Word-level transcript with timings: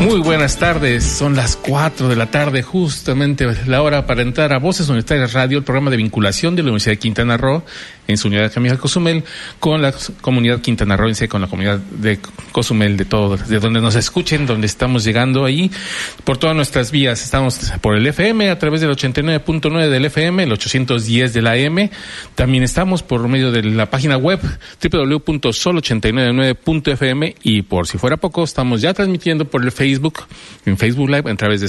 muy 0.00 0.20
buenas 0.20 0.58
tardes, 0.58 1.04
son 1.04 1.36
las 1.36 1.56
4 1.56 2.08
de 2.08 2.16
la 2.16 2.30
tarde, 2.30 2.62
justamente 2.62 3.46
la 3.66 3.82
hora 3.82 4.06
para 4.06 4.22
entrar 4.22 4.52
a 4.52 4.58
Voces 4.58 4.88
Universitarias 4.88 5.34
Radio, 5.34 5.58
el 5.58 5.64
programa 5.64 5.90
de 5.90 5.98
vinculación 5.98 6.56
de 6.56 6.62
la 6.62 6.68
Universidad 6.68 6.92
de 6.92 6.98
Quintana 6.98 7.36
Roo 7.36 7.62
en 8.10 8.18
su 8.18 8.28
unidad 8.28 8.44
de 8.44 8.50
Camila 8.50 8.76
Cozumel 8.76 9.24
con 9.58 9.82
la 9.82 9.92
comunidad 10.20 10.60
quintanarroense, 10.60 11.28
con 11.28 11.40
la 11.40 11.46
comunidad 11.46 11.78
de 11.78 12.18
Cozumel, 12.52 12.96
de 12.96 13.04
todo, 13.04 13.36
de 13.36 13.58
donde 13.58 13.80
nos 13.80 13.96
escuchen, 13.96 14.46
donde 14.46 14.66
estamos 14.66 15.04
llegando 15.04 15.44
ahí, 15.44 15.70
por 16.24 16.38
todas 16.38 16.56
nuestras 16.56 16.90
vías. 16.90 17.22
Estamos 17.22 17.72
por 17.80 17.96
el 17.96 18.06
FM, 18.06 18.50
a 18.50 18.58
través 18.58 18.80
del 18.80 18.90
89.9 18.90 19.88
del 19.88 20.04
FM, 20.04 20.42
el 20.44 20.52
810 20.52 21.32
de 21.32 21.42
la 21.42 21.52
AM. 21.52 21.90
También 22.34 22.64
estamos 22.64 23.02
por 23.02 23.26
medio 23.28 23.52
de 23.52 23.62
la 23.62 23.90
página 23.90 24.16
web 24.16 24.40
www.sol899.fm 24.82 27.36
y 27.42 27.62
por 27.62 27.86
si 27.86 27.98
fuera 27.98 28.16
poco, 28.16 28.42
estamos 28.44 28.80
ya 28.80 28.94
transmitiendo 28.94 29.44
por 29.44 29.62
el 29.62 29.72
Facebook, 29.72 30.24
en 30.66 30.76
Facebook 30.76 31.08
Live, 31.08 31.30
a 31.30 31.36
través 31.36 31.60
de 31.60 31.68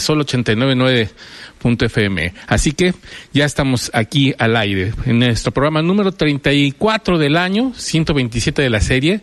Sol899.fm. 1.61 2.33
Así 2.47 2.71
que 2.71 2.93
ya 3.33 3.45
estamos 3.45 3.91
aquí 3.93 4.33
al 4.37 4.57
aire 4.57 4.93
en 5.05 5.19
nuestro 5.19 5.51
programa 5.51 5.81
número 5.81 6.11
30 6.11 6.31
34 6.31 7.17
del 7.17 7.37
año, 7.37 7.73
127 7.75 8.61
de 8.61 8.69
la 8.69 8.79
serie. 8.79 9.21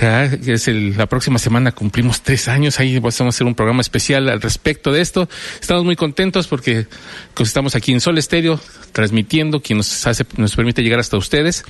es 0.00 0.68
la 0.68 1.06
próxima 1.06 1.38
semana 1.38 1.72
cumplimos 1.72 2.22
tres 2.22 2.48
años. 2.48 2.80
Ahí 2.80 2.98
vamos 2.98 3.20
a 3.20 3.28
hacer 3.28 3.46
un 3.46 3.54
programa 3.54 3.80
especial 3.80 4.28
al 4.28 4.40
respecto 4.40 4.92
de 4.92 5.00
esto. 5.00 5.28
Estamos 5.60 5.84
muy 5.84 5.96
contentos 5.96 6.48
porque 6.48 6.86
pues, 7.34 7.48
estamos 7.48 7.74
aquí 7.74 7.92
en 7.92 8.00
Sol 8.00 8.18
Estéreo 8.18 8.60
transmitiendo, 8.92 9.60
quien 9.60 9.78
nos 9.78 10.06
hace, 10.06 10.26
nos 10.36 10.56
permite 10.56 10.82
llegar 10.82 11.00
hasta 11.00 11.16
ustedes. 11.16 11.64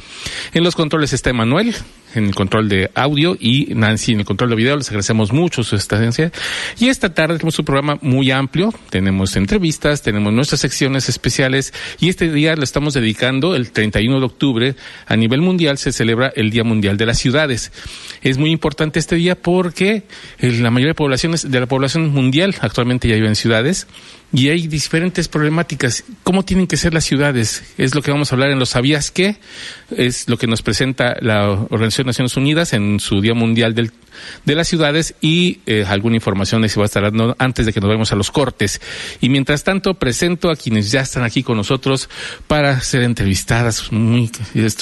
En 0.53 0.64
los 0.64 0.75
controles 0.75 1.12
está 1.12 1.31
Emanuel, 1.31 1.75
en 2.14 2.27
el 2.27 2.34
control 2.34 2.69
de 2.69 2.91
audio 2.94 3.36
y 3.39 3.75
Nancy 3.75 4.12
en 4.12 4.20
el 4.20 4.27
control 4.27 4.50
de 4.50 4.56
video. 4.56 4.77
Les 4.77 4.89
agradecemos 4.89 5.33
mucho 5.33 5.62
su 5.62 5.77
estancia. 5.77 6.33
Y 6.78 6.89
esta 6.89 7.12
tarde 7.14 7.36
tenemos 7.36 7.58
un 7.58 7.64
programa 7.64 7.98
muy 8.03 8.30
amplio. 8.30 8.72
Tenemos 8.91 9.36
entrevistas, 9.36 10.03
tenemos 10.03 10.33
nuestras 10.33 10.61
secciones 10.61 11.08
especiales 11.08 11.72
y 11.98 12.08
este 12.08 12.33
día 12.33 12.56
lo 12.56 12.64
estamos 12.64 12.94
dedicando 12.94 13.55
el 13.55 13.70
31 13.70 14.19
de 14.19 14.27
octubre 14.27 14.75
a 15.06 15.16
nivel 15.16 15.41
mundial 15.41 15.78
se 15.78 15.92
celebra 15.92 16.33
el 16.34 16.50
Día 16.50 16.64
Mundial 16.64 16.97
de 16.97 17.06
las 17.06 17.19
Ciudades. 17.19 17.72
Es 18.22 18.38
muy 18.38 18.50
importante 18.50 18.98
este 18.98 19.16
día 19.16 19.34
porque 19.34 20.05
la 20.41 20.70
mayoría 20.70 20.91
de 20.91 20.94
poblaciones 20.94 21.50
de 21.50 21.61
la 21.61 21.66
población 21.66 22.11
mundial 22.11 22.55
actualmente 22.61 23.08
ya 23.08 23.14
vive 23.14 23.28
en 23.28 23.36
ciudades 23.36 23.86
y 24.32 24.48
hay 24.48 24.68
diferentes 24.68 25.28
problemáticas. 25.28 26.04
¿Cómo 26.22 26.44
tienen 26.44 26.66
que 26.66 26.76
ser 26.76 26.94
las 26.94 27.04
ciudades? 27.04 27.64
Es 27.78 27.94
lo 27.94 28.02
que 28.02 28.10
vamos 28.10 28.30
a 28.30 28.34
hablar 28.34 28.50
en 28.50 28.58
los 28.58 28.70
¿Sabías 28.70 29.10
qué? 29.10 29.36
Es 29.96 30.28
lo 30.28 30.38
que 30.38 30.46
nos 30.46 30.62
presenta 30.62 31.16
la 31.20 31.48
Organización 31.50 32.06
de 32.06 32.10
Naciones 32.10 32.36
Unidas 32.36 32.72
en 32.72 33.00
su 33.00 33.20
Día 33.20 33.34
Mundial 33.34 33.74
del, 33.74 33.90
de 34.44 34.54
las 34.54 34.68
Ciudades 34.68 35.14
y 35.20 35.60
eh, 35.66 35.84
alguna 35.86 36.16
información 36.16 36.68
se 36.68 36.78
va 36.78 36.84
a 36.84 36.86
estar 36.86 37.12
antes 37.38 37.66
de 37.66 37.72
que 37.72 37.80
nos 37.80 37.88
vayamos 37.88 38.12
a 38.12 38.16
los 38.16 38.30
cortes. 38.30 38.80
Y 39.20 39.28
mientras 39.28 39.64
tanto, 39.64 39.94
presento 39.94 40.50
a 40.50 40.56
quienes 40.56 40.90
ya 40.90 41.00
están 41.00 41.22
aquí 41.22 41.42
con 41.42 41.56
nosotros 41.56 42.08
para 42.46 42.81
ser 42.81 43.03
entrevistadas. 43.03 43.92
Muy, 43.92 44.31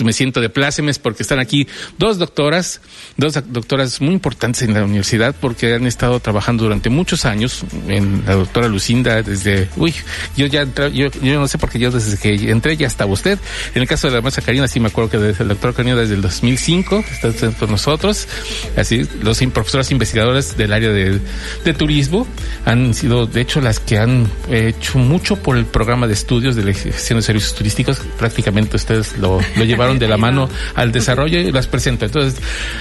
me 0.04 0.12
siento 0.12 0.40
de 0.40 0.48
plácemes 0.48 0.98
porque 0.98 1.22
están 1.22 1.38
aquí 1.38 1.66
dos 1.98 2.18
doctoras, 2.18 2.80
dos 3.16 3.34
doctoras 3.34 4.00
muy 4.00 4.14
importantes 4.14 4.62
en 4.62 4.74
la 4.74 4.84
universidad 4.84 5.34
porque 5.40 5.74
han 5.74 5.86
estado 5.86 6.20
trabajando 6.20 6.64
durante 6.64 6.90
muchos 6.90 7.24
años. 7.24 7.64
En 7.86 8.24
la 8.26 8.34
doctora 8.34 8.68
Lucinda, 8.68 9.22
desde, 9.22 9.68
uy, 9.76 9.94
yo 10.36 10.46
ya, 10.46 10.64
yo, 10.92 11.08
yo 11.10 11.40
no 11.40 11.48
sé 11.48 11.58
porque 11.58 11.78
yo 11.78 11.90
desde 11.90 12.18
que 12.18 12.50
entré 12.50 12.76
ya 12.76 12.86
estaba 12.86 13.12
usted. 13.12 13.38
En 13.74 13.82
el 13.82 13.88
caso 13.88 14.08
de 14.08 14.14
la 14.14 14.20
maestra 14.20 14.44
Karina, 14.44 14.68
sí 14.68 14.80
me 14.80 14.88
acuerdo 14.88 15.10
que 15.10 15.18
desde 15.18 15.42
el 15.42 15.48
doctor 15.48 15.74
Karina 15.74 15.96
desde 15.96 16.14
el 16.14 16.22
2005 16.22 17.04
está 17.10 17.50
con 17.52 17.70
nosotros. 17.70 18.28
Así, 18.76 19.06
los 19.28 19.38
profesoras 19.52 19.90
investigadoras 19.90 20.56
del 20.56 20.72
área 20.72 20.90
de, 20.90 21.20
de, 21.64 21.74
turismo 21.74 22.26
han 22.64 22.94
sido, 22.94 23.26
de 23.26 23.40
hecho, 23.40 23.60
las 23.60 23.78
que 23.78 23.98
han 23.98 24.28
hecho 24.50 24.98
mucho 24.98 25.36
por 25.36 25.56
el 25.56 25.66
programa 25.66 26.06
de 26.06 26.14
estudios 26.14 26.56
de 26.56 26.64
la 26.64 26.72
gestión 26.72 27.18
de 27.18 27.22
servicios 27.22 27.54
turísticos. 27.54 28.00
Prácticamente 28.18 28.76
ustedes 28.76 29.18
lo, 29.18 29.40
lo 29.56 29.64
llevaron 29.64 29.98
de 29.98 30.08
la 30.08 30.16
mano 30.18 30.48
al 30.74 30.92
desarrollo 30.92 31.38
y 31.38 31.52
las 31.52 31.66
presento. 31.66 32.06
Entonces, 32.06 32.40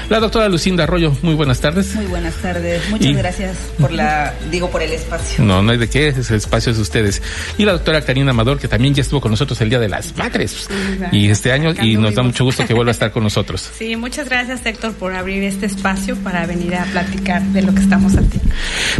la 0.09 0.19
doctora 0.19 0.49
Lucinda 0.49 0.83
Arroyo, 0.83 1.15
muy 1.21 1.35
buenas 1.35 1.59
tardes. 1.59 1.93
Muy 1.95 2.05
buenas 2.05 2.35
tardes. 2.35 2.89
Muchas 2.89 3.15
gracias 3.15 3.57
por 3.79 3.91
la, 3.91 4.33
digo, 4.49 4.69
por 4.69 4.81
el 4.81 4.93
espacio. 4.93 5.43
No, 5.43 5.61
no 5.61 5.71
hay 5.71 5.77
de 5.77 5.89
qué, 5.89 6.07
es 6.07 6.29
el 6.29 6.37
espacio 6.37 6.73
de 6.73 6.81
ustedes. 6.81 7.21
Y 7.57 7.65
la 7.65 7.73
doctora 7.73 8.01
Karina 8.01 8.31
Amador, 8.31 8.59
que 8.59 8.67
también 8.67 8.93
ya 8.93 9.01
estuvo 9.01 9.21
con 9.21 9.31
nosotros 9.31 9.59
el 9.61 9.69
Día 9.69 9.79
de 9.79 9.89
las 9.89 10.15
Madres. 10.17 10.67
y 11.11 11.29
este 11.29 11.51
año, 11.51 11.73
y 11.81 11.97
nos 11.97 12.15
da 12.15 12.23
mucho 12.23 12.43
gusto 12.43 12.65
que 12.65 12.73
vuelva 12.73 12.91
a 12.91 12.93
estar 12.93 13.11
con 13.11 13.23
nosotros. 13.23 13.71
Sí, 13.77 13.95
muchas 13.95 14.27
gracias, 14.27 14.65
Héctor, 14.65 14.93
por 14.93 15.13
abrir 15.13 15.43
este 15.43 15.65
espacio 15.65 16.15
para 16.27 16.45
venir 16.45 16.75
a 16.75 16.83
platicar 16.83 17.41
de 17.41 17.61
lo 17.61 17.73
que 17.73 17.79
estamos 17.79 18.11
haciendo. 18.11 18.53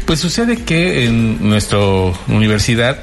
Pues 0.05 0.21
sucede 0.21 0.63
que 0.63 1.03
en 1.03 1.49
nuestra 1.49 1.77
universidad 2.29 2.99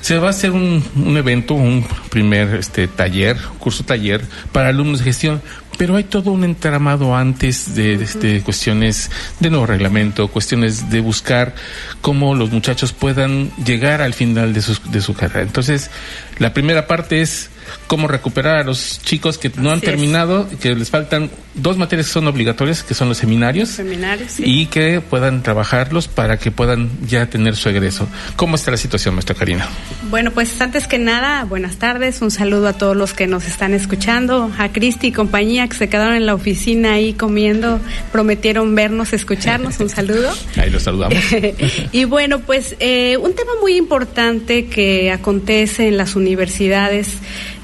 se 0.00 0.16
va 0.16 0.28
a 0.28 0.30
hacer 0.30 0.52
un, 0.52 0.84
un 0.94 1.16
evento, 1.16 1.54
un 1.54 1.84
primer 2.08 2.54
este 2.54 2.86
taller, 2.86 3.36
curso 3.58 3.82
taller 3.82 4.20
para 4.52 4.68
alumnos 4.68 5.00
de 5.00 5.06
gestión, 5.06 5.42
pero 5.76 5.96
hay 5.96 6.04
todo 6.04 6.30
un 6.30 6.44
entramado 6.44 7.16
antes 7.16 7.74
de, 7.74 7.98
de, 7.98 8.42
cuestiones 8.42 9.10
de 9.40 9.50
nuevo 9.50 9.66
reglamento, 9.66 10.28
cuestiones 10.28 10.88
de 10.88 11.00
buscar 11.00 11.56
cómo 12.00 12.36
los 12.36 12.52
muchachos 12.52 12.92
puedan 12.92 13.50
llegar 13.56 14.02
al 14.02 14.14
final 14.14 14.54
de 14.54 14.62
de 14.92 15.00
su 15.00 15.14
carrera. 15.14 15.42
Entonces, 15.42 15.90
la 16.38 16.54
primera 16.54 16.86
parte 16.86 17.22
es 17.22 17.50
cómo 17.86 18.08
recuperar 18.08 18.58
a 18.58 18.64
los 18.64 19.00
chicos 19.02 19.38
que 19.38 19.50
no 19.56 19.70
han 19.70 19.80
terminado, 19.80 20.48
que 20.60 20.74
les 20.74 20.90
faltan 20.90 21.30
dos 21.54 21.76
materias 21.76 22.06
que 22.06 22.12
son 22.12 22.26
obligatorias, 22.26 22.82
que 22.82 22.94
son 22.94 23.08
los 23.08 23.18
seminarios, 23.18 23.68
seminarios 23.68 24.34
y 24.38 24.66
que 24.66 25.00
puedan 25.00 25.42
trabajarlos 25.42 26.08
para 26.08 26.38
que 26.38 26.50
puedan 26.50 26.90
ya 27.06 27.26
tener 27.26 27.56
su 27.56 27.68
egreso. 27.68 28.08
¿Cómo 28.36 28.56
está 28.56 28.70
la 28.70 28.76
situación, 28.76 29.14
maestra 29.14 29.34
Karina? 29.34 29.68
Bueno, 30.10 30.30
pues 30.32 30.60
antes 30.60 30.86
que 30.86 30.98
nada, 30.98 31.44
buenas 31.44 31.76
tardes, 31.76 32.20
un 32.22 32.30
saludo 32.30 32.68
a 32.68 32.72
todos 32.72 32.96
los 32.96 33.12
que 33.12 33.26
nos 33.26 33.46
están 33.46 33.74
escuchando, 33.74 34.50
a 34.58 34.70
Cristi 34.70 35.08
y 35.08 35.12
compañía 35.12 35.68
que 35.68 35.76
se 35.76 35.88
quedaron 35.88 36.14
en 36.14 36.26
la 36.26 36.34
oficina 36.34 36.94
ahí 36.94 37.12
comiendo, 37.12 37.80
prometieron 38.12 38.74
vernos, 38.74 39.12
escucharnos, 39.12 39.78
un 39.80 39.88
saludo. 39.88 40.32
Ahí 40.56 40.70
los 40.70 40.82
saludamos. 40.82 41.18
y 41.92 42.04
bueno, 42.04 42.40
pues 42.40 42.76
eh, 42.80 43.16
un 43.16 43.34
tema 43.34 43.52
muy 43.60 43.76
importante 43.76 44.66
que 44.66 45.12
acontece 45.12 45.88
en 45.88 45.96
las 45.96 46.16
universidades 46.16 47.08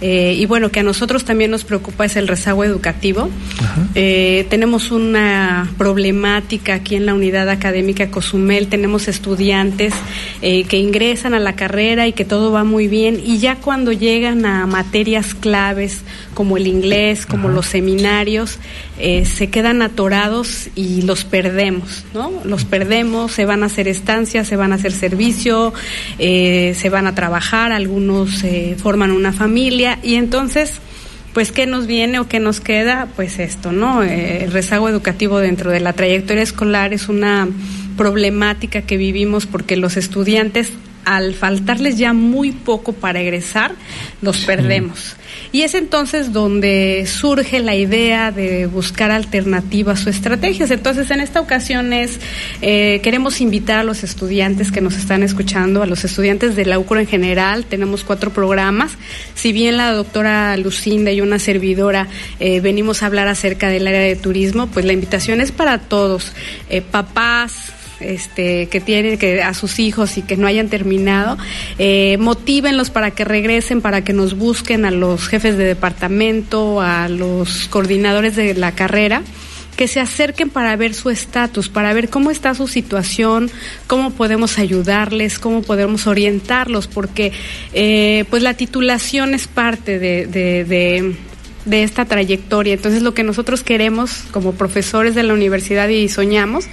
eh, 0.01 0.35
y 0.39 0.47
bueno, 0.47 0.71
que 0.71 0.81
a 0.81 0.83
nosotros 0.83 1.25
también 1.25 1.51
nos 1.51 1.65
preocupa 1.65 2.05
es 2.05 2.17
el 2.17 2.27
rezago 2.27 2.65
educativo. 2.65 3.29
Eh, 3.95 4.47
tenemos 4.49 4.91
una 4.91 5.71
problemática 5.77 6.75
aquí 6.75 6.97
en 6.97 7.07
la 7.07 7.15
unidad 7.15 7.49
académica 7.51 8.11
Cozumel, 8.11 8.69
tenemos 8.69 9.09
estudiantes 9.09 9.93
eh, 10.43 10.65
que 10.65 10.79
ingresan 10.79 11.35
a 11.35 11.39
la 11.39 11.55
carrera 11.55 12.07
y 12.07 12.13
que 12.13 12.25
todo 12.25 12.51
va 12.51 12.65
muy 12.65 12.89
bien. 12.89 13.21
Y 13.23 13.39
ya 13.39 13.57
cuando 13.57 13.93
llegan 13.93 14.47
a 14.47 14.67
materias 14.67 15.35
claves 15.35 16.01
como 16.41 16.57
el 16.57 16.67
inglés, 16.67 17.27
como 17.27 17.51
los 17.51 17.67
seminarios, 17.67 18.59
se 18.97 19.51
quedan 19.51 19.83
atorados 19.83 20.69
y 20.75 21.03
los 21.03 21.25
perdemos, 21.25 22.07
¿no? 22.15 22.33
Los 22.45 22.65
perdemos, 22.65 23.33
se 23.33 23.45
van 23.45 23.63
a 23.63 23.67
hacer 23.67 23.89
estancias, 23.89 24.49
se 24.49 24.57
van 24.57 24.73
a 24.73 24.77
hacer 24.77 24.93
servicio, 24.93 25.75
se 26.17 26.89
van 26.91 27.07
a 27.07 27.15
trabajar, 27.15 27.73
algunos 27.73 28.43
forman 28.79 29.11
una 29.11 29.35
familia 29.35 29.99
y 30.03 30.15
entonces 30.15 30.81
pues 31.35 31.53
qué 31.53 31.67
nos 31.67 31.87
viene 31.87 32.19
o 32.21 32.27
qué 32.27 32.41
nos 32.41 32.61
queda, 32.61 33.09
pues 33.17 33.39
esto, 33.39 33.71
¿no? 33.71 34.03
Eh, 34.03 34.45
el 34.45 34.51
rezago 34.53 34.89
educativo 34.89 35.41
dentro 35.41 35.71
de 35.71 35.81
la 35.81 35.93
trayectoria 35.93 36.43
escolar 36.43 36.95
es 36.95 37.11
una 37.11 37.49
problemática 37.99 38.81
que 38.81 38.97
vivimos 38.97 39.45
porque 39.45 39.77
los 39.77 39.99
estudiantes 39.99 40.73
al 41.05 41.35
faltarles 41.35 41.99
ya 41.99 42.13
muy 42.13 42.53
poco 42.53 42.93
para 42.93 43.21
egresar, 43.21 43.75
los 44.23 44.39
perdemos. 44.39 45.17
Y 45.53 45.63
es 45.63 45.75
entonces 45.75 46.33
donde 46.33 47.05
surge 47.07 47.59
la 47.61 47.75
idea 47.75 48.31
de 48.31 48.67
buscar 48.67 49.11
alternativas 49.11 50.07
o 50.07 50.11
estrategias. 50.11 50.71
Entonces, 50.71 51.11
en 51.11 51.21
esta 51.21 51.41
ocasión 51.41 51.93
es, 51.93 52.21
eh, 52.63 53.01
queremos 53.03 53.41
invitar 53.41 53.81
a 53.81 53.85
los 53.85 54.05
estudiantes 54.05 54.71
que 54.71 54.81
nos 54.81 54.97
están 54.97 55.23
escuchando, 55.23 55.83
a 55.83 55.87
los 55.87 56.05
estudiantes 56.05 56.55
de 56.55 56.67
la 56.67 56.79
UCRO 56.79 57.01
en 57.01 57.07
general. 57.07 57.65
Tenemos 57.65 58.05
cuatro 58.05 58.33
programas. 58.33 58.93
Si 59.35 59.53
bien 59.53 59.77
la 59.77 59.93
doctora 59.93 60.57
Lucinda 60.57 61.11
y 61.11 61.21
una 61.21 61.39
servidora 61.39 62.09
eh, 62.39 62.61
venimos 62.61 63.03
a 63.03 63.07
hablar 63.07 63.27
acerca 63.27 63.69
del 63.69 63.87
área 63.87 64.01
de 64.01 64.17
turismo, 64.17 64.69
pues 64.69 64.85
la 64.85 64.93
invitación 64.93 65.41
es 65.41 65.51
para 65.53 65.79
todos, 65.79 66.33
eh, 66.69 66.81
papás, 66.81 67.73
este, 68.01 68.69
que 68.69 68.81
tienen 68.81 69.19
que 69.19 69.43
a 69.43 69.55
sus 69.55 69.79
hijos 69.79 70.19
y 70.19 70.23
que 70.23 70.37
no 70.37 70.47
hayan 70.47 70.69
terminado, 70.69 71.39
eh, 71.79 72.17
motívenlos 72.19 72.91
para 72.91 73.11
que 73.11 73.25
regresen, 73.25 73.81
para 73.81 74.03
que 74.03 74.13
nos 74.13 74.37
busquen 74.37 74.85
a 74.85 74.91
los 74.91 75.29
jefes 75.29 75.57
de 75.57 75.65
departamento, 75.65 76.81
a 76.81 77.09
los 77.09 77.69
coordinadores 77.69 78.37
de 78.37 78.55
la 78.55 78.73
carrera 78.73 79.23
que 79.81 79.89
se 79.89 79.99
acerquen 79.99 80.51
para 80.51 80.77
ver 80.77 80.93
su 80.93 81.09
estatus, 81.09 81.71
para 81.71 81.95
ver 81.95 82.11
cómo 82.11 82.31
está 82.31 82.55
su 82.55 82.69
situación, 82.69 83.51
cómo 83.87 84.11
podemos 84.11 84.59
ayudarles, 84.59 85.39
cómo 85.39 85.63
podemos 85.63 86.07
orientarlos, 86.07 86.87
porque 86.87 87.33
eh, 87.73 88.27
pues 88.29 88.43
la 88.43 88.53
titulación 88.53 89.33
es 89.33 89.47
parte 89.47 89.99
de, 89.99 91.17
esta 91.71 92.05
trayectoria. 92.05 92.75
Entonces 92.75 93.03
lo 93.03 93.15
que 93.15 93.23
nosotros 93.23 93.63
queremos 93.63 94.25
como 94.33 94.53
profesores 94.53 95.15
de 95.15 95.23
la 95.23 95.35
universidad 95.35 95.89
y 95.89 96.09
soñamos 96.09 96.67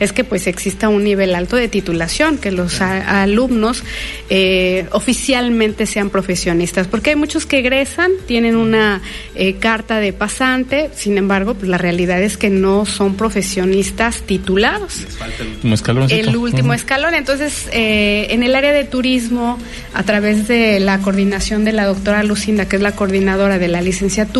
es 0.00 0.12
que 0.12 0.24
pues 0.24 0.46
exista 0.46 0.88
un 0.88 1.04
nivel 1.04 1.34
alto 1.34 1.56
de 1.56 1.68
titulación, 1.68 2.38
que 2.38 2.52
los 2.52 2.80
alumnos 2.80 3.82
eh, 4.30 4.86
oficialmente 4.92 5.86
sean 5.86 6.10
profesionistas, 6.10 6.86
porque 6.86 7.10
hay 7.10 7.16
muchos 7.16 7.46
que 7.46 7.58
egresan, 7.58 8.10
tienen 8.26 8.56
una 8.56 9.00
eh, 9.34 9.54
carta 9.54 9.98
de 10.00 10.12
pasante, 10.12 10.90
sin 10.94 11.18
embargo 11.18 11.54
pues 11.54 11.68
la 11.68 11.78
realidad 11.78 12.22
es 12.22 12.36
que 12.36 12.50
no 12.50 12.84
son 12.86 13.16
profesionistas 13.16 14.22
titulados. 14.22 15.00
Les 15.00 15.16
falta 15.16 15.42
el 15.42 15.48
último 15.48 15.74
escalón. 15.74 16.10
El 16.10 16.36
último 16.36 16.74
escalón. 16.74 17.14
Entonces 17.14 17.68
eh, 17.72 18.28
en 18.30 18.42
el 18.42 18.54
área 18.54 18.72
de 18.72 18.84
turismo, 18.84 19.58
a 19.94 20.02
través 20.02 20.48
de 20.48 20.80
la 20.80 20.98
coordinación 20.98 21.64
de 21.64 21.72
la 21.72 21.86
doctora 21.86 22.22
Lucinda, 22.22 22.66
que 22.66 22.76
es 22.76 22.82
la 22.82 22.92
coordinadora 22.92 23.58
de 23.58 23.68
la 23.68 23.80
licenciatura, 23.80 24.33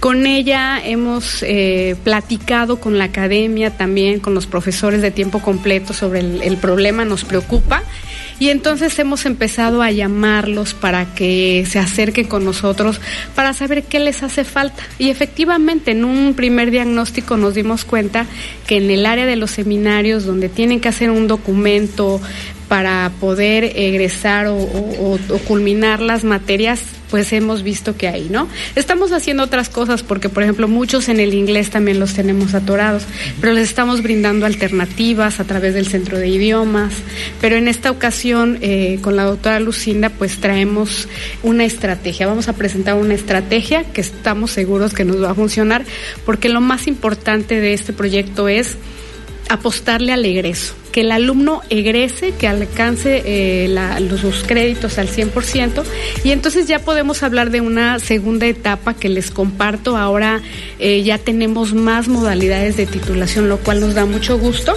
con 0.00 0.26
ella 0.26 0.80
hemos 0.84 1.42
eh, 1.42 1.96
platicado 2.04 2.78
con 2.78 2.98
la 2.98 3.04
academia 3.04 3.76
también, 3.76 4.20
con 4.20 4.32
los 4.32 4.46
profesores 4.46 5.02
de 5.02 5.10
tiempo 5.10 5.40
completo 5.40 5.92
sobre 5.92 6.20
el, 6.20 6.56
problema, 6.58 7.04
nos 7.04 7.24
preocupa. 7.24 7.82
Y 8.38 8.50
entonces 8.50 8.96
hemos 9.00 9.26
empezado 9.26 9.82
a 9.82 9.90
llamarlos 9.90 10.72
para 10.72 11.12
que 11.16 11.66
se 11.68 11.80
acerquen 11.80 12.28
con 12.28 12.44
nosotros 12.44 13.00
para 13.34 13.52
saber 13.52 13.82
qué 13.82 13.98
les 13.98 14.22
hace 14.22 14.44
falta. 14.44 14.84
Y 15.00 15.10
efectivamente, 15.10 15.90
en 15.90 16.04
un 16.04 16.34
primer 16.34 16.70
diagnóstico 16.70 17.36
nos 17.36 17.54
dimos 17.54 17.84
cuenta 17.84 18.26
que 18.68 18.76
en 18.76 18.88
el 18.92 19.04
área 19.04 19.26
de 19.26 19.34
los 19.34 19.50
seminarios, 19.50 20.24
donde 20.24 20.48
tienen 20.48 20.78
que 20.78 20.88
hacer 20.88 21.10
un 21.10 21.26
documento 21.26 22.20
para 22.68 23.10
poder 23.18 23.64
egresar 23.64 24.46
o 24.46 25.18
culminar 25.48 26.00
las 26.00 26.22
materias, 26.22 26.97
pues 27.10 27.32
hemos 27.32 27.62
visto 27.62 27.96
que 27.96 28.08
hay, 28.08 28.28
¿no? 28.28 28.48
Estamos 28.74 29.12
haciendo 29.12 29.42
otras 29.42 29.68
cosas 29.68 30.02
porque, 30.02 30.28
por 30.28 30.42
ejemplo, 30.42 30.68
muchos 30.68 31.08
en 31.08 31.20
el 31.20 31.34
inglés 31.34 31.70
también 31.70 31.98
los 31.98 32.14
tenemos 32.14 32.54
atorados, 32.54 33.04
pero 33.40 33.52
les 33.52 33.68
estamos 33.68 34.02
brindando 34.02 34.46
alternativas 34.46 35.40
a 35.40 35.44
través 35.44 35.74
del 35.74 35.86
centro 35.86 36.18
de 36.18 36.28
idiomas. 36.28 36.92
Pero 37.40 37.56
en 37.56 37.68
esta 37.68 37.90
ocasión, 37.90 38.58
eh, 38.60 38.98
con 39.02 39.16
la 39.16 39.24
doctora 39.24 39.60
Lucinda, 39.60 40.10
pues 40.10 40.38
traemos 40.38 41.08
una 41.42 41.64
estrategia. 41.64 42.26
Vamos 42.26 42.48
a 42.48 42.52
presentar 42.54 42.94
una 42.94 43.14
estrategia 43.14 43.84
que 43.84 44.00
estamos 44.00 44.50
seguros 44.50 44.94
que 44.94 45.04
nos 45.04 45.22
va 45.22 45.30
a 45.30 45.34
funcionar, 45.34 45.84
porque 46.24 46.48
lo 46.48 46.60
más 46.60 46.86
importante 46.86 47.60
de 47.60 47.72
este 47.72 47.92
proyecto 47.92 48.48
es 48.48 48.76
apostarle 49.48 50.12
al 50.12 50.24
egreso, 50.24 50.74
que 50.92 51.02
el 51.02 51.12
alumno 51.12 51.62
egrese, 51.70 52.32
que 52.32 52.48
alcance 52.48 53.22
eh, 53.24 53.68
los, 54.00 54.20
sus 54.20 54.44
créditos 54.44 54.98
al 54.98 55.08
100% 55.08 55.84
y 56.24 56.30
entonces 56.30 56.66
ya 56.66 56.80
podemos 56.80 57.22
hablar 57.22 57.50
de 57.50 57.60
una 57.60 57.98
segunda 57.98 58.46
etapa 58.46 58.94
que 58.94 59.08
les 59.08 59.30
comparto. 59.30 59.96
Ahora 59.96 60.42
eh, 60.78 61.02
ya 61.02 61.18
tenemos 61.18 61.74
más 61.74 62.08
modalidades 62.08 62.76
de 62.76 62.86
titulación, 62.86 63.48
lo 63.48 63.58
cual 63.58 63.80
nos 63.80 63.94
da 63.94 64.04
mucho 64.04 64.38
gusto 64.38 64.74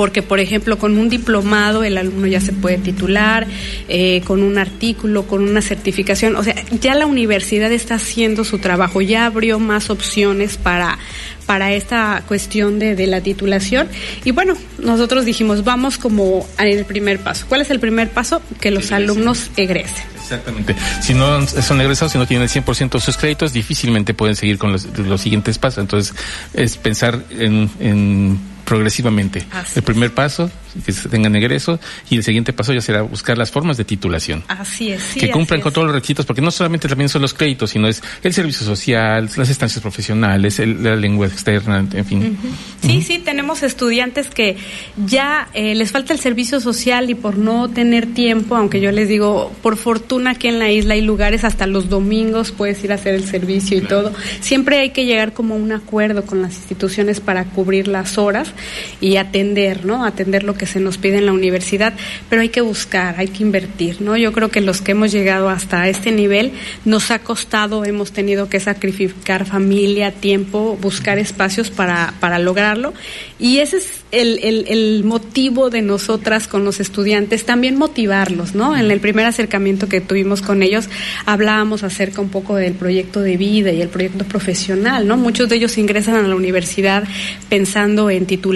porque 0.00 0.22
por 0.22 0.40
ejemplo 0.40 0.78
con 0.78 0.96
un 0.96 1.10
diplomado 1.10 1.84
el 1.84 1.98
alumno 1.98 2.26
ya 2.26 2.40
se 2.40 2.54
puede 2.54 2.78
titular, 2.78 3.46
eh, 3.86 4.22
con 4.24 4.42
un 4.42 4.56
artículo, 4.56 5.26
con 5.26 5.46
una 5.46 5.60
certificación, 5.60 6.36
o 6.36 6.42
sea, 6.42 6.54
ya 6.80 6.94
la 6.94 7.04
universidad 7.04 7.70
está 7.70 7.96
haciendo 7.96 8.44
su 8.44 8.60
trabajo, 8.60 9.02
ya 9.02 9.26
abrió 9.26 9.58
más 9.58 9.90
opciones 9.90 10.56
para, 10.56 10.98
para 11.44 11.74
esta 11.74 12.22
cuestión 12.26 12.78
de, 12.78 12.96
de, 12.96 13.06
la 13.08 13.20
titulación. 13.20 13.88
Y 14.24 14.30
bueno, 14.30 14.54
nosotros 14.78 15.26
dijimos, 15.26 15.64
vamos 15.64 15.98
como 15.98 16.48
en 16.58 16.68
el 16.68 16.86
primer 16.86 17.18
paso. 17.18 17.44
¿Cuál 17.46 17.60
es 17.60 17.68
el 17.68 17.78
primer 17.78 18.08
paso? 18.08 18.40
Que 18.58 18.70
los 18.70 18.92
alumnos 18.92 19.50
egresen. 19.58 20.04
Exactamente. 20.16 20.76
Si 21.02 21.12
no 21.12 21.46
son 21.46 21.78
egresados, 21.82 22.12
si 22.12 22.16
no 22.16 22.26
tienen 22.26 22.48
el 22.48 22.64
100% 22.64 22.92
de 22.92 23.00
sus 23.00 23.18
créditos, 23.18 23.52
difícilmente 23.52 24.14
pueden 24.14 24.34
seguir 24.34 24.56
con 24.56 24.72
los, 24.72 24.86
los 24.96 25.20
siguientes 25.20 25.58
pasos. 25.58 25.82
Entonces, 25.82 26.14
es 26.54 26.78
pensar 26.78 27.22
en, 27.38 27.68
en 27.80 28.40
progresivamente. 28.70 29.42
el 29.74 29.82
primer 29.82 30.14
paso, 30.14 30.48
que 30.86 30.92
tengan 30.92 31.34
egreso, 31.34 31.80
y 32.08 32.16
el 32.16 32.22
siguiente 32.22 32.52
paso 32.52 32.72
ya 32.72 32.80
será 32.80 33.02
buscar 33.02 33.36
las 33.36 33.50
formas 33.50 33.76
de 33.76 33.84
titulación. 33.84 34.44
Así 34.46 34.92
es. 34.92 35.02
que 35.18 35.28
cumplan 35.28 35.60
con 35.60 35.72
todos 35.72 35.88
los 35.88 35.94
requisitos, 35.96 36.24
porque 36.24 36.40
no 36.40 36.52
solamente 36.52 36.86
también 36.86 37.08
son 37.08 37.20
los 37.20 37.34
créditos, 37.34 37.70
sino 37.70 37.88
es 37.88 38.00
el 38.22 38.32
servicio 38.32 38.64
social, 38.64 39.28
las 39.36 39.48
estancias 39.48 39.82
profesionales, 39.82 40.60
la 40.60 40.94
lengua 40.94 41.26
externa, 41.26 41.84
en 41.92 42.04
fin. 42.04 42.38
Sí, 42.80 43.02
sí, 43.02 43.18
tenemos 43.18 43.64
estudiantes 43.64 44.28
que 44.28 44.56
ya 45.04 45.48
eh, 45.52 45.74
les 45.74 45.90
falta 45.90 46.12
el 46.12 46.20
servicio 46.20 46.60
social 46.60 47.10
y 47.10 47.16
por 47.16 47.38
no 47.38 47.70
tener 47.70 48.06
tiempo, 48.14 48.54
aunque 48.54 48.80
yo 48.80 48.92
les 48.92 49.08
digo, 49.08 49.52
por 49.62 49.76
fortuna 49.78 50.30
aquí 50.30 50.46
en 50.46 50.60
la 50.60 50.70
isla 50.70 50.94
hay 50.94 51.02
lugares 51.02 51.42
hasta 51.42 51.66
los 51.66 51.88
domingos 51.88 52.52
puedes 52.52 52.84
ir 52.84 52.92
a 52.92 52.94
hacer 52.94 53.14
el 53.16 53.24
servicio 53.24 53.76
y 53.76 53.80
todo. 53.80 54.12
Siempre 54.40 54.78
hay 54.78 54.90
que 54.90 55.06
llegar 55.06 55.32
como 55.32 55.54
a 55.54 55.56
un 55.56 55.72
acuerdo 55.72 56.24
con 56.24 56.40
las 56.40 56.54
instituciones 56.54 57.18
para 57.18 57.46
cubrir 57.46 57.88
las 57.88 58.16
horas 58.16 58.54
y 59.00 59.16
atender, 59.16 59.84
¿no? 59.84 60.04
Atender 60.04 60.44
lo 60.44 60.54
que 60.54 60.66
se 60.66 60.80
nos 60.80 60.98
pide 60.98 61.18
en 61.18 61.26
la 61.26 61.32
universidad, 61.32 61.94
pero 62.28 62.42
hay 62.42 62.48
que 62.48 62.60
buscar, 62.60 63.14
hay 63.18 63.28
que 63.28 63.42
invertir, 63.42 64.00
¿no? 64.00 64.16
Yo 64.16 64.32
creo 64.32 64.50
que 64.50 64.60
los 64.60 64.80
que 64.80 64.92
hemos 64.92 65.12
llegado 65.12 65.48
hasta 65.48 65.88
este 65.88 66.12
nivel 66.12 66.52
nos 66.84 67.10
ha 67.10 67.20
costado, 67.20 67.84
hemos 67.84 68.12
tenido 68.12 68.48
que 68.48 68.60
sacrificar 68.60 69.46
familia, 69.46 70.12
tiempo, 70.12 70.78
buscar 70.80 71.18
espacios 71.18 71.70
para, 71.70 72.14
para 72.20 72.38
lograrlo 72.38 72.92
y 73.38 73.58
ese 73.58 73.78
es 73.78 74.00
el, 74.12 74.38
el, 74.42 74.64
el 74.68 75.04
motivo 75.04 75.70
de 75.70 75.82
nosotras 75.82 76.48
con 76.48 76.64
los 76.64 76.80
estudiantes, 76.80 77.44
también 77.44 77.76
motivarlos, 77.76 78.54
¿no? 78.54 78.76
En 78.76 78.90
el 78.90 79.00
primer 79.00 79.26
acercamiento 79.26 79.88
que 79.88 80.00
tuvimos 80.00 80.42
con 80.42 80.62
ellos 80.62 80.88
hablábamos 81.26 81.82
acerca 81.82 82.20
un 82.20 82.28
poco 82.28 82.56
del 82.56 82.74
proyecto 82.74 83.20
de 83.20 83.36
vida 83.36 83.72
y 83.72 83.80
el 83.80 83.88
proyecto 83.88 84.24
profesional, 84.24 85.06
¿no? 85.06 85.16
Muchos 85.16 85.48
de 85.48 85.56
ellos 85.56 85.78
ingresan 85.78 86.16
a 86.16 86.22
la 86.22 86.34
universidad 86.34 87.04
pensando 87.48 88.10
en 88.10 88.26
titular 88.26 88.49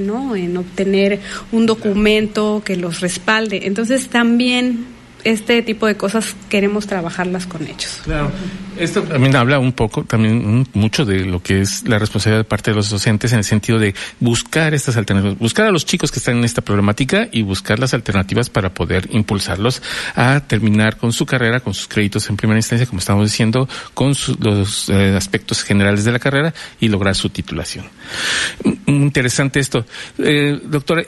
¿no? 0.00 0.36
En 0.36 0.56
obtener 0.56 1.20
un 1.50 1.66
documento 1.66 2.62
que 2.64 2.76
los 2.76 3.00
respalde. 3.00 3.66
Entonces 3.66 4.08
también 4.08 4.86
este 5.24 5.62
tipo 5.62 5.86
de 5.86 5.96
cosas 5.96 6.34
queremos 6.48 6.86
trabajarlas 6.86 7.46
con 7.46 7.62
ellos. 7.62 8.00
Claro. 8.04 8.30
Esto 8.78 9.02
también 9.02 9.36
habla 9.36 9.58
un 9.58 9.72
poco, 9.72 10.04
también 10.04 10.66
mucho 10.72 11.04
de 11.04 11.24
lo 11.24 11.42
que 11.42 11.60
es 11.60 11.86
la 11.86 11.98
responsabilidad 11.98 12.40
de 12.40 12.48
parte 12.48 12.70
de 12.70 12.76
los 12.76 12.88
docentes 12.88 13.32
en 13.32 13.38
el 13.38 13.44
sentido 13.44 13.78
de 13.78 13.94
buscar 14.18 14.74
estas 14.74 14.96
alternativas, 14.96 15.38
buscar 15.38 15.66
a 15.66 15.70
los 15.70 15.84
chicos 15.84 16.10
que 16.10 16.18
están 16.18 16.38
en 16.38 16.44
esta 16.44 16.62
problemática 16.62 17.28
y 17.30 17.42
buscar 17.42 17.78
las 17.78 17.92
alternativas 17.94 18.48
para 18.48 18.72
poder 18.72 19.08
impulsarlos 19.12 19.82
a 20.14 20.40
terminar 20.40 20.96
con 20.96 21.12
su 21.12 21.26
carrera, 21.26 21.60
con 21.60 21.74
sus 21.74 21.86
créditos 21.86 22.28
en 22.30 22.36
primera 22.36 22.58
instancia, 22.58 22.86
como 22.86 23.00
estamos 23.00 23.30
diciendo, 23.30 23.68
con 23.94 24.14
los 24.40 24.88
eh, 24.88 25.14
aspectos 25.16 25.62
generales 25.62 26.04
de 26.04 26.12
la 26.12 26.18
carrera 26.18 26.54
y 26.80 26.88
lograr 26.88 27.14
su 27.14 27.28
titulación. 27.28 27.84
Interesante 28.86 29.60
esto. 29.60 29.84
Eh, 30.18 30.60
doctora, 30.64 31.04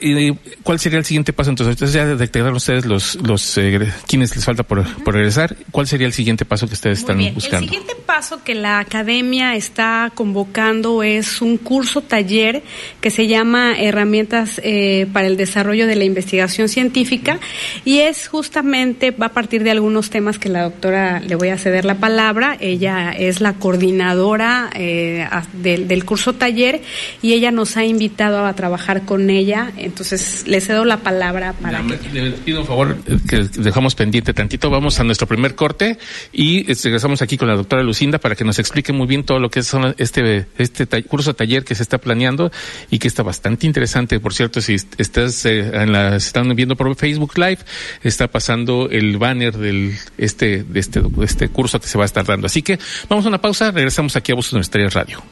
¿cuál 0.63 0.79
sería 0.79 0.99
el 0.99 1.05
siguiente 1.05 1.33
paso? 1.33 1.49
Entonces, 1.49 1.73
ustedes 1.73 1.93
ya 1.93 2.05
detectaron 2.05 2.55
ustedes 2.55 2.85
los, 2.85 3.15
los 3.15 3.57
eh, 3.57 3.91
quienes 4.07 4.35
les 4.35 4.45
falta 4.45 4.63
por, 4.63 4.83
por 5.03 5.15
regresar. 5.15 5.55
¿Cuál 5.71 5.87
sería 5.87 6.07
el 6.07 6.13
siguiente 6.13 6.45
paso 6.45 6.67
que 6.67 6.73
ustedes 6.73 6.99
están 6.99 7.17
buscando? 7.33 7.54
El 7.59 7.69
siguiente 7.69 7.95
paso 8.05 8.43
que 8.43 8.55
la 8.55 8.79
academia 8.79 9.55
está 9.55 10.11
convocando 10.13 11.03
es 11.03 11.41
un 11.41 11.57
curso 11.57 12.01
taller 12.01 12.63
que 13.01 13.09
se 13.09 13.27
llama 13.27 13.73
Herramientas 13.77 14.61
eh, 14.63 15.07
para 15.11 15.27
el 15.27 15.37
Desarrollo 15.37 15.87
de 15.87 15.95
la 15.95 16.03
Investigación 16.03 16.69
Científica 16.69 17.39
y 17.83 17.99
es 17.99 18.27
justamente, 18.27 19.11
va 19.11 19.27
a 19.27 19.33
partir 19.33 19.63
de 19.63 19.71
algunos 19.71 20.09
temas 20.09 20.39
que 20.39 20.49
la 20.49 20.63
doctora 20.63 21.19
le 21.19 21.35
voy 21.35 21.49
a 21.49 21.57
ceder 21.57 21.85
la 21.85 21.95
palabra. 21.95 22.57
Ella 22.59 23.11
es 23.11 23.41
la 23.41 23.53
coordinadora 23.53 24.69
eh, 24.75 25.27
del, 25.53 26.05
curso 26.05 26.33
taller 26.33 26.81
y 27.21 27.33
ella 27.33 27.51
nos 27.51 27.77
ha 27.77 27.85
invitado 27.85 28.45
a 28.45 28.53
trabajar 28.53 29.05
con 29.05 29.29
ella. 29.29 29.71
Entonces, 29.77 30.45
le 30.47 30.61
cedo 30.61 30.85
la 30.85 30.97
palabra 30.97 31.53
para. 31.53 31.81
Le, 31.81 32.31
pido 32.31 32.61
un 32.61 32.67
favor 32.67 32.97
eh, 33.07 33.17
que 33.27 33.43
dejamos 33.59 33.95
pendiente 33.95 34.33
tantito. 34.33 34.69
Vamos 34.69 34.99
a 34.99 35.03
nuestro 35.03 35.27
primer 35.27 35.55
corte 35.55 35.97
y 36.31 36.63
regresamos 36.73 37.21
aquí 37.21 37.37
con 37.37 37.44
la 37.45 37.55
doctora 37.55 37.83
Lucinda 37.83 38.19
para 38.19 38.35
que 38.35 38.43
nos 38.43 38.59
explique 38.59 38.93
muy 38.93 39.07
bien 39.07 39.23
todo 39.23 39.39
lo 39.39 39.49
que 39.49 39.59
es 39.59 39.71
este, 39.97 40.47
este 40.57 41.03
curso 41.03 41.33
taller 41.33 41.63
que 41.63 41.75
se 41.75 41.83
está 41.83 41.97
planeando 41.97 42.51
y 42.89 42.99
que 42.99 43.07
está 43.07 43.23
bastante 43.23 43.67
interesante. 43.67 44.19
Por 44.19 44.33
cierto, 44.33 44.61
si 44.61 44.75
estás 44.97 45.45
eh, 45.45 45.71
están 46.15 46.55
viendo 46.55 46.75
por 46.75 46.95
Facebook 46.95 47.37
Live, 47.37 47.59
está 48.03 48.27
pasando 48.27 48.89
el 48.89 49.17
banner 49.17 49.57
del 49.57 49.95
este, 50.17 50.63
de 50.63 50.79
este, 50.79 51.01
este 51.21 51.49
curso 51.49 51.79
que 51.79 51.87
se 51.87 51.97
va 51.97 52.03
a 52.03 52.05
estar 52.05 52.25
dando. 52.25 52.47
Así 52.47 52.61
que 52.61 52.79
vamos 53.09 53.25
a 53.25 53.29
una 53.29 53.41
pausa, 53.41 53.71
regresamos 53.71 54.15
aquí 54.15 54.31
a 54.31 54.35
Voces 54.35 54.53
Nuestra 54.53 54.87
Radio. 54.89 55.23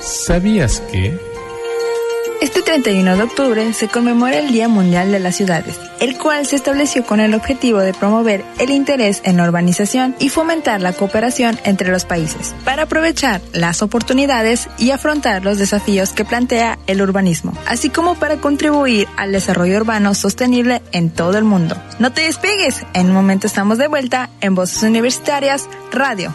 ¿Sabías 0.00 0.80
que? 0.92 1.31
Este 2.42 2.60
31 2.60 3.16
de 3.16 3.22
octubre 3.22 3.72
se 3.72 3.86
conmemora 3.86 4.36
el 4.40 4.50
Día 4.50 4.66
Mundial 4.66 5.12
de 5.12 5.20
las 5.20 5.36
Ciudades, 5.36 5.78
el 6.00 6.18
cual 6.18 6.44
se 6.44 6.56
estableció 6.56 7.06
con 7.06 7.20
el 7.20 7.34
objetivo 7.34 7.78
de 7.78 7.94
promover 7.94 8.44
el 8.58 8.70
interés 8.70 9.22
en 9.24 9.36
la 9.36 9.44
urbanización 9.44 10.16
y 10.18 10.28
fomentar 10.28 10.80
la 10.80 10.92
cooperación 10.92 11.56
entre 11.62 11.92
los 11.92 12.04
países, 12.04 12.52
para 12.64 12.82
aprovechar 12.82 13.40
las 13.52 13.80
oportunidades 13.80 14.68
y 14.76 14.90
afrontar 14.90 15.44
los 15.44 15.58
desafíos 15.58 16.10
que 16.10 16.24
plantea 16.24 16.80
el 16.88 17.00
urbanismo, 17.00 17.56
así 17.68 17.90
como 17.90 18.16
para 18.16 18.38
contribuir 18.38 19.06
al 19.16 19.30
desarrollo 19.30 19.76
urbano 19.76 20.12
sostenible 20.12 20.82
en 20.90 21.10
todo 21.10 21.38
el 21.38 21.44
mundo. 21.44 21.76
No 22.00 22.12
te 22.12 22.22
despegues, 22.22 22.84
en 22.92 23.06
un 23.06 23.12
momento 23.12 23.46
estamos 23.46 23.78
de 23.78 23.86
vuelta 23.86 24.30
en 24.40 24.56
Voces 24.56 24.82
Universitarias 24.82 25.68
Radio. 25.92 26.34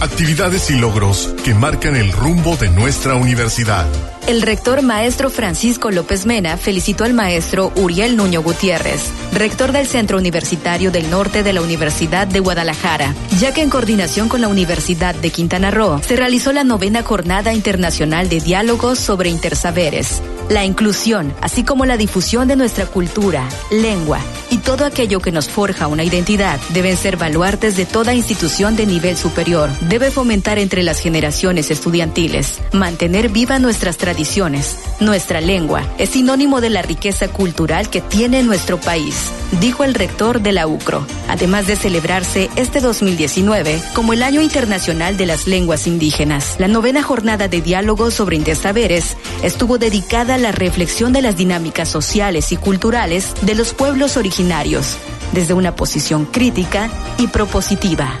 Actividades 0.00 0.70
y 0.70 0.78
logros 0.78 1.34
que 1.44 1.54
marcan 1.54 1.96
el 1.96 2.12
rumbo 2.12 2.56
de 2.56 2.68
nuestra 2.68 3.14
universidad. 3.14 3.86
El 4.26 4.42
rector 4.42 4.82
maestro 4.82 5.30
Francisco 5.30 5.90
López 5.90 6.26
Mena 6.26 6.56
felicitó 6.56 7.04
al 7.04 7.14
maestro 7.14 7.72
Uriel 7.76 8.16
Nuño 8.16 8.42
Gutiérrez, 8.42 9.10
rector 9.32 9.72
del 9.72 9.86
Centro 9.86 10.18
Universitario 10.18 10.90
del 10.90 11.10
Norte 11.10 11.42
de 11.42 11.52
la 11.52 11.62
Universidad 11.62 12.26
de 12.26 12.40
Guadalajara, 12.40 13.14
ya 13.38 13.54
que 13.54 13.62
en 13.62 13.70
coordinación 13.70 14.28
con 14.28 14.40
la 14.40 14.48
Universidad 14.48 15.14
de 15.14 15.30
Quintana 15.30 15.70
Roo 15.70 16.00
se 16.02 16.16
realizó 16.16 16.52
la 16.52 16.64
novena 16.64 17.02
Jornada 17.02 17.54
Internacional 17.54 18.28
de 18.28 18.40
Diálogos 18.40 18.98
sobre 18.98 19.30
Intersaberes, 19.30 20.22
la 20.48 20.64
inclusión, 20.64 21.32
así 21.40 21.64
como 21.64 21.86
la 21.86 21.96
difusión 21.96 22.48
de 22.48 22.56
nuestra 22.56 22.86
cultura, 22.86 23.48
lengua 23.70 24.20
y 24.50 24.58
todo 24.58 24.84
aquello 24.84 25.20
que 25.20 25.32
nos 25.32 25.48
forja 25.48 25.86
una 25.86 26.04
identidad 26.04 26.60
deben 26.70 26.96
ser 26.96 27.16
baluartes 27.16 27.76
de 27.76 27.86
toda 27.86 28.14
institución 28.14 28.76
de 28.76 28.86
nivel 28.86 29.16
superior. 29.16 29.70
Debe 29.88 30.10
fomentar 30.10 30.58
entre 30.58 30.82
las 30.82 31.00
generaciones 31.00 31.70
estudiantiles, 31.70 32.60
mantener 32.72 33.28
viva 33.28 33.58
nuestras 33.58 33.96
tradiciones 33.96 34.76
nuestra 35.00 35.40
lengua 35.40 35.82
es 35.98 36.10
sinónimo 36.10 36.60
de 36.60 36.70
la 36.70 36.82
riqueza 36.82 37.28
cultural 37.28 37.90
que 37.90 38.00
tiene 38.00 38.42
nuestro 38.42 38.80
país, 38.80 39.32
dijo 39.60 39.84
el 39.84 39.92
rector 39.92 40.40
de 40.40 40.52
la 40.52 40.66
UCRO. 40.66 41.04
Además 41.28 41.66
de 41.66 41.76
celebrarse 41.76 42.48
este 42.56 42.80
2019 42.80 43.82
como 43.94 44.12
el 44.12 44.22
Año 44.22 44.40
Internacional 44.40 45.16
de 45.16 45.26
las 45.26 45.46
Lenguas 45.46 45.86
Indígenas, 45.86 46.56
la 46.58 46.68
novena 46.68 47.02
jornada 47.02 47.48
de 47.48 47.60
diálogo 47.60 48.10
sobre 48.10 48.36
intersaberes 48.36 49.16
estuvo 49.42 49.78
dedicada 49.78 50.33
la 50.38 50.52
reflexión 50.52 51.12
de 51.12 51.22
las 51.22 51.36
dinámicas 51.36 51.88
sociales 51.88 52.52
y 52.52 52.56
culturales 52.56 53.34
de 53.42 53.54
los 53.54 53.74
pueblos 53.74 54.16
originarios, 54.16 54.96
desde 55.32 55.54
una 55.54 55.76
posición 55.76 56.26
crítica 56.26 56.90
y 57.18 57.28
propositiva. 57.28 58.18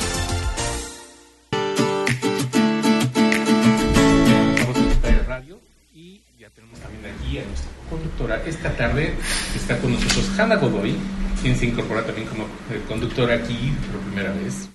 esta 8.46 8.70
tarde 8.76 9.14
está 9.54 9.78
con 9.78 9.92
nosotros 9.92 10.38
Hanna 10.38 10.56
Godoy, 10.56 10.96
quien 11.40 11.56
se 11.56 11.66
incorpora 11.66 12.04
también 12.04 12.26
como 12.26 12.44
eh, 12.44 12.82
conductora 12.88 13.34
aquí 13.34 13.72
por 13.90 14.00
primera 14.00 14.32
vez. 14.32 14.73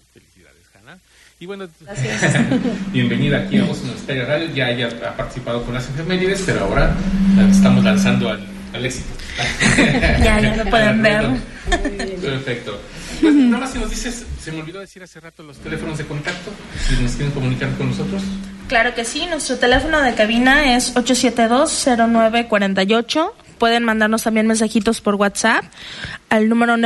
Y 1.41 1.46
bueno, 1.46 1.69
bienvenida 2.91 3.38
aquí 3.38 3.60
a 3.60 3.63
Voz 3.63 3.79
Universitaria 3.79 4.25
Radio. 4.25 4.53
Ya 4.53 4.72
ella 4.72 4.89
ha 5.08 5.15
participado 5.15 5.63
con 5.63 5.74
las 5.74 5.88
enfermerías, 5.88 6.43
pero 6.46 6.65
ahora 6.65 6.93
estamos 7.50 7.81
lanzando 7.81 8.27
al, 8.27 8.46
éxito. 8.86 9.08
ya, 10.22 10.41
ya 10.41 10.58
lo 10.58 10.65
pueden 10.69 11.01
ver. 11.01 11.27
Perfecto. 12.22 12.77
Pues, 13.22 13.34
nada 13.34 13.63
más 13.63 13.72
si 13.72 13.79
nos 13.79 13.89
dices, 13.89 14.25
se 14.38 14.51
me 14.51 14.60
olvidó 14.60 14.81
decir 14.81 15.01
hace 15.01 15.22
rato 15.22 15.41
los 15.43 15.60
teléfonos 15.60 15.98
de 15.98 16.05
contacto, 16.05 16.51
si 16.86 17.01
nos 17.01 17.13
quieren 17.13 17.31
comunicar 17.31 17.74
con 17.77 17.88
nosotros. 17.88 18.22
Claro 18.67 18.93
que 18.93 19.05
sí, 19.05 19.25
nuestro 19.27 19.58
teléfono 19.58 20.01
de 20.01 20.15
cabina 20.15 20.75
es 20.75 20.93
872-0948 20.96 23.31
pueden 23.58 23.84
mandarnos 23.84 24.24
también 24.24 24.48
mensajitos 24.48 25.00
por 25.01 25.15
WhatsApp 25.15 25.65
al 26.29 26.50
número 26.50 26.77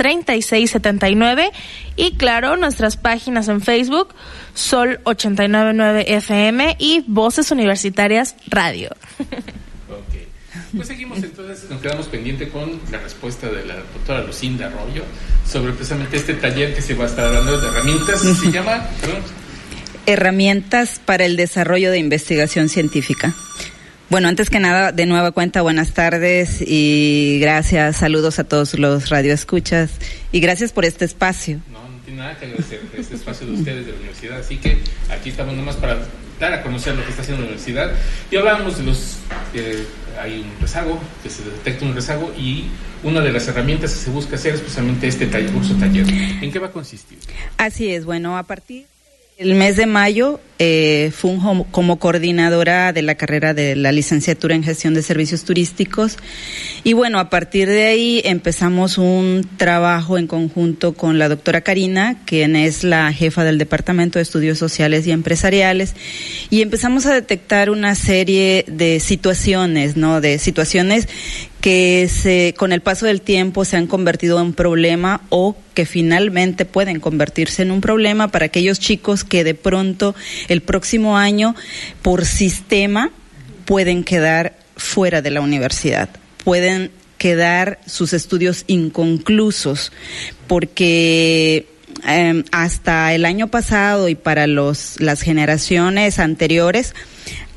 987-103-3679 0.00 1.50
y 1.96 2.12
claro, 2.12 2.56
nuestras 2.56 2.96
páginas 2.96 3.48
en 3.48 3.60
Facebook, 3.60 4.14
Sol 4.54 5.00
899 5.04 6.14
FM 6.16 6.76
y 6.78 7.04
Voces 7.06 7.50
Universitarias 7.50 8.36
Radio. 8.48 8.90
Pues 10.74 10.86
seguimos 10.86 11.18
entonces, 11.18 11.68
nos 11.68 11.80
quedamos 11.80 12.06
pendiente 12.06 12.48
con 12.48 12.80
la 12.92 12.98
respuesta 12.98 13.48
de 13.48 13.66
la 13.66 13.74
doctora 13.74 14.22
Lucinda 14.22 14.66
Arroyo 14.66 15.02
sobre 15.44 15.72
precisamente 15.72 16.16
este 16.16 16.34
taller 16.34 16.74
que 16.74 16.80
se 16.80 16.94
va 16.94 17.04
a 17.04 17.06
estar 17.08 17.32
dando 17.32 17.60
de 17.60 17.66
herramientas. 17.66 18.20
Se 18.20 18.52
llama 18.52 18.86
Herramientas 20.06 21.00
para 21.04 21.24
el 21.24 21.36
desarrollo 21.36 21.90
de 21.90 21.98
investigación 21.98 22.68
científica. 22.68 23.34
Bueno, 24.10 24.26
antes 24.26 24.50
que 24.50 24.58
nada, 24.58 24.90
de 24.90 25.06
nueva 25.06 25.30
cuenta, 25.30 25.62
buenas 25.62 25.92
tardes 25.92 26.60
y 26.66 27.38
gracias, 27.40 27.98
saludos 27.98 28.40
a 28.40 28.44
todos 28.44 28.76
los 28.76 29.08
radioescuchas 29.08 29.92
y 30.32 30.40
gracias 30.40 30.72
por 30.72 30.84
este 30.84 31.04
espacio. 31.04 31.60
No, 31.70 31.78
no 31.88 31.96
tiene 32.04 32.18
nada 32.18 32.36
que 32.36 32.46
agradecer 32.46 32.80
este 32.98 33.14
espacio 33.14 33.46
de 33.46 33.52
ustedes 33.52 33.86
de 33.86 33.92
la 33.92 33.98
universidad, 33.98 34.40
así 34.40 34.56
que 34.56 34.78
aquí 35.12 35.30
estamos 35.30 35.54
nomás 35.54 35.76
para 35.76 35.98
dar 36.40 36.52
a 36.52 36.60
conocer 36.64 36.96
lo 36.96 37.04
que 37.04 37.10
está 37.10 37.22
haciendo 37.22 37.42
la 37.42 37.50
universidad 37.50 37.92
y 38.32 38.36
hablábamos 38.36 38.78
de 38.78 38.82
los, 38.82 39.18
eh, 39.54 39.86
hay 40.20 40.40
un 40.40 40.60
rezago, 40.60 41.00
que 41.22 41.30
se 41.30 41.44
detecta 41.44 41.84
un 41.84 41.94
rezago 41.94 42.34
y 42.36 42.64
una 43.04 43.20
de 43.20 43.30
las 43.30 43.46
herramientas 43.46 43.92
que 43.92 43.98
se 44.00 44.10
busca 44.10 44.34
hacer 44.34 44.54
es 44.54 44.60
precisamente 44.60 45.06
este 45.06 45.28
curso 45.52 45.74
taller. 45.74 46.04
¿En 46.10 46.50
qué 46.50 46.58
va 46.58 46.66
a 46.66 46.72
consistir? 46.72 47.20
Así 47.58 47.94
es, 47.94 48.04
bueno, 48.04 48.36
a 48.36 48.42
partir 48.42 48.86
el 49.40 49.54
mes 49.54 49.76
de 49.76 49.86
mayo 49.86 50.38
eh, 50.58 51.12
como 51.70 51.98
coordinadora 51.98 52.92
de 52.92 53.00
la 53.00 53.14
carrera 53.14 53.54
de 53.54 53.74
la 53.74 53.90
licenciatura 53.90 54.54
en 54.54 54.62
gestión 54.62 54.92
de 54.92 55.02
servicios 55.02 55.44
turísticos 55.44 56.18
y 56.84 56.92
bueno, 56.92 57.18
a 57.18 57.30
partir 57.30 57.66
de 57.66 57.84
ahí 57.84 58.20
empezamos 58.26 58.98
un 58.98 59.48
trabajo 59.56 60.18
en 60.18 60.26
conjunto 60.26 60.92
con 60.92 61.18
la 61.18 61.30
doctora 61.30 61.62
Karina, 61.62 62.18
quien 62.26 62.54
es 62.54 62.84
la 62.84 63.10
jefa 63.14 63.42
del 63.42 63.56
Departamento 63.56 64.18
de 64.18 64.24
Estudios 64.24 64.58
Sociales 64.58 65.06
y 65.06 65.12
Empresariales 65.12 65.94
y 66.50 66.60
empezamos 66.60 67.06
a 67.06 67.14
detectar 67.14 67.70
una 67.70 67.94
serie 67.94 68.66
de 68.68 69.00
situaciones, 69.00 69.96
¿no? 69.96 70.20
De 70.20 70.38
situaciones 70.38 71.08
que 71.60 72.08
se, 72.08 72.54
con 72.56 72.72
el 72.72 72.80
paso 72.80 73.06
del 73.06 73.20
tiempo 73.20 73.64
se 73.64 73.76
han 73.76 73.86
convertido 73.86 74.40
en 74.40 74.54
problema 74.54 75.20
o 75.28 75.56
que 75.74 75.84
finalmente 75.84 76.64
pueden 76.64 77.00
convertirse 77.00 77.62
en 77.62 77.70
un 77.70 77.80
problema 77.80 78.28
para 78.28 78.46
aquellos 78.46 78.80
chicos 78.80 79.24
que 79.24 79.44
de 79.44 79.54
pronto 79.54 80.14
el 80.48 80.62
próximo 80.62 81.18
año 81.18 81.54
por 82.02 82.24
sistema 82.24 83.10
pueden 83.66 84.04
quedar 84.04 84.54
fuera 84.76 85.20
de 85.20 85.30
la 85.30 85.42
universidad, 85.42 86.08
pueden 86.44 86.90
quedar 87.18 87.78
sus 87.84 88.14
estudios 88.14 88.64
inconclusos 88.66 89.92
porque 90.46 91.66
em, 92.06 92.44
hasta 92.50 93.12
el 93.12 93.26
año 93.26 93.48
pasado 93.48 94.08
y 94.08 94.14
para 94.14 94.46
los, 94.46 94.98
las 94.98 95.20
generaciones 95.20 96.18
anteriores 96.18 96.94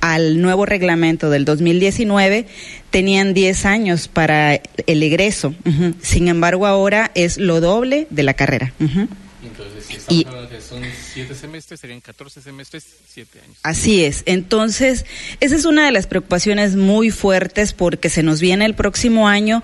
al 0.01 0.41
nuevo 0.41 0.65
reglamento 0.65 1.29
del 1.29 1.45
2019 1.45 2.45
tenían 2.93 3.33
10 3.33 3.65
años 3.65 4.07
para 4.07 4.62
el 4.85 5.01
egreso. 5.01 5.55
Sin 6.03 6.27
embargo, 6.27 6.67
ahora 6.67 7.09
es 7.15 7.39
lo 7.39 7.59
doble 7.59 8.05
de 8.12 8.21
la 8.21 8.35
carrera. 8.35 8.71
Entonces, 8.79 9.85
si 9.88 9.95
estamos 9.95 10.25
hablando 10.27 10.50
que 10.50 10.62
son 10.62 10.83
7 11.13 11.33
semestres, 11.33 11.79
serían 11.79 12.01
14 12.01 12.41
semestres, 12.43 12.85
7 13.07 13.39
años. 13.43 13.57
Así 13.63 14.05
es. 14.05 14.21
Entonces, 14.27 15.07
esa 15.39 15.55
es 15.55 15.65
una 15.65 15.88
de 15.88 15.91
las 15.91 16.05
preocupaciones 16.05 16.75
muy 16.75 17.09
fuertes 17.09 17.73
porque 17.73 18.09
se 18.09 18.21
nos 18.21 18.39
viene 18.39 18.63
el 18.65 18.75
próximo 18.75 19.27
año 19.27 19.63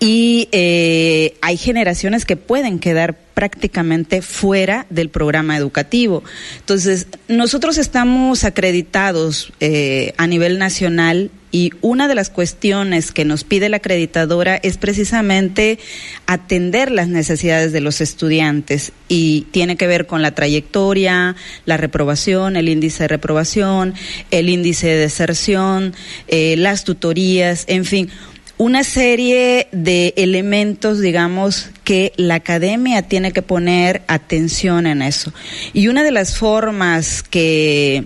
y 0.00 0.48
eh, 0.52 1.36
hay 1.42 1.58
generaciones 1.58 2.24
que 2.24 2.36
pueden 2.36 2.78
quedar 2.78 3.14
prácticamente 3.34 4.22
fuera 4.22 4.86
del 4.88 5.10
programa 5.10 5.58
educativo. 5.58 6.24
Entonces, 6.60 7.08
nosotros 7.28 7.76
estamos 7.76 8.44
acreditados 8.44 9.52
eh, 9.60 10.14
a 10.16 10.26
nivel 10.26 10.58
nacional 10.58 11.30
y 11.54 11.70
una 11.82 12.08
de 12.08 12.16
las 12.16 12.30
cuestiones 12.30 13.12
que 13.12 13.24
nos 13.24 13.44
pide 13.44 13.68
la 13.68 13.76
acreditadora 13.76 14.56
es 14.56 14.76
precisamente 14.76 15.78
atender 16.26 16.90
las 16.90 17.06
necesidades 17.06 17.70
de 17.70 17.80
los 17.80 18.00
estudiantes 18.00 18.90
y 19.08 19.42
tiene 19.52 19.76
que 19.76 19.86
ver 19.86 20.08
con 20.08 20.20
la 20.20 20.34
trayectoria, 20.34 21.36
la 21.64 21.76
reprobación, 21.76 22.56
el 22.56 22.68
índice 22.68 23.04
de 23.04 23.08
reprobación, 23.08 23.94
el 24.32 24.48
índice 24.48 24.88
de 24.88 24.96
deserción, 24.96 25.94
eh, 26.26 26.56
las 26.58 26.82
tutorías, 26.82 27.66
en 27.68 27.84
fin 27.84 28.10
una 28.56 28.84
serie 28.84 29.66
de 29.72 30.14
elementos, 30.16 31.00
digamos, 31.00 31.70
que 31.82 32.12
la 32.16 32.36
academia 32.36 33.02
tiene 33.02 33.32
que 33.32 33.42
poner 33.42 34.02
atención 34.06 34.86
en 34.86 35.02
eso. 35.02 35.32
Y 35.72 35.88
una 35.88 36.04
de 36.04 36.12
las 36.12 36.36
formas 36.36 37.24
que 37.24 38.04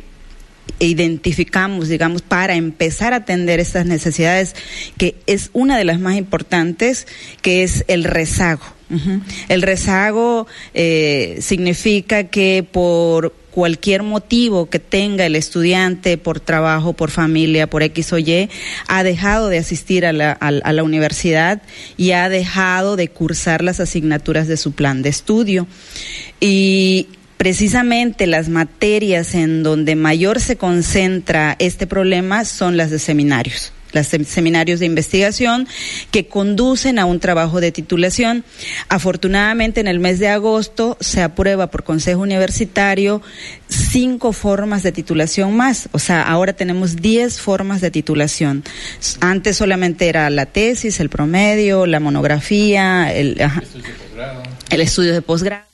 identificamos, 0.80 1.88
digamos, 1.88 2.22
para 2.22 2.54
empezar 2.54 3.12
a 3.12 3.16
atender 3.16 3.60
estas 3.60 3.86
necesidades, 3.86 4.54
que 4.96 5.16
es 5.26 5.50
una 5.52 5.76
de 5.78 5.84
las 5.84 6.00
más 6.00 6.16
importantes, 6.16 7.06
que 7.42 7.62
es 7.62 7.84
el 7.88 8.04
rezago. 8.04 8.64
El 9.50 9.60
rezago 9.60 10.46
eh, 10.72 11.36
significa 11.42 12.24
que 12.24 12.66
por 12.70 13.34
cualquier 13.50 14.02
motivo 14.02 14.70
que 14.70 14.78
tenga 14.78 15.26
el 15.26 15.36
estudiante 15.36 16.16
por 16.16 16.40
trabajo, 16.40 16.94
por 16.94 17.10
familia, 17.10 17.68
por 17.68 17.82
X 17.82 18.12
o 18.14 18.18
Y, 18.18 18.48
ha 18.86 19.02
dejado 19.02 19.48
de 19.48 19.58
asistir 19.58 20.06
a 20.06 20.12
la, 20.14 20.32
a 20.32 20.72
la 20.72 20.82
universidad 20.82 21.60
y 21.98 22.12
ha 22.12 22.30
dejado 22.30 22.96
de 22.96 23.08
cursar 23.08 23.62
las 23.62 23.80
asignaturas 23.80 24.48
de 24.48 24.56
su 24.56 24.72
plan 24.72 25.02
de 25.02 25.10
estudio. 25.10 25.66
Y 26.40 27.08
precisamente 27.38 28.26
las 28.26 28.50
materias 28.50 29.34
en 29.34 29.62
donde 29.62 29.96
mayor 29.96 30.40
se 30.40 30.56
concentra 30.56 31.56
este 31.58 31.86
problema 31.86 32.44
son 32.44 32.76
las 32.76 32.90
de 32.90 32.98
seminarios 32.98 33.72
los 33.92 34.06
seminarios 34.06 34.80
de 34.80 34.86
investigación 34.86 35.66
que 36.10 36.26
conducen 36.26 36.98
a 36.98 37.06
un 37.06 37.20
trabajo 37.20 37.60
de 37.60 37.72
titulación. 37.72 38.44
Afortunadamente, 38.88 39.80
en 39.80 39.88
el 39.88 39.98
mes 39.98 40.18
de 40.18 40.28
agosto 40.28 40.96
se 41.00 41.22
aprueba 41.22 41.68
por 41.68 41.84
Consejo 41.84 42.20
Universitario 42.20 43.22
cinco 43.68 44.32
formas 44.32 44.82
de 44.82 44.92
titulación 44.92 45.56
más. 45.56 45.88
O 45.92 45.98
sea, 45.98 46.22
ahora 46.22 46.52
tenemos 46.52 46.96
diez 46.96 47.40
formas 47.40 47.80
de 47.80 47.90
titulación. 47.90 48.64
Antes 49.20 49.56
solamente 49.56 50.08
era 50.08 50.28
la 50.30 50.46
tesis, 50.46 51.00
el 51.00 51.08
promedio, 51.08 51.86
la 51.86 52.00
monografía, 52.00 53.12
el 53.12 53.36
el 54.70 54.80
estudio 54.80 55.14
de 55.14 55.22
posgrado, 55.22 55.64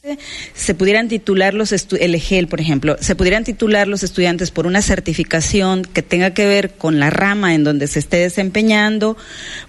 se 0.54 0.74
pudieran 0.74 1.08
titular 1.08 1.54
los 1.54 1.72
el 1.72 2.14
EGEL, 2.14 2.46
por 2.46 2.60
ejemplo, 2.60 2.96
se 3.00 3.16
pudieran 3.16 3.44
titular 3.44 3.88
los 3.88 4.02
estudiantes 4.02 4.50
por 4.50 4.66
una 4.66 4.82
certificación 4.82 5.82
que 5.82 6.02
tenga 6.02 6.32
que 6.32 6.46
ver 6.46 6.74
con 6.74 7.00
la 7.00 7.10
rama 7.10 7.54
en 7.54 7.64
donde 7.64 7.86
se 7.86 7.98
esté 7.98 8.18
desempeñando, 8.18 9.16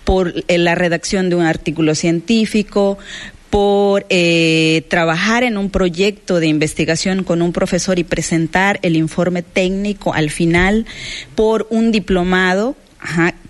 por 0.03 0.33
eh, 0.47 0.57
la 0.57 0.75
redacción 0.75 1.29
de 1.29 1.35
un 1.35 1.45
artículo 1.45 1.95
científico, 1.95 2.97
por 3.55 4.05
eh, 4.09 4.83
trabajar 4.89 5.43
en 5.43 5.57
un 5.57 5.69
proyecto 5.69 6.41
de 6.41 6.47
investigación 6.47 7.23
con 7.23 7.41
un 7.41 7.53
profesor 7.53 7.99
y 7.99 8.03
presentar 8.03 8.79
el 8.81 8.97
informe 8.97 9.43
técnico 9.43 10.13
al 10.13 10.29
final, 10.29 10.85
por 11.35 11.65
un 11.69 11.93
diplomado 11.93 12.75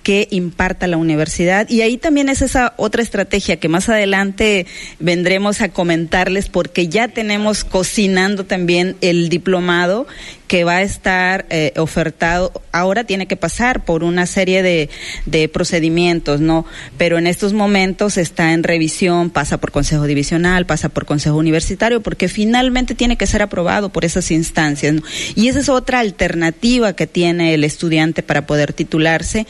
que 0.05 0.27
imparta 0.29 0.85
la 0.85 0.97
universidad. 0.97 1.67
Y 1.67 1.81
ahí 1.81 1.97
también 1.97 2.29
es 2.29 2.43
esa 2.43 2.75
otra 2.77 3.01
estrategia 3.01 3.57
que 3.57 3.69
más 3.69 3.89
adelante 3.89 4.67
vendremos 4.99 5.61
a 5.61 5.69
comentarles 5.69 6.47
porque 6.47 6.87
ya 6.87 7.07
tenemos 7.07 7.63
cocinando 7.63 8.45
también 8.45 8.97
el 9.01 9.29
diplomado 9.29 10.05
que 10.47 10.63
va 10.63 10.77
a 10.77 10.81
estar 10.83 11.45
eh, 11.49 11.73
ofertado, 11.77 12.51
ahora 12.71 13.03
tiene 13.03 13.27
que 13.27 13.35
pasar 13.35 13.83
por 13.83 14.03
una 14.03 14.25
serie 14.25 14.61
de, 14.61 14.89
de, 15.25 15.49
procedimientos, 15.49 16.39
¿no? 16.39 16.65
Pero 16.97 17.17
en 17.17 17.25
estos 17.25 17.53
momentos 17.53 18.17
está 18.17 18.53
en 18.53 18.63
revisión, 18.63 19.31
pasa 19.31 19.57
por 19.57 19.71
Consejo 19.71 20.05
Divisional, 20.05 20.65
pasa 20.65 20.89
por 20.89 21.05
Consejo 21.05 21.37
Universitario, 21.37 22.01
porque 22.01 22.27
finalmente 22.27 22.93
tiene 22.93 23.17
que 23.17 23.25
ser 23.25 23.41
aprobado 23.41 23.89
por 23.89 24.05
esas 24.05 24.29
instancias, 24.29 24.93
¿no? 24.93 25.01
Y 25.35 25.47
esa 25.47 25.59
es 25.59 25.69
otra 25.69 25.99
alternativa 25.99 26.93
que 26.93 27.07
tiene 27.07 27.53
el 27.53 27.63
estudiante 27.63 28.21
para 28.21 28.45
poder 28.45 28.73
titularse 28.73 29.47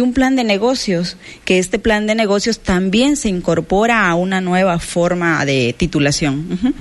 un 0.00 0.12
plan 0.12 0.36
de 0.36 0.44
negocios, 0.44 1.16
que 1.44 1.58
este 1.58 1.78
plan 1.78 2.06
de 2.06 2.14
negocios 2.14 2.60
también 2.60 3.16
se 3.16 3.28
incorpora 3.28 4.08
a 4.08 4.14
una 4.14 4.40
nueva 4.40 4.78
forma 4.78 5.44
de 5.44 5.74
titulación. 5.76 6.74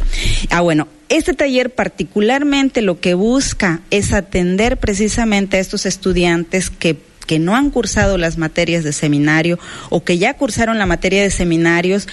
Ah, 0.49 0.61
bueno, 0.61 0.87
este 1.09 1.33
taller 1.33 1.69
particularmente 1.69 2.81
lo 2.81 2.99
que 2.99 3.13
busca 3.13 3.81
es 3.91 4.13
atender 4.13 4.77
precisamente 4.77 5.57
a 5.57 5.59
estos 5.59 5.85
estudiantes 5.85 6.69
que 6.69 6.97
que 7.23 7.39
no 7.39 7.55
han 7.55 7.69
cursado 7.69 8.17
las 8.17 8.37
materias 8.37 8.83
de 8.83 8.91
seminario 8.91 9.57
o 9.89 10.03
que 10.03 10.17
ya 10.17 10.33
cursaron 10.33 10.77
la 10.77 10.85
materia 10.85 11.23
de 11.23 11.31
seminarios, 11.31 12.07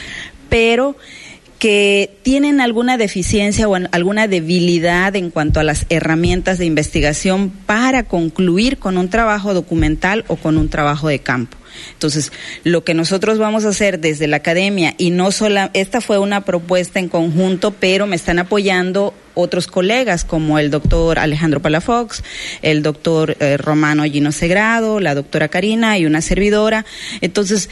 pero 0.48 0.96
que 1.60 2.16
tienen 2.22 2.62
alguna 2.62 2.96
deficiencia 2.96 3.68
o 3.68 3.76
alguna 3.92 4.26
debilidad 4.26 5.14
en 5.14 5.30
cuanto 5.30 5.60
a 5.60 5.62
las 5.62 5.84
herramientas 5.90 6.56
de 6.56 6.64
investigación 6.64 7.50
para 7.50 8.04
concluir 8.04 8.78
con 8.78 8.96
un 8.96 9.10
trabajo 9.10 9.52
documental 9.52 10.24
o 10.26 10.36
con 10.36 10.56
un 10.56 10.70
trabajo 10.70 11.08
de 11.08 11.18
campo. 11.18 11.58
Entonces, 11.92 12.32
lo 12.64 12.82
que 12.82 12.94
nosotros 12.94 13.38
vamos 13.38 13.64
a 13.64 13.68
hacer 13.68 14.00
desde 14.00 14.26
la 14.26 14.38
academia, 14.38 14.94
y 14.96 15.10
no 15.10 15.30
solo, 15.30 15.70
esta 15.74 16.00
fue 16.00 16.18
una 16.18 16.44
propuesta 16.46 16.98
en 16.98 17.08
conjunto, 17.08 17.72
pero 17.72 18.06
me 18.06 18.16
están 18.16 18.38
apoyando 18.38 19.14
otros 19.34 19.66
colegas 19.66 20.24
como 20.24 20.58
el 20.58 20.70
doctor 20.70 21.18
Alejandro 21.18 21.60
Palafox, 21.60 22.22
el 22.62 22.82
doctor 22.82 23.36
eh, 23.40 23.56
Romano 23.56 24.04
Gino 24.04 24.32
Segrado, 24.32 24.98
la 25.00 25.14
doctora 25.14 25.48
Karina 25.48 25.98
y 25.98 26.06
una 26.06 26.20
servidora. 26.20 26.84
Entonces, 27.20 27.70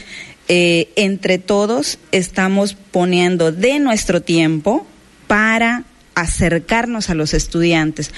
eh, 0.49 0.89
entre 0.95 1.37
todos 1.37 1.99
estamos 2.11 2.73
poniendo 2.73 3.51
de 3.51 3.79
nuestro 3.79 4.21
tiempo 4.21 4.85
para 5.27 5.83
acercarnos 6.15 7.09
a 7.09 7.13
los 7.13 7.33
estudiantes. 7.33 8.11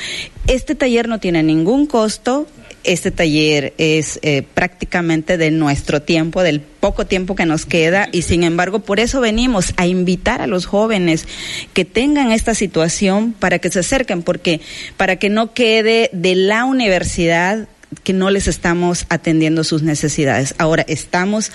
Este 0.47 0.73
taller 0.73 1.07
no 1.09 1.19
tiene 1.19 1.43
ningún 1.43 1.85
costo, 1.85 2.47
este 2.85 3.11
taller 3.11 3.73
es 3.77 4.17
eh, 4.23 4.43
prácticamente 4.53 5.37
de 5.37 5.51
nuestro 5.51 6.01
tiempo, 6.01 6.41
del 6.41 6.61
poco 6.61 7.05
tiempo 7.05 7.35
que 7.35 7.45
nos 7.45 7.65
queda 7.65 8.07
y 8.11 8.23
sin 8.23 8.43
embargo 8.43 8.79
por 8.79 8.99
eso 8.99 9.21
venimos 9.21 9.73
a 9.77 9.85
invitar 9.85 10.41
a 10.41 10.47
los 10.47 10.65
jóvenes 10.65 11.27
que 11.73 11.85
tengan 11.85 12.31
esta 12.31 12.55
situación 12.55 13.33
para 13.33 13.59
que 13.59 13.69
se 13.69 13.79
acerquen, 13.79 14.23
porque 14.23 14.61
para 14.95 15.17
que 15.17 15.29
no 15.29 15.53
quede 15.53 16.09
de 16.13 16.35
la 16.35 16.63
universidad 16.63 17.67
que 18.03 18.13
no 18.13 18.29
les 18.29 18.47
estamos 18.47 19.05
atendiendo 19.09 19.63
sus 19.63 19.83
necesidades. 19.83 20.55
Ahora 20.57 20.85
estamos 20.87 21.51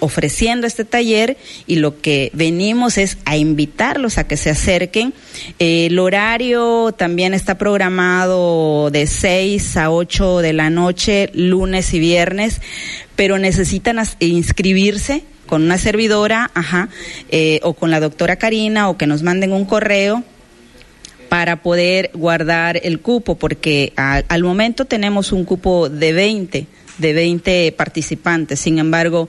ofreciendo 0.00 0.66
este 0.66 0.84
taller 0.84 1.36
y 1.66 1.76
lo 1.76 2.00
que 2.00 2.30
venimos 2.32 2.98
es 2.98 3.18
a 3.24 3.36
invitarlos 3.36 4.18
a 4.18 4.26
que 4.26 4.36
se 4.36 4.50
acerquen. 4.50 5.14
el 5.58 5.98
horario 5.98 6.92
también 6.92 7.34
está 7.34 7.58
programado 7.58 8.90
de 8.90 9.06
6 9.06 9.76
a 9.76 9.90
8 9.90 10.38
de 10.38 10.52
la 10.52 10.70
noche, 10.70 11.30
lunes 11.34 11.92
y 11.94 11.98
viernes, 11.98 12.60
pero 13.16 13.38
necesitan 13.38 13.98
inscribirse 14.20 15.22
con 15.46 15.62
una 15.62 15.78
servidora, 15.78 16.50
eh, 17.30 17.58
o 17.62 17.72
con 17.72 17.90
la 17.90 17.98
doctora 17.98 18.36
Karina, 18.36 18.88
o 18.88 18.96
que 18.96 19.06
nos 19.06 19.22
manden 19.22 19.52
un 19.52 19.64
correo 19.64 20.22
para 21.28 21.62
poder 21.62 22.10
guardar 22.14 22.80
el 22.82 23.00
cupo, 23.00 23.36
porque 23.36 23.92
al 23.96 24.42
momento 24.44 24.84
tenemos 24.84 25.32
un 25.32 25.44
cupo 25.44 25.88
de 25.88 26.12
20, 26.12 26.66
de 26.98 27.12
20 27.12 27.72
participantes. 27.72 28.60
Sin 28.60 28.78
embargo, 28.78 29.28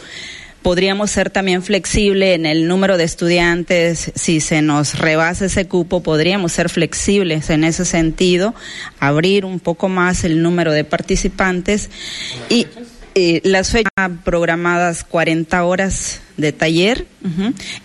Podríamos 0.62 1.12
ser 1.12 1.30
también 1.30 1.64
flexible 1.64 2.34
en 2.34 2.46
el 2.46 2.68
número 2.68 2.98
de 2.98 3.06
estudiantes. 3.06 4.12
Si 4.16 4.42
se 4.42 4.62
nos 4.62 5.00
rebasa 5.00 5.46
ese 5.46 5.68
cupo, 5.68 6.04
podríamos 6.04 6.52
ser 6.52 6.70
flexibles 6.70 7.50
en 7.50 7.64
ese 7.64 7.86
sentido, 7.86 8.54
abrir 9.00 9.46
un 9.46 9.60
poco 9.60 9.88
más 9.88 10.24
el 10.24 10.42
número 10.42 10.72
de 10.74 10.84
participantes 10.84 11.90
y 12.50 12.68
las 13.44 13.72
fechas 13.72 14.12
programadas 14.24 15.04
40 15.04 15.64
horas 15.64 16.22
de 16.38 16.54
taller, 16.54 17.06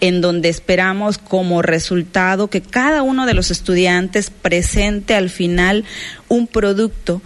en 0.01 0.21
donde 0.21 0.49
esperamos 0.49 1.19
como 1.19 1.63
resultado 1.63 2.49
que 2.49 2.61
cada 2.61 3.03
uno 3.03 3.27
de 3.27 3.35
los 3.35 3.51
estudiantes 3.51 4.31
presente 4.31 5.15
al 5.15 5.31
final 5.31 5.85
un 6.29 6.47
producto 6.47 7.21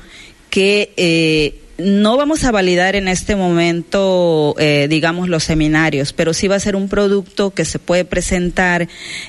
que 0.50 0.92
eh, 0.96 1.60
no 1.78 2.16
vamos 2.16 2.44
a 2.44 2.50
validar 2.50 2.96
en 2.96 3.08
este 3.08 3.36
momento, 3.36 4.54
eh, 4.58 4.88
digamos, 4.90 5.28
los 5.28 5.44
seminarios, 5.44 6.12
pero 6.12 6.34
sí 6.34 6.48
va 6.48 6.56
a 6.56 6.60
ser 6.60 6.74
un 6.74 6.88
producto 6.88 7.52
que 7.52 7.64
se 7.64 7.78
puede 7.78 8.04
presentar 8.04 8.88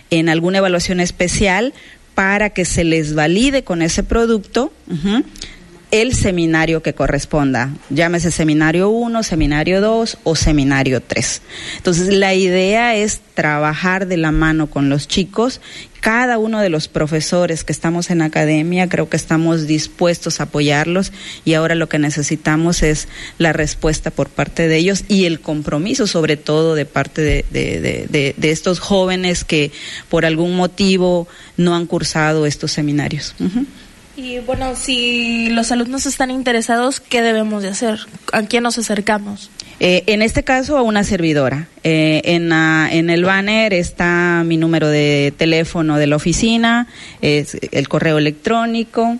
en 0.09 0.29
alguna 0.29 0.57
evaluación 0.57 0.99
especial 0.99 1.73
para 2.15 2.49
que 2.49 2.65
se 2.65 2.83
les 2.83 3.13
valide 3.13 3.63
con 3.63 3.81
ese 3.81 4.03
producto 4.03 4.73
el 5.91 6.13
seminario 6.13 6.83
que 6.83 6.93
corresponda, 6.93 7.73
llámese 7.89 8.29
seminario 8.31 8.89
1, 8.89 9.23
seminario 9.23 9.81
2 9.81 10.19
o 10.23 10.35
seminario 10.35 11.01
3. 11.01 11.41
Entonces, 11.77 12.13
la 12.13 12.35
idea 12.35 12.95
es 12.95 13.21
trabajar 13.33 14.05
de 14.07 14.17
la 14.17 14.31
mano 14.31 14.69
con 14.69 14.89
los 14.89 15.07
chicos. 15.07 15.61
Cada 15.99 16.37
uno 16.37 16.61
de 16.61 16.69
los 16.69 16.87
profesores 16.87 17.63
que 17.63 17.73
estamos 17.73 18.11
en 18.11 18.21
academia, 18.21 18.87
creo 18.87 19.09
que 19.09 19.17
estamos 19.17 19.65
dispuestos 19.65 20.39
a 20.39 20.43
apoyarlos 20.43 21.11
y 21.43 21.55
ahora 21.55 21.75
lo 21.75 21.89
que 21.89 21.99
necesitamos 21.99 22.83
es 22.83 23.07
la 23.37 23.51
respuesta 23.51 24.11
por 24.11 24.29
parte 24.29 24.67
de 24.67 24.77
ellos 24.77 25.03
y 25.07 25.25
el 25.25 25.41
compromiso 25.41 26.07
sobre 26.07 26.37
todo 26.37 26.75
de 26.75 26.85
parte 26.85 27.21
de, 27.21 27.45
de, 27.51 28.33
de, 28.37 28.51
estos 28.51 28.79
jóvenes 28.79 29.43
que 29.43 29.71
por 30.07 30.25
algún 30.25 30.55
motivo 30.55 31.27
no 31.57 31.75
han 31.75 31.85
cursado 31.85 32.45
estos 32.45 32.71
seminarios. 32.71 33.35
Y 34.19 34.39
bueno, 34.39 34.75
si 34.75 35.47
los 35.49 35.71
alumnos 35.71 36.05
están 36.05 36.29
interesados, 36.29 36.99
¿qué 36.99 37.21
debemos 37.21 37.63
de 37.63 37.69
hacer? 37.69 37.99
¿A 38.33 38.41
quién 38.43 38.63
nos 38.63 38.77
acercamos? 38.77 39.49
Eh, 39.79 40.03
en 40.07 40.21
este 40.21 40.43
caso, 40.43 40.77
a 40.77 40.81
una 40.81 41.05
servidora. 41.05 41.69
Eh, 41.85 42.19
en, 42.25 42.51
en 42.51 43.09
el 43.09 43.23
banner 43.23 43.73
está 43.73 44.43
mi 44.45 44.57
número 44.57 44.89
de 44.89 45.33
teléfono 45.37 45.97
de 45.97 46.07
la 46.07 46.17
oficina, 46.17 46.87
es 47.21 47.57
el 47.71 47.87
correo 47.87 48.17
electrónico. 48.17 49.17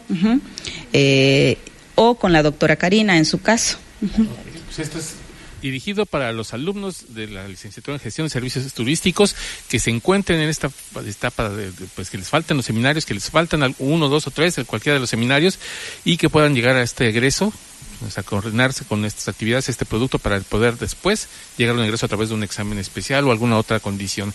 Eh, 0.92 1.58
o 1.96 2.16
con 2.16 2.34
la 2.34 2.44
doctora 2.44 2.76
Karina 2.76 3.18
en 3.18 3.26
su 3.26 3.42
caso. 3.42 3.78
Pues 4.02 4.80
esto 4.80 5.00
es 5.00 5.16
dirigido 5.62 6.06
para 6.06 6.32
los 6.32 6.54
alumnos 6.54 7.14
de 7.14 7.28
la 7.28 7.48
licenciatura 7.48 7.96
en 7.96 8.02
gestión 8.02 8.26
de 8.26 8.30
servicios 8.30 8.74
turísticos 8.74 9.36
que 9.70 9.80
se 9.80 9.90
encuentren 9.90 10.40
en 10.40 10.50
esta 10.50 10.72
etapa 11.06 11.50
de, 11.50 11.72
pues 11.96 12.10
que 12.10 12.18
les 12.18 12.30
faltan 12.30 12.58
los 12.58 12.66
seminarios, 12.66 13.06
que 13.06 13.14
les 13.14 13.30
faltan 13.30 13.76
uno, 13.80 14.10
dos 14.10 14.28
o 14.28 14.32
tres, 14.32 14.60
cualquiera 14.66 14.96
de 14.96 15.00
los 15.00 15.10
seminarios 15.10 15.60
y 16.06 16.18
que 16.18 16.30
puedan 16.30 16.56
llegar 16.56 16.76
a 16.76 16.84
este 16.84 17.10
egreso 17.10 17.54
a 18.16 18.24
coordinarse 18.24 18.86
con 18.86 19.06
estas 19.06 19.28
actividades, 19.28 19.70
este 19.70 19.86
producto, 19.86 20.20
para 20.20 20.40
poder 20.42 20.78
después 20.78 21.28
llegar 21.58 21.76
al 21.76 21.84
ingreso 21.84 22.06
a 22.06 22.10
través 22.10 22.30
de 22.30 22.36
un 22.36 22.44
examen 22.44 22.80
especial 22.80 23.26
o 23.26 23.32
alguna 23.32 23.58
otra 23.58 23.80
condición. 23.80 24.34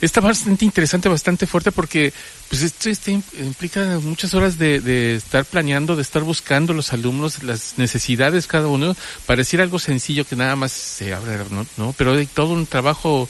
Está 0.00 0.20
bastante 0.20 0.64
interesante, 0.64 1.08
bastante 1.08 1.46
fuerte, 1.46 1.72
porque 1.72 2.12
pues 2.48 2.62
esto, 2.62 3.10
implica 3.10 3.98
muchas 4.02 4.34
horas 4.34 4.58
de, 4.58 4.80
de, 4.80 5.16
estar 5.16 5.44
planeando, 5.44 5.96
de 5.96 6.02
estar 6.02 6.22
buscando 6.22 6.72
los 6.72 6.92
alumnos, 6.92 7.42
las 7.42 7.74
necesidades 7.76 8.46
cada 8.46 8.68
uno. 8.68 8.96
Pareciera 9.26 9.64
algo 9.64 9.78
sencillo 9.78 10.24
que 10.24 10.36
nada 10.36 10.56
más 10.56 10.72
se 10.72 11.14
abre, 11.14 11.38
¿no? 11.50 11.66
¿no? 11.76 11.94
Pero 11.96 12.14
hay 12.14 12.26
todo 12.26 12.52
un 12.52 12.66
trabajo 12.66 13.28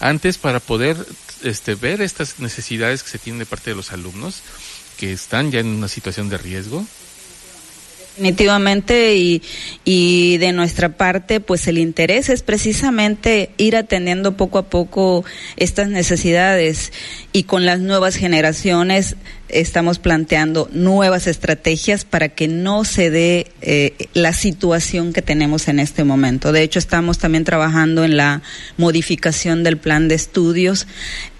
antes 0.00 0.38
para 0.38 0.60
poder 0.60 0.96
este, 1.42 1.74
ver 1.74 2.00
estas 2.00 2.38
necesidades 2.38 3.02
que 3.02 3.10
se 3.10 3.18
tienen 3.18 3.40
de 3.40 3.46
parte 3.46 3.70
de 3.70 3.76
los 3.76 3.92
alumnos 3.92 4.42
que 4.96 5.12
están 5.12 5.50
ya 5.50 5.60
en 5.60 5.68
una 5.68 5.88
situación 5.88 6.28
de 6.28 6.38
riesgo 6.38 6.86
Definitivamente 8.16 9.14
y, 9.16 9.42
y 9.84 10.38
de 10.38 10.52
nuestra 10.52 10.96
parte 10.96 11.40
pues 11.40 11.68
el 11.68 11.76
interés 11.76 12.30
es 12.30 12.42
precisamente 12.42 13.50
ir 13.58 13.76
atendiendo 13.76 14.38
poco 14.38 14.56
a 14.56 14.70
poco 14.70 15.22
estas 15.58 15.88
necesidades 15.88 16.94
y 17.34 17.42
con 17.42 17.66
las 17.66 17.80
nuevas 17.80 18.16
generaciones 18.16 19.16
estamos 19.48 19.98
planteando 19.98 20.68
nuevas 20.72 21.26
estrategias 21.26 22.04
para 22.04 22.28
que 22.28 22.48
no 22.48 22.84
se 22.84 23.10
dé 23.10 23.46
eh, 23.62 23.94
la 24.14 24.32
situación 24.32 25.12
que 25.12 25.22
tenemos 25.22 25.68
en 25.68 25.78
este 25.78 26.04
momento. 26.04 26.52
De 26.52 26.62
hecho, 26.62 26.78
estamos 26.78 27.18
también 27.18 27.44
trabajando 27.44 28.04
en 28.04 28.16
la 28.16 28.42
modificación 28.76 29.62
del 29.62 29.78
plan 29.78 30.08
de 30.08 30.14
estudios. 30.14 30.86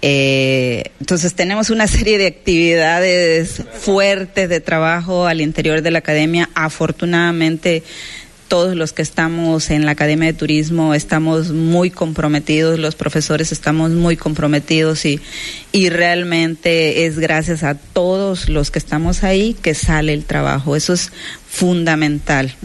Eh, 0.01 0.91
entonces, 0.99 1.33
tenemos 1.33 1.69
una 1.69 1.87
serie 1.87 2.17
de 2.17 2.27
actividades 2.27 3.63
fuertes 3.79 4.49
de 4.49 4.61
trabajo 4.61 5.27
al 5.27 5.41
interior 5.41 5.81
de 5.81 5.91
la 5.91 5.99
academia. 5.99 6.49
Afortunadamente, 6.53 7.83
todos 8.47 8.75
los 8.75 8.93
que 8.93 9.01
estamos 9.01 9.69
en 9.69 9.85
la 9.85 9.91
Academia 9.91 10.27
de 10.27 10.33
Turismo 10.33 10.93
estamos 10.93 11.51
muy 11.51 11.91
comprometidos, 11.91 12.79
los 12.79 12.95
profesores 12.95 13.51
estamos 13.51 13.91
muy 13.91 14.17
comprometidos 14.17 15.05
y, 15.05 15.19
y 15.71 15.89
realmente 15.89 17.05
es 17.05 17.19
gracias 17.19 17.63
a 17.63 17.75
todos 17.75 18.49
los 18.49 18.71
que 18.71 18.79
estamos 18.79 19.23
ahí 19.23 19.53
que 19.53 19.73
sale 19.73 20.13
el 20.13 20.25
trabajo. 20.25 20.75
Eso 20.75 20.93
es 20.93 21.11
fundamental. 21.49 22.55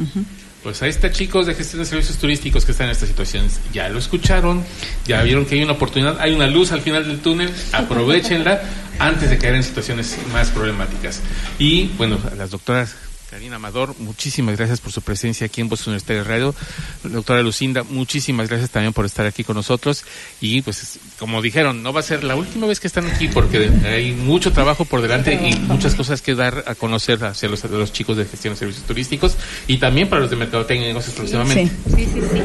Pues 0.63 0.81
ahí 0.83 0.91
está, 0.91 1.11
chicos 1.11 1.47
de 1.47 1.55
gestión 1.55 1.83
de 1.83 1.87
servicios 1.87 2.19
turísticos 2.19 2.65
que 2.65 2.71
están 2.71 2.87
en 2.87 2.93
esta 2.93 3.07
situación. 3.07 3.49
Ya 3.73 3.89
lo 3.89 3.99
escucharon, 3.99 4.65
ya 5.07 5.23
vieron 5.23 5.45
que 5.45 5.57
hay 5.57 5.63
una 5.65 5.73
oportunidad, 5.73 6.21
hay 6.21 6.33
una 6.33 6.47
luz 6.47 6.71
al 6.71 6.83
final 6.83 7.05
del 7.05 7.19
túnel, 7.19 7.51
aprovechenla 7.73 8.63
antes 9.01 9.31
de 9.31 9.39
caer 9.39 9.57
en 9.57 9.65
situaciones 9.65 10.17
más 10.33 10.51
problemáticas. 10.51 11.21
Y 11.59 11.89
bueno, 11.99 12.19
las 12.37 12.51
doctoras 12.51 12.95
Karina 13.33 13.57
Amador, 13.57 13.99
muchísimas 13.99 14.59
gracias 14.59 14.83
por 14.83 14.93
su 14.93 15.01
presencia 15.01 15.47
aquí 15.47 15.63
en 15.63 15.71
Voz 15.71 15.87
Universitaria 15.87 16.23
Radio. 16.23 16.55
Doctora 17.03 17.41
Lucinda, 17.41 17.83
muchísimas 17.83 18.47
gracias 18.47 18.69
también 18.69 18.93
por 18.93 19.07
estar 19.07 19.25
aquí 19.25 19.43
con 19.43 19.57
nosotros. 19.57 20.05
Y 20.43 20.61
pues, 20.61 20.99
como 21.19 21.41
dijeron, 21.41 21.83
no 21.83 21.95
va 21.95 22.01
a 22.01 22.03
ser 22.03 22.25
la 22.25 22.37
última 22.37 22.67
vez 22.67 22.79
que 22.79 22.89
están 22.89 23.07
aquí 23.07 23.29
porque 23.29 23.71
hay 23.87 24.13
mucho 24.13 24.53
trabajo 24.53 24.85
por 24.85 25.01
delante 25.01 25.33
y 25.33 25.55
muchas 25.61 25.95
cosas 25.95 26.21
que 26.21 26.35
dar 26.35 26.65
a 26.67 26.75
conocer 26.75 27.25
hacia 27.25 27.49
los, 27.49 27.65
los 27.65 27.91
chicos 27.91 28.19
de 28.19 28.27
gestión 28.27 28.53
de 28.53 28.59
servicios 28.59 28.85
turísticos 28.87 29.35
y 29.67 29.79
también 29.79 30.11
para 30.11 30.21
los 30.21 30.29
de 30.29 30.37
mercadotecnia 30.37 30.85
y 30.85 30.89
negocios 30.89 31.15
próximamente. 31.15 31.75
Sí, 31.87 32.05
sí, 32.13 32.21
sí. 32.21 32.43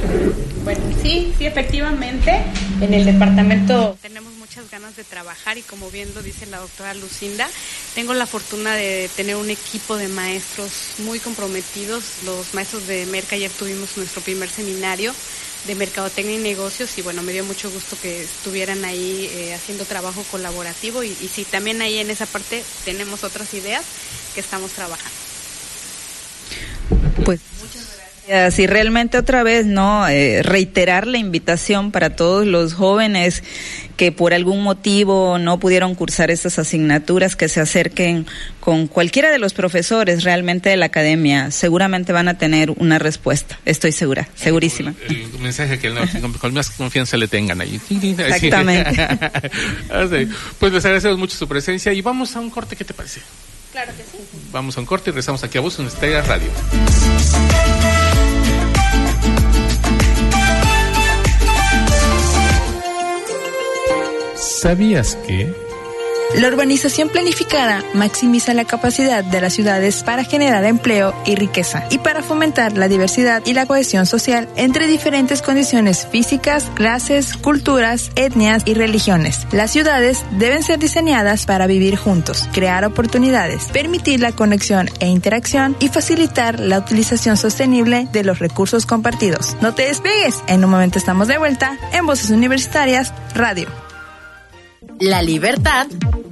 Bueno, 0.63 0.79
sí, 1.03 1.33
sí, 1.37 1.45
efectivamente. 1.45 2.31
En 2.79 2.93
el 2.93 3.03
departamento 3.03 3.97
tenemos 4.01 4.36
muchas 4.57 4.71
ganas 4.71 4.95
de 4.95 5.03
trabajar 5.03 5.59
y 5.59 5.61
como 5.61 5.91
bien 5.91 6.11
lo 6.15 6.23
dice 6.23 6.47
la 6.47 6.57
doctora 6.57 6.95
Lucinda, 6.95 7.47
tengo 7.93 8.15
la 8.15 8.25
fortuna 8.25 8.73
de 8.73 9.07
tener 9.15 9.35
un 9.35 9.51
equipo 9.51 9.97
de 9.97 10.07
maestros 10.07 10.71
muy 10.99 11.19
comprometidos. 11.19 12.03
Los 12.25 12.55
maestros 12.55 12.87
de 12.87 13.05
Merca 13.05 13.35
ayer 13.35 13.51
tuvimos 13.51 13.95
nuestro 13.97 14.21
primer 14.21 14.49
seminario 14.49 15.13
de 15.67 15.75
mercadotecnia 15.75 16.35
y 16.35 16.41
negocios 16.41 16.97
y 16.97 17.03
bueno, 17.03 17.21
me 17.21 17.33
dio 17.33 17.43
mucho 17.43 17.69
gusto 17.69 17.97
que 18.01 18.23
estuvieran 18.23 18.83
ahí 18.83 19.29
eh, 19.33 19.53
haciendo 19.53 19.85
trabajo 19.85 20.23
colaborativo 20.31 21.03
y, 21.03 21.09
y 21.09 21.27
sí, 21.27 21.45
también 21.45 21.79
ahí 21.83 21.99
en 21.99 22.09
esa 22.09 22.25
parte 22.25 22.63
tenemos 22.83 23.23
otras 23.23 23.53
ideas 23.53 23.85
que 24.33 24.39
estamos 24.39 24.71
trabajando. 24.71 25.17
Pues 27.23 27.41
muchas 27.61 27.85
gracias. 27.85 28.06
Y 28.57 28.67
realmente 28.67 29.17
otra 29.17 29.43
vez, 29.43 29.65
¿no? 29.65 30.07
Eh, 30.07 30.43
reiterar 30.43 31.07
la 31.07 31.17
invitación 31.17 31.91
para 31.91 32.15
todos 32.15 32.45
los 32.45 32.73
jóvenes 32.73 33.43
que 33.95 34.11
por 34.11 34.33
algún 34.33 34.63
motivo 34.63 35.37
no 35.39 35.59
pudieron 35.59 35.95
cursar 35.95 36.29
estas 36.29 36.59
asignaturas, 36.59 37.35
que 37.35 37.49
se 37.49 37.61
acerquen 37.61 38.27
con 38.59 38.87
cualquiera 38.87 39.31
de 39.31 39.39
los 39.39 39.53
profesores 39.53 40.23
realmente 40.23 40.69
de 40.69 40.77
la 40.77 40.87
academia. 40.87 41.51
Seguramente 41.51 42.11
van 42.11 42.27
a 42.27 42.37
tener 42.37 42.71
una 42.71 42.99
respuesta, 42.99 43.59
estoy 43.65 43.91
segura, 43.91 44.27
segurísima. 44.35 44.93
El, 45.09 45.39
mensaje 45.39 45.79
que 45.79 45.93
con 46.39 46.53
más 46.53 46.69
confianza 46.69 47.17
le 47.17 47.27
tengan 47.27 47.61
ahí. 47.61 47.79
Exactamente. 47.89 49.07
pues 50.59 50.73
les 50.73 50.85
agradecemos 50.85 51.17
mucho 51.17 51.37
su 51.37 51.47
presencia 51.47 51.93
y 51.93 52.01
vamos 52.01 52.35
a 52.35 52.39
un 52.39 52.49
corte, 52.49 52.75
¿qué 52.75 52.85
te 52.85 52.93
parece? 52.93 53.21
Claro 53.71 53.91
que 53.95 54.03
sí. 54.03 54.23
Vamos 54.51 54.77
a 54.77 54.79
un 54.79 54.85
corte 54.85 55.09
y 55.09 55.11
regresamos 55.11 55.43
aquí 55.43 55.57
a 55.57 55.61
vos 55.61 55.79
en 55.79 55.87
Estrella 55.87 56.21
Radio. 56.21 56.49
¿Sabías 64.61 65.15
que? 65.27 65.53
La 66.35 66.47
urbanización 66.47 67.09
planificada 67.09 67.83
maximiza 67.93 68.55
la 68.55 68.65
capacidad 68.65 69.23
de 69.23 69.39
las 69.39 69.53
ciudades 69.53 70.01
para 70.01 70.23
generar 70.23 70.65
empleo 70.65 71.13
y 71.27 71.35
riqueza 71.35 71.85
y 71.91 71.99
para 71.99 72.23
fomentar 72.23 72.75
la 72.75 72.87
diversidad 72.87 73.43
y 73.45 73.53
la 73.53 73.67
cohesión 73.67 74.07
social 74.07 74.49
entre 74.55 74.87
diferentes 74.87 75.43
condiciones 75.43 76.07
físicas, 76.07 76.71
clases, 76.73 77.37
culturas, 77.37 78.09
etnias 78.15 78.63
y 78.65 78.73
religiones. 78.73 79.45
Las 79.51 79.71
ciudades 79.71 80.25
deben 80.31 80.63
ser 80.63 80.79
diseñadas 80.79 81.45
para 81.45 81.67
vivir 81.67 81.95
juntos, 81.95 82.49
crear 82.51 82.83
oportunidades, 82.83 83.65
permitir 83.71 84.21
la 84.21 84.31
conexión 84.31 84.89
e 84.99 85.07
interacción 85.07 85.77
y 85.79 85.89
facilitar 85.89 86.59
la 86.59 86.79
utilización 86.79 87.37
sostenible 87.37 88.07
de 88.11 88.23
los 88.23 88.39
recursos 88.39 88.87
compartidos. 88.87 89.55
No 89.61 89.75
te 89.75 89.83
despegues, 89.83 90.41
en 90.47 90.65
un 90.65 90.71
momento 90.71 90.97
estamos 90.97 91.27
de 91.27 91.37
vuelta 91.37 91.77
en 91.93 92.07
Voces 92.07 92.31
Universitarias 92.31 93.13
Radio. 93.35 93.86
La 94.99 95.21
libertad 95.21 95.85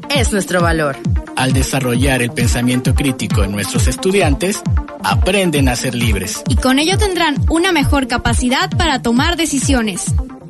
es 0.10 0.32
nuestro 0.32 0.60
valor. 0.60 0.98
Al 1.36 1.54
desarrollar 1.54 2.24
el 2.24 2.32
pensamiento 2.32 2.96
crítico 2.96 3.44
en 3.44 3.52
nuestros 3.52 3.86
estudiantes, 3.86 4.62
aprenden 5.04 5.70
a 5.70 5.76
ser 5.76 5.94
libres. 5.94 6.42
Y 6.48 6.56
con 6.56 6.80
ello 6.80 6.98
tendrán 6.98 7.36
una 7.50 7.72
mejor 7.72 8.08
capacidad 8.08 8.72
para 8.76 9.04
tomar 9.04 9.38
decisiones. 9.38 10.06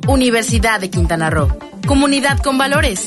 Universidad 0.06 0.80
de 0.80 0.88
Quintana 0.88 1.28
Roo. 1.28 1.48
Comunidad 1.86 2.38
con 2.38 2.56
valores. 2.56 3.06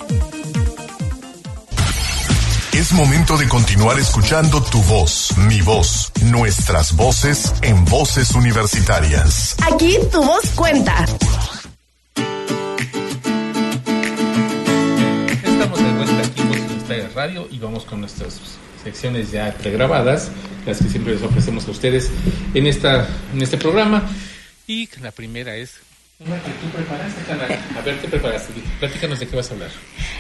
Es 2.74 2.92
momento 2.92 3.36
de 3.36 3.48
continuar 3.48 4.00
escuchando 4.00 4.62
tu 4.62 4.80
voz, 4.84 5.36
mi 5.38 5.60
voz, 5.62 6.12
nuestras 6.22 6.96
voces 6.96 7.54
en 7.64 7.84
voces 7.86 8.36
universitarias. 8.36 9.56
Aquí 9.74 9.98
tu 10.12 10.24
voz 10.24 10.50
cuenta. 10.56 11.06
Radio 17.20 17.50
y 17.52 17.60
vamos 17.60 17.84
con 17.84 18.00
nuestras 18.00 18.40
secciones 18.82 19.30
ya 19.30 19.54
pregrabadas, 19.56 20.32
las 20.66 20.78
que 20.78 20.88
siempre 20.88 21.16
les 21.16 21.22
ofrecemos 21.22 21.68
a 21.68 21.72
ustedes 21.72 22.10
en, 22.54 22.66
esta, 22.66 23.10
en 23.34 23.42
este 23.42 23.58
programa. 23.58 24.10
Y 24.68 24.88
la 25.02 25.12
primera 25.12 25.54
es 25.58 25.82
una 26.20 26.42
que 26.42 26.50
tú 26.52 26.70
preparaste, 26.74 27.30
Hanna. 27.30 27.78
A 27.78 27.82
ver, 27.82 27.98
¿qué 28.00 28.08
preparaste? 28.08 28.54
Platícanos 28.80 29.20
de 29.20 29.28
qué 29.28 29.36
vas 29.36 29.52
a 29.52 29.54
hablar. 29.54 29.70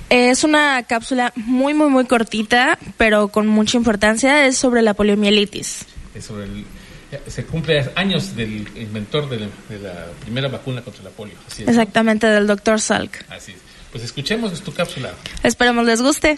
Es 0.09 0.43
una 0.43 0.83
cápsula 0.83 1.31
muy, 1.37 1.73
muy, 1.73 1.87
muy 1.87 2.05
cortita, 2.05 2.77
pero 2.97 3.29
con 3.29 3.47
mucha 3.47 3.77
importancia. 3.77 4.45
Es 4.45 4.57
sobre 4.57 4.81
la 4.81 4.93
poliomielitis. 4.93 5.85
Es 6.13 6.25
sobre 6.25 6.43
el, 6.43 6.65
se 7.27 7.45
cumple 7.45 7.91
años 7.95 8.35
del 8.35 8.67
inventor 8.75 9.29
de 9.29 9.39
la, 9.39 9.47
de 9.69 9.79
la 9.79 10.05
primera 10.19 10.49
vacuna 10.49 10.81
contra 10.81 11.01
la 11.05 11.11
polio. 11.11 11.35
Así 11.47 11.63
es, 11.63 11.69
Exactamente, 11.69 12.27
del 12.27 12.45
doctor 12.45 12.81
Salk. 12.81 13.23
Así 13.29 13.53
es. 13.53 13.59
Pues 13.89 14.03
escuchemos 14.03 14.61
tu 14.61 14.73
cápsula. 14.73 15.13
Esperemos 15.43 15.85
les 15.85 16.01
guste. 16.01 16.37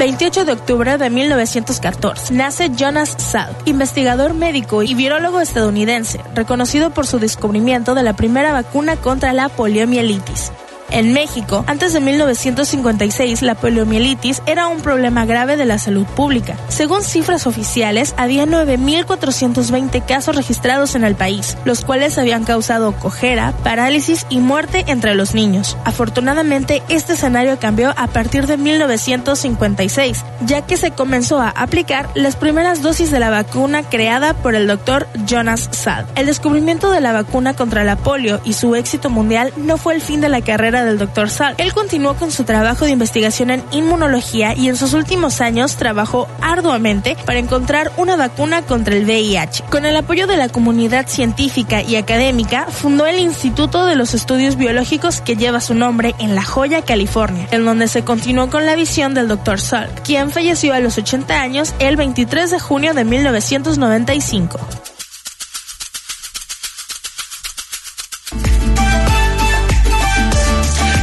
28 0.00 0.46
de 0.46 0.52
octubre 0.52 0.96
de 0.96 1.10
1914, 1.10 2.32
nace 2.32 2.70
Jonas 2.74 3.14
Salk, 3.18 3.66
investigador 3.66 4.32
médico 4.32 4.82
y 4.82 4.94
virólogo 4.94 5.40
estadounidense, 5.40 6.22
reconocido 6.34 6.88
por 6.88 7.06
su 7.06 7.18
descubrimiento 7.18 7.94
de 7.94 8.02
la 8.02 8.16
primera 8.16 8.50
vacuna 8.50 8.96
contra 8.96 9.34
la 9.34 9.50
poliomielitis. 9.50 10.52
En 10.92 11.12
México, 11.12 11.64
antes 11.68 11.92
de 11.92 12.00
1956, 12.00 13.42
la 13.42 13.54
poliomielitis 13.54 14.42
era 14.46 14.66
un 14.66 14.80
problema 14.80 15.24
grave 15.24 15.56
de 15.56 15.64
la 15.64 15.78
salud 15.78 16.04
pública. 16.04 16.56
Según 16.68 17.02
cifras 17.02 17.46
oficiales, 17.46 18.14
había 18.16 18.44
9.420 18.44 20.04
casos 20.04 20.34
registrados 20.34 20.94
en 20.94 21.04
el 21.04 21.14
país, 21.14 21.56
los 21.64 21.84
cuales 21.84 22.18
habían 22.18 22.44
causado 22.44 22.92
cojera, 22.92 23.52
parálisis 23.62 24.26
y 24.30 24.40
muerte 24.40 24.84
entre 24.88 25.14
los 25.14 25.34
niños. 25.34 25.76
Afortunadamente, 25.84 26.82
este 26.88 27.12
escenario 27.12 27.58
cambió 27.58 27.94
a 27.96 28.08
partir 28.08 28.46
de 28.46 28.56
1956, 28.56 30.24
ya 30.44 30.62
que 30.62 30.76
se 30.76 30.90
comenzó 30.90 31.38
a 31.38 31.50
aplicar 31.50 32.10
las 32.14 32.36
primeras 32.36 32.82
dosis 32.82 33.10
de 33.10 33.20
la 33.20 33.30
vacuna 33.30 33.82
creada 33.84 34.34
por 34.34 34.54
el 34.54 34.66
doctor 34.66 35.06
Jonas 35.26 35.68
Salk. 35.72 36.06
El 36.16 36.26
descubrimiento 36.26 36.90
de 36.90 37.00
la 37.00 37.12
vacuna 37.12 37.54
contra 37.54 37.84
la 37.84 37.96
polio 37.96 38.40
y 38.44 38.54
su 38.54 38.74
éxito 38.74 39.10
mundial 39.10 39.52
no 39.56 39.76
fue 39.76 39.94
el 39.94 40.00
fin 40.00 40.20
de 40.20 40.28
la 40.28 40.40
carrera 40.40 40.79
del 40.84 40.98
Dr. 40.98 41.30
Salk. 41.30 41.60
Él 41.60 41.72
continuó 41.72 42.14
con 42.14 42.30
su 42.30 42.44
trabajo 42.44 42.84
de 42.84 42.92
investigación 42.92 43.50
en 43.50 43.64
inmunología 43.70 44.54
y 44.56 44.68
en 44.68 44.76
sus 44.76 44.94
últimos 44.94 45.40
años 45.40 45.76
trabajó 45.76 46.28
arduamente 46.40 47.16
para 47.24 47.38
encontrar 47.38 47.92
una 47.96 48.16
vacuna 48.16 48.62
contra 48.62 48.94
el 48.94 49.04
VIH. 49.04 49.64
Con 49.70 49.86
el 49.86 49.96
apoyo 49.96 50.26
de 50.26 50.36
la 50.36 50.48
comunidad 50.48 51.08
científica 51.08 51.82
y 51.82 51.96
académica, 51.96 52.66
fundó 52.66 53.06
el 53.06 53.18
Instituto 53.18 53.86
de 53.86 53.96
los 53.96 54.14
Estudios 54.14 54.56
Biológicos 54.56 55.20
que 55.20 55.36
lleva 55.36 55.60
su 55.60 55.74
nombre 55.74 56.14
en 56.18 56.34
La 56.34 56.44
Joya, 56.44 56.82
California, 56.82 57.48
en 57.50 57.64
donde 57.64 57.88
se 57.88 58.04
continuó 58.04 58.50
con 58.50 58.66
la 58.66 58.76
visión 58.76 59.14
del 59.14 59.28
Dr. 59.28 59.60
Salk, 59.60 60.02
quien 60.02 60.30
falleció 60.30 60.74
a 60.74 60.80
los 60.80 60.98
80 60.98 61.40
años 61.40 61.74
el 61.78 61.96
23 61.96 62.50
de 62.50 62.60
junio 62.60 62.94
de 62.94 63.04
1995. 63.04 64.58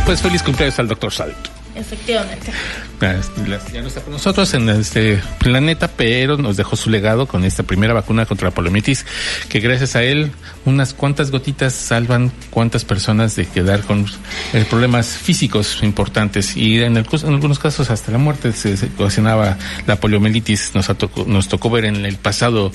Pues 0.08 0.22
feliz 0.22 0.42
cumpleaños 0.42 0.80
al 0.80 0.88
doctor 0.88 1.12
Salt. 1.12 1.36
Efectivamente. 1.76 2.50
Ya 3.74 3.82
no 3.82 3.88
está 3.90 4.00
con 4.00 4.14
nosotros 4.14 4.54
en 4.54 4.70
este 4.70 5.22
planeta, 5.38 5.90
pero 5.90 6.38
nos 6.38 6.56
dejó 6.56 6.78
su 6.78 6.90
legado 6.90 7.28
con 7.28 7.44
esta 7.44 7.64
primera 7.64 7.94
vacuna 7.94 8.26
contra 8.26 8.48
la 8.48 8.56
poliomielitis, 8.56 9.06
que 9.50 9.60
gracias 9.60 9.98
a 9.98 10.04
él 10.04 10.32
unas 10.64 10.94
cuantas 10.94 11.30
gotitas 11.30 11.74
salvan 11.74 12.32
cuántas 12.52 12.86
personas 12.86 13.36
de 13.36 13.48
quedar 13.48 13.82
con 13.82 14.06
eh, 14.54 14.66
problemas 14.70 15.08
físicos 15.08 15.84
importantes 15.84 16.56
y 16.56 16.82
en, 16.82 16.96
algunos 16.96 17.60
casos 17.60 17.92
hasta 17.92 18.10
la 18.14 18.18
muerte 18.18 18.54
se, 18.54 18.76
ocasionaba 18.98 19.58
la 19.88 19.98
poliomielitis. 19.98 20.72
Nos, 20.74 20.88
nos 21.28 21.50
tocó 21.50 21.70
ver 21.70 21.84
en 21.84 22.06
el 22.06 22.16
pasado 22.16 22.72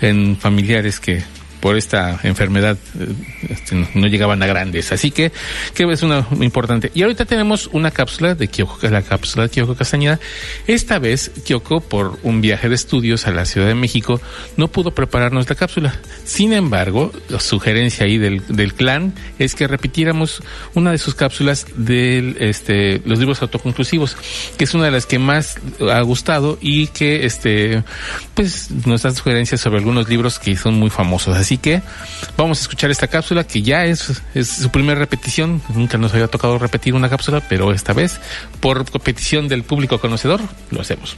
en 0.00 0.36
familiares 0.36 0.98
que 0.98 1.22
por 1.62 1.76
esta 1.76 2.18
enfermedad 2.24 2.76
eh, 2.98 3.14
este, 3.48 3.86
no 3.94 4.08
llegaban 4.08 4.42
a 4.42 4.46
grandes. 4.46 4.90
Así 4.90 5.12
que, 5.12 5.30
que 5.74 5.84
es 5.84 6.02
una 6.02 6.26
importante. 6.40 6.90
Y 6.92 7.02
ahorita 7.02 7.24
tenemos 7.24 7.70
una 7.72 7.92
cápsula 7.92 8.34
de 8.34 8.48
Kyoko, 8.48 8.88
la 8.88 9.02
cápsula 9.02 9.44
de 9.44 9.50
Kyoko 9.50 9.76
Castañeda. 9.76 10.18
Esta 10.66 10.98
vez, 10.98 11.30
Kyoko, 11.44 11.80
por 11.80 12.18
un 12.24 12.40
viaje 12.40 12.68
de 12.68 12.74
estudios 12.74 13.28
a 13.28 13.30
la 13.30 13.44
Ciudad 13.44 13.68
de 13.68 13.76
México, 13.76 14.20
no 14.56 14.68
pudo 14.68 14.90
prepararnos 14.90 15.48
la 15.48 15.54
cápsula. 15.54 16.00
Sin 16.24 16.52
embargo, 16.52 17.12
la 17.28 17.38
sugerencia 17.38 18.06
ahí 18.06 18.18
del, 18.18 18.42
del 18.48 18.74
clan 18.74 19.14
es 19.38 19.54
que 19.54 19.68
repitiéramos 19.68 20.42
una 20.74 20.90
de 20.90 20.98
sus 20.98 21.14
cápsulas 21.14 21.66
de 21.76 22.34
este, 22.40 23.00
los 23.04 23.20
libros 23.20 23.40
autoconclusivos, 23.40 24.16
que 24.58 24.64
es 24.64 24.74
una 24.74 24.86
de 24.86 24.90
las 24.90 25.06
que 25.06 25.20
más 25.20 25.58
ha 25.88 26.00
gustado 26.00 26.58
y 26.60 26.88
que 26.88 27.24
este, 27.24 27.84
pues, 28.34 28.68
nos 28.84 29.02
da 29.02 29.12
sugerencias 29.12 29.60
sobre 29.60 29.78
algunos 29.78 30.08
libros 30.08 30.40
que 30.40 30.56
son 30.56 30.74
muy 30.74 30.90
famosos. 30.90 31.36
Así 31.36 31.51
que 31.58 31.82
vamos 32.36 32.58
a 32.58 32.62
escuchar 32.62 32.90
esta 32.90 33.06
cápsula 33.06 33.44
que 33.44 33.62
ya 33.62 33.84
es, 33.84 34.22
es 34.34 34.48
su 34.48 34.70
primera 34.70 34.98
repetición. 34.98 35.62
Nunca 35.74 35.98
nos 35.98 36.12
había 36.12 36.28
tocado 36.28 36.58
repetir 36.58 36.94
una 36.94 37.08
cápsula, 37.08 37.42
pero 37.48 37.72
esta 37.72 37.92
vez, 37.92 38.20
por 38.60 38.84
petición 39.00 39.48
del 39.48 39.62
público 39.62 40.00
conocedor, 40.00 40.40
lo 40.70 40.80
hacemos. 40.80 41.16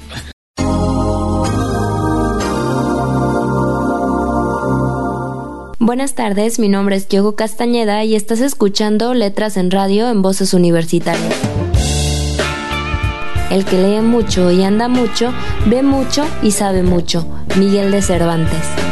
Buenas 5.78 6.14
tardes, 6.14 6.58
mi 6.58 6.70
nombre 6.70 6.96
es 6.96 7.08
Diogo 7.08 7.36
Castañeda 7.36 8.04
y 8.04 8.14
estás 8.14 8.40
escuchando 8.40 9.12
Letras 9.12 9.58
en 9.58 9.70
Radio 9.70 10.08
en 10.08 10.22
Voces 10.22 10.54
Universitarias. 10.54 11.34
El 13.50 13.64
que 13.66 13.78
lee 13.78 14.00
mucho 14.00 14.50
y 14.50 14.64
anda 14.64 14.88
mucho, 14.88 15.32
ve 15.66 15.82
mucho 15.82 16.26
y 16.42 16.52
sabe 16.52 16.82
mucho. 16.82 17.26
Miguel 17.56 17.90
de 17.90 18.00
Cervantes. 18.00 18.83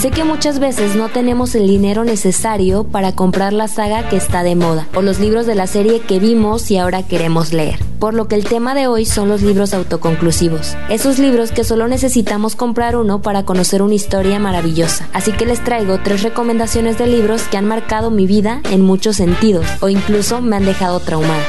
Sé 0.00 0.10
que 0.10 0.24
muchas 0.24 0.60
veces 0.60 0.96
no 0.96 1.10
tenemos 1.10 1.54
el 1.54 1.66
dinero 1.66 2.04
necesario 2.04 2.84
para 2.84 3.12
comprar 3.12 3.52
la 3.52 3.68
saga 3.68 4.08
que 4.08 4.16
está 4.16 4.42
de 4.42 4.54
moda 4.54 4.88
o 4.94 5.02
los 5.02 5.20
libros 5.20 5.44
de 5.44 5.54
la 5.54 5.66
serie 5.66 6.00
que 6.00 6.18
vimos 6.18 6.70
y 6.70 6.78
ahora 6.78 7.02
queremos 7.02 7.52
leer. 7.52 7.78
Por 7.98 8.14
lo 8.14 8.26
que 8.26 8.34
el 8.34 8.44
tema 8.44 8.74
de 8.74 8.86
hoy 8.86 9.04
son 9.04 9.28
los 9.28 9.42
libros 9.42 9.74
autoconclusivos. 9.74 10.74
Esos 10.88 11.18
libros 11.18 11.52
que 11.52 11.64
solo 11.64 11.86
necesitamos 11.86 12.56
comprar 12.56 12.96
uno 12.96 13.20
para 13.20 13.42
conocer 13.42 13.82
una 13.82 13.92
historia 13.92 14.38
maravillosa. 14.38 15.06
Así 15.12 15.32
que 15.32 15.44
les 15.44 15.62
traigo 15.62 15.98
tres 16.02 16.22
recomendaciones 16.22 16.96
de 16.96 17.06
libros 17.06 17.42
que 17.42 17.58
han 17.58 17.66
marcado 17.66 18.10
mi 18.10 18.26
vida 18.26 18.62
en 18.70 18.80
muchos 18.80 19.16
sentidos 19.16 19.66
o 19.82 19.90
incluso 19.90 20.40
me 20.40 20.56
han 20.56 20.64
dejado 20.64 21.00
traumada. 21.00 21.44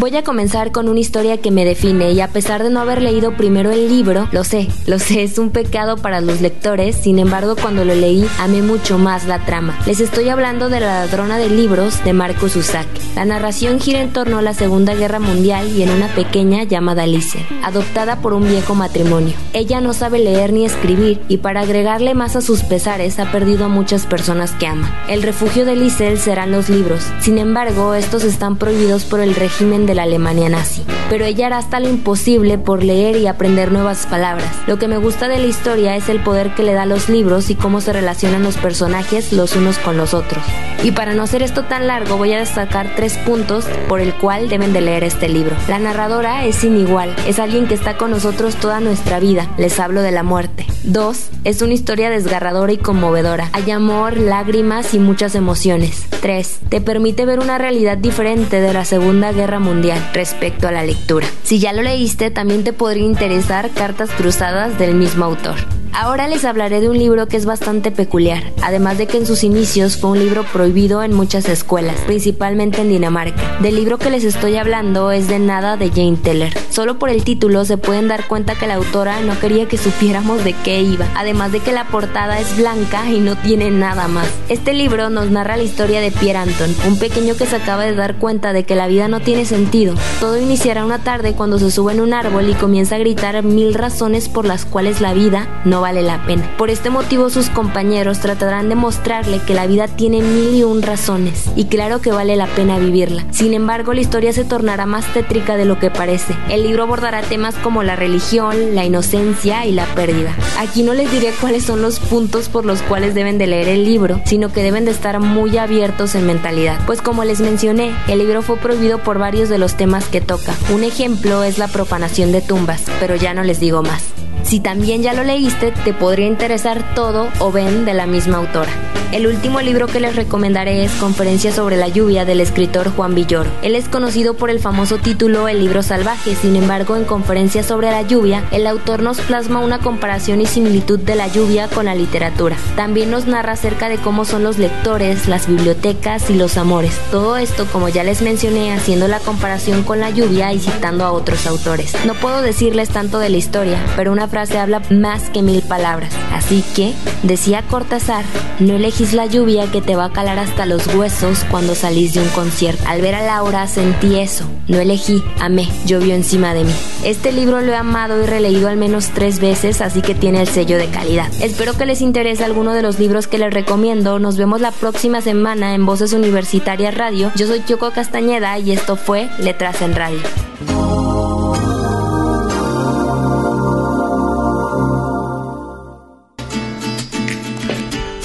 Voy 0.00 0.16
a 0.16 0.24
comenzar 0.24 0.72
con 0.72 0.88
una 0.88 0.98
historia 0.98 1.42
que 1.42 1.50
me 1.50 1.66
define 1.66 2.12
y 2.12 2.22
a 2.22 2.28
pesar 2.28 2.62
de 2.62 2.70
no 2.70 2.80
haber 2.80 3.02
leído 3.02 3.36
primero 3.36 3.70
el 3.70 3.90
libro, 3.90 4.30
lo 4.32 4.44
sé, 4.44 4.66
lo 4.86 4.98
sé, 4.98 5.24
es 5.24 5.36
un 5.36 5.50
pecado 5.50 5.98
para 5.98 6.22
los 6.22 6.40
lectores, 6.40 6.96
sin 6.96 7.18
embargo 7.18 7.54
cuando 7.54 7.84
lo 7.84 7.94
leí 7.94 8.26
amé 8.38 8.62
mucho 8.62 8.96
más 8.96 9.26
la 9.26 9.44
trama. 9.44 9.78
Les 9.84 10.00
estoy 10.00 10.30
hablando 10.30 10.70
de 10.70 10.80
La 10.80 11.04
ladrona 11.04 11.36
de 11.36 11.50
libros 11.50 12.02
de 12.02 12.14
Marcos 12.14 12.52
Zusak. 12.52 12.86
La 13.14 13.26
narración 13.26 13.78
gira 13.78 14.00
en 14.00 14.10
torno 14.10 14.38
a 14.38 14.42
la 14.42 14.54
Segunda 14.54 14.94
Guerra 14.94 15.18
Mundial 15.18 15.70
y 15.76 15.82
en 15.82 15.90
una 15.90 16.08
pequeña 16.14 16.64
llamada 16.64 17.02
Alice, 17.02 17.38
adoptada 17.62 18.22
por 18.22 18.32
un 18.32 18.48
viejo 18.48 18.74
matrimonio. 18.74 19.34
Ella 19.52 19.82
no 19.82 19.92
sabe 19.92 20.18
leer 20.18 20.54
ni 20.54 20.64
escribir 20.64 21.20
y 21.28 21.36
para 21.36 21.60
agregarle 21.60 22.14
más 22.14 22.36
a 22.36 22.40
sus 22.40 22.62
pesares 22.62 23.18
ha 23.18 23.30
perdido 23.30 23.66
a 23.66 23.68
muchas 23.68 24.06
personas 24.06 24.52
que 24.52 24.66
ama. 24.66 25.04
El 25.10 25.22
refugio 25.22 25.66
de 25.66 25.76
Liesel 25.76 26.18
serán 26.18 26.52
los 26.52 26.70
libros, 26.70 27.04
sin 27.20 27.36
embargo 27.36 27.92
estos 27.92 28.24
están 28.24 28.56
prohibidos 28.56 29.04
por 29.04 29.20
el 29.20 29.34
régimen 29.34 29.84
de 29.84 29.89
la 29.94 30.04
Alemania 30.04 30.48
nazi. 30.48 30.82
Pero 31.08 31.24
ella 31.24 31.46
hará 31.46 31.58
hasta 31.58 31.80
lo 31.80 31.88
imposible 31.88 32.56
por 32.56 32.84
leer 32.84 33.16
y 33.16 33.26
aprender 33.26 33.72
nuevas 33.72 34.06
palabras. 34.06 34.48
Lo 34.66 34.78
que 34.78 34.86
me 34.86 34.96
gusta 34.96 35.26
de 35.26 35.38
la 35.38 35.46
historia 35.46 35.96
es 35.96 36.08
el 36.08 36.22
poder 36.22 36.54
que 36.54 36.62
le 36.62 36.72
da 36.72 36.86
los 36.86 37.08
libros 37.08 37.50
y 37.50 37.56
cómo 37.56 37.80
se 37.80 37.92
relacionan 37.92 38.42
los 38.44 38.56
personajes 38.56 39.32
los 39.32 39.56
unos 39.56 39.78
con 39.78 39.96
los 39.96 40.14
otros. 40.14 40.42
Y 40.84 40.92
para 40.92 41.12
no 41.12 41.24
hacer 41.24 41.42
esto 41.42 41.64
tan 41.64 41.86
largo 41.86 42.16
voy 42.16 42.32
a 42.32 42.38
destacar 42.38 42.94
tres 42.94 43.18
puntos 43.18 43.64
por 43.88 44.00
el 44.00 44.14
cual 44.14 44.48
deben 44.48 44.72
de 44.72 44.80
leer 44.80 45.04
este 45.04 45.28
libro. 45.28 45.56
La 45.68 45.78
narradora 45.78 46.46
es 46.46 46.56
sin 46.56 46.76
igual, 46.76 47.14
es 47.26 47.38
alguien 47.38 47.66
que 47.66 47.74
está 47.74 47.96
con 47.96 48.10
nosotros 48.10 48.56
toda 48.56 48.80
nuestra 48.80 49.18
vida, 49.20 49.48
les 49.58 49.78
hablo 49.80 50.02
de 50.02 50.12
la 50.12 50.22
muerte. 50.22 50.66
Dos, 50.84 51.28
es 51.44 51.60
una 51.60 51.74
historia 51.74 52.08
desgarradora 52.08 52.72
y 52.72 52.78
conmovedora. 52.78 53.50
Hay 53.52 53.70
amor, 53.70 54.16
lágrimas 54.16 54.94
y 54.94 54.98
muchas 54.98 55.34
emociones. 55.34 56.06
Tres, 56.22 56.58
te 56.70 56.80
permite 56.80 57.26
ver 57.26 57.38
una 57.40 57.58
realidad 57.58 57.98
diferente 57.98 58.60
de 58.60 58.72
la 58.72 58.86
Segunda 58.86 59.32
Guerra 59.32 59.58
Mundial 59.58 59.79
respecto 60.12 60.68
a 60.68 60.72
la 60.72 60.84
lectura. 60.84 61.26
Si 61.42 61.58
ya 61.58 61.72
lo 61.72 61.82
leíste, 61.82 62.30
también 62.30 62.64
te 62.64 62.72
podría 62.72 63.04
interesar 63.04 63.70
Cartas 63.70 64.10
Cruzadas 64.10 64.78
del 64.78 64.94
mismo 64.94 65.24
autor. 65.24 65.79
Ahora 65.92 66.28
les 66.28 66.44
hablaré 66.44 66.80
de 66.80 66.88
un 66.88 66.96
libro 66.96 67.26
que 67.26 67.36
es 67.36 67.46
bastante 67.46 67.90
peculiar, 67.90 68.52
además 68.62 68.96
de 68.96 69.06
que 69.06 69.16
en 69.16 69.26
sus 69.26 69.42
inicios 69.42 69.96
fue 69.96 70.10
un 70.10 70.20
libro 70.20 70.44
prohibido 70.44 71.02
en 71.02 71.12
muchas 71.12 71.48
escuelas, 71.48 71.96
principalmente 72.06 72.80
en 72.80 72.90
Dinamarca. 72.90 73.58
Del 73.60 73.74
libro 73.74 73.98
que 73.98 74.10
les 74.10 74.24
estoy 74.24 74.56
hablando 74.56 75.10
es 75.10 75.26
de 75.26 75.40
Nada 75.40 75.76
de 75.76 75.90
Jane 75.90 76.16
Teller. 76.16 76.56
Solo 76.70 76.98
por 76.98 77.10
el 77.10 77.24
título 77.24 77.64
se 77.64 77.76
pueden 77.76 78.06
dar 78.06 78.28
cuenta 78.28 78.54
que 78.54 78.68
la 78.68 78.76
autora 78.76 79.20
no 79.20 79.38
quería 79.40 79.66
que 79.66 79.78
supiéramos 79.78 80.44
de 80.44 80.52
qué 80.52 80.80
iba, 80.80 81.06
además 81.16 81.50
de 81.50 81.58
que 81.58 81.72
la 81.72 81.88
portada 81.88 82.38
es 82.38 82.56
blanca 82.56 83.10
y 83.10 83.18
no 83.18 83.36
tiene 83.36 83.70
nada 83.70 84.06
más. 84.06 84.28
Este 84.48 84.72
libro 84.72 85.10
nos 85.10 85.30
narra 85.30 85.56
la 85.56 85.64
historia 85.64 86.00
de 86.00 86.12
Pierre 86.12 86.38
Anton, 86.38 86.74
un 86.86 86.98
pequeño 86.98 87.34
que 87.34 87.46
se 87.46 87.56
acaba 87.56 87.84
de 87.84 87.96
dar 87.96 88.16
cuenta 88.16 88.52
de 88.52 88.62
que 88.62 88.76
la 88.76 88.86
vida 88.86 89.08
no 89.08 89.20
tiene 89.20 89.44
sentido. 89.44 89.96
Todo 90.20 90.38
iniciará 90.38 90.84
una 90.84 91.00
tarde 91.00 91.34
cuando 91.34 91.58
se 91.58 91.72
sube 91.72 91.92
en 91.92 92.00
un 92.00 92.14
árbol 92.14 92.48
y 92.48 92.54
comienza 92.54 92.94
a 92.94 92.98
gritar 93.00 93.42
mil 93.42 93.74
razones 93.74 94.28
por 94.28 94.44
las 94.44 94.64
cuales 94.64 95.00
la 95.00 95.12
vida 95.12 95.48
no 95.64 95.79
vale 95.80 96.02
la 96.02 96.24
pena. 96.26 96.50
Por 96.56 96.70
este 96.70 96.90
motivo 96.90 97.30
sus 97.30 97.50
compañeros 97.50 98.20
tratarán 98.20 98.68
de 98.68 98.74
mostrarle 98.74 99.40
que 99.46 99.54
la 99.54 99.66
vida 99.66 99.88
tiene 99.88 100.20
mil 100.22 100.54
y 100.54 100.62
un 100.62 100.82
razones 100.82 101.46
y 101.56 101.66
claro 101.66 102.00
que 102.00 102.12
vale 102.12 102.36
la 102.36 102.46
pena 102.46 102.78
vivirla. 102.78 103.26
Sin 103.30 103.54
embargo, 103.54 103.92
la 103.92 104.00
historia 104.00 104.32
se 104.32 104.44
tornará 104.44 104.86
más 104.86 105.04
tétrica 105.12 105.56
de 105.56 105.64
lo 105.64 105.78
que 105.78 105.90
parece. 105.90 106.34
El 106.48 106.62
libro 106.62 106.84
abordará 106.84 107.22
temas 107.22 107.54
como 107.56 107.82
la 107.82 107.96
religión, 107.96 108.74
la 108.74 108.84
inocencia 108.84 109.66
y 109.66 109.72
la 109.72 109.86
pérdida. 109.94 110.34
Aquí 110.58 110.82
no 110.82 110.94
les 110.94 111.10
diré 111.10 111.32
cuáles 111.40 111.64
son 111.64 111.82
los 111.82 112.00
puntos 112.00 112.48
por 112.48 112.64
los 112.64 112.82
cuales 112.82 113.14
deben 113.14 113.38
de 113.38 113.46
leer 113.46 113.68
el 113.68 113.84
libro, 113.84 114.20
sino 114.24 114.52
que 114.52 114.62
deben 114.62 114.84
de 114.84 114.90
estar 114.90 115.18
muy 115.20 115.56
abiertos 115.58 116.14
en 116.14 116.26
mentalidad, 116.26 116.78
pues 116.86 117.02
como 117.02 117.24
les 117.24 117.40
mencioné, 117.40 117.94
el 118.08 118.18
libro 118.18 118.42
fue 118.42 118.56
prohibido 118.56 118.98
por 118.98 119.18
varios 119.18 119.48
de 119.48 119.58
los 119.58 119.76
temas 119.76 120.04
que 120.06 120.20
toca. 120.20 120.54
Un 120.72 120.84
ejemplo 120.84 121.42
es 121.44 121.58
la 121.58 121.68
profanación 121.68 122.32
de 122.32 122.40
tumbas, 122.40 122.82
pero 122.98 123.16
ya 123.16 123.34
no 123.34 123.42
les 123.42 123.60
digo 123.60 123.82
más. 123.82 124.04
Si 124.42 124.60
también 124.60 125.02
ya 125.02 125.14
lo 125.14 125.24
leíste, 125.24 125.72
te 125.84 125.92
podría 125.92 126.26
interesar 126.26 126.94
todo 126.94 127.28
o 127.38 127.52
ven 127.52 127.84
de 127.84 127.94
la 127.94 128.06
misma 128.06 128.38
autora. 128.38 128.70
El 129.12 129.26
último 129.26 129.60
libro 129.60 129.88
que 129.88 129.98
les 129.98 130.14
recomendaré 130.14 130.84
es 130.84 130.92
Conferencia 130.92 131.50
sobre 131.50 131.76
la 131.76 131.88
lluvia 131.88 132.24
del 132.24 132.40
escritor 132.40 132.94
Juan 132.94 133.16
Villoro. 133.16 133.50
Él 133.60 133.74
es 133.74 133.88
conocido 133.88 134.34
por 134.34 134.50
el 134.50 134.60
famoso 134.60 134.98
título 134.98 135.48
El 135.48 135.58
libro 135.58 135.82
salvaje, 135.82 136.36
sin 136.36 136.54
embargo 136.54 136.96
en 136.96 137.04
Conferencia 137.04 137.64
sobre 137.64 137.90
la 137.90 138.02
lluvia, 138.02 138.44
el 138.52 138.68
autor 138.68 139.02
nos 139.02 139.20
plasma 139.20 139.58
una 139.58 139.80
comparación 139.80 140.40
y 140.40 140.46
similitud 140.46 141.00
de 141.00 141.16
la 141.16 141.26
lluvia 141.26 141.66
con 141.66 141.86
la 141.86 141.96
literatura. 141.96 142.56
También 142.76 143.10
nos 143.10 143.26
narra 143.26 143.54
acerca 143.54 143.88
de 143.88 143.98
cómo 143.98 144.24
son 144.24 144.44
los 144.44 144.58
lectores, 144.58 145.26
las 145.26 145.48
bibliotecas 145.48 146.30
y 146.30 146.34
los 146.34 146.56
amores. 146.56 146.96
Todo 147.10 147.36
esto, 147.36 147.66
como 147.66 147.88
ya 147.88 148.04
les 148.04 148.22
mencioné, 148.22 148.72
haciendo 148.72 149.08
la 149.08 149.18
comparación 149.18 149.82
con 149.82 149.98
la 149.98 150.10
lluvia 150.10 150.52
y 150.52 150.60
citando 150.60 151.04
a 151.04 151.10
otros 151.10 151.48
autores. 151.48 151.96
No 152.06 152.14
puedo 152.14 152.42
decirles 152.42 152.90
tanto 152.90 153.18
de 153.18 153.28
la 153.28 153.38
historia, 153.38 153.84
pero 153.96 154.12
una 154.12 154.28
frase 154.30 154.58
habla 154.58 154.80
más 154.90 155.28
que 155.30 155.42
mil 155.42 155.60
palabras. 155.62 156.14
Así 156.32 156.64
que, 156.74 156.94
decía 157.22 157.62
Cortázar, 157.62 158.24
no 158.60 158.74
elegís 158.74 159.12
la 159.12 159.26
lluvia 159.26 159.70
que 159.70 159.82
te 159.82 159.96
va 159.96 160.06
a 160.06 160.12
calar 160.12 160.38
hasta 160.38 160.64
los 160.64 160.86
huesos 160.94 161.44
cuando 161.50 161.74
salís 161.74 162.14
de 162.14 162.22
un 162.22 162.28
concierto. 162.28 162.82
Al 162.86 163.02
ver 163.02 163.16
a 163.16 163.22
Laura 163.22 163.66
sentí 163.66 164.18
eso. 164.18 164.44
No 164.68 164.78
elegí, 164.78 165.22
amé, 165.40 165.68
llovió 165.84 166.14
encima 166.14 166.54
de 166.54 166.64
mí. 166.64 166.72
Este 167.04 167.32
libro 167.32 167.60
lo 167.60 167.72
he 167.72 167.76
amado 167.76 168.22
y 168.22 168.26
releído 168.26 168.68
al 168.68 168.76
menos 168.76 169.08
tres 169.08 169.40
veces, 169.40 169.80
así 169.80 170.00
que 170.00 170.14
tiene 170.14 170.40
el 170.40 170.48
sello 170.48 170.78
de 170.78 170.86
calidad. 170.86 171.28
Espero 171.40 171.74
que 171.74 171.86
les 171.86 172.00
interese 172.00 172.44
alguno 172.44 172.72
de 172.72 172.82
los 172.82 172.98
libros 172.98 173.26
que 173.26 173.38
les 173.38 173.52
recomiendo. 173.52 174.18
Nos 174.18 174.36
vemos 174.36 174.60
la 174.60 174.70
próxima 174.70 175.20
semana 175.20 175.74
en 175.74 175.84
Voces 175.84 176.12
Universitarias 176.12 176.94
Radio. 176.94 177.32
Yo 177.34 177.46
soy 177.46 177.64
Choco 177.64 177.90
Castañeda 177.90 178.58
y 178.58 178.70
esto 178.70 178.96
fue 178.96 179.28
Letras 179.40 179.82
en 179.82 179.94
Radio. 179.96 180.20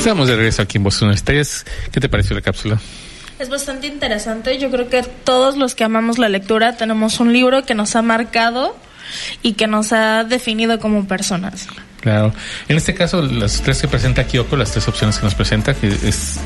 Estamos 0.06 0.28
de 0.28 0.36
regreso 0.36 0.62
aquí 0.62 0.78
en. 0.78 1.66
¿Qué 1.92 2.00
te 2.00 2.08
pareció 2.08 2.36
la 2.36 2.44
cápsula? 2.44 2.80
Es 3.40 3.50
bastante 3.50 3.88
interesante. 3.88 4.60
Yo 4.60 4.70
creo 4.70 4.88
que 4.88 5.02
todos 5.02 5.58
los 5.58 5.74
que 5.74 5.84
amamos 5.84 6.20
la 6.20 6.30
lectura 6.30 6.78
tenemos 6.78 7.20
un 7.20 7.34
libro 7.34 7.66
que 7.66 7.74
nos 7.74 7.96
ha 7.96 8.04
marcado 8.04 8.78
y 9.42 9.54
que 9.54 9.66
nos 9.66 9.94
ha 9.94 10.24
definido 10.24 10.80
como 10.80 11.08
personas. 11.08 11.66
Claro. 12.06 12.32
En 12.68 12.78
este 12.78 12.94
caso, 12.94 13.24
las 13.24 13.64
tres 13.64 13.82
que 13.82 13.88
presenta 13.88 14.26
Kyoko, 14.26 14.56
las 14.56 14.70
tres 14.70 14.88
opciones 14.88 15.18
que 15.18 15.24
nos 15.24 15.34
presenta, 15.34 15.74
que 15.74 15.88
es, 15.88 16.40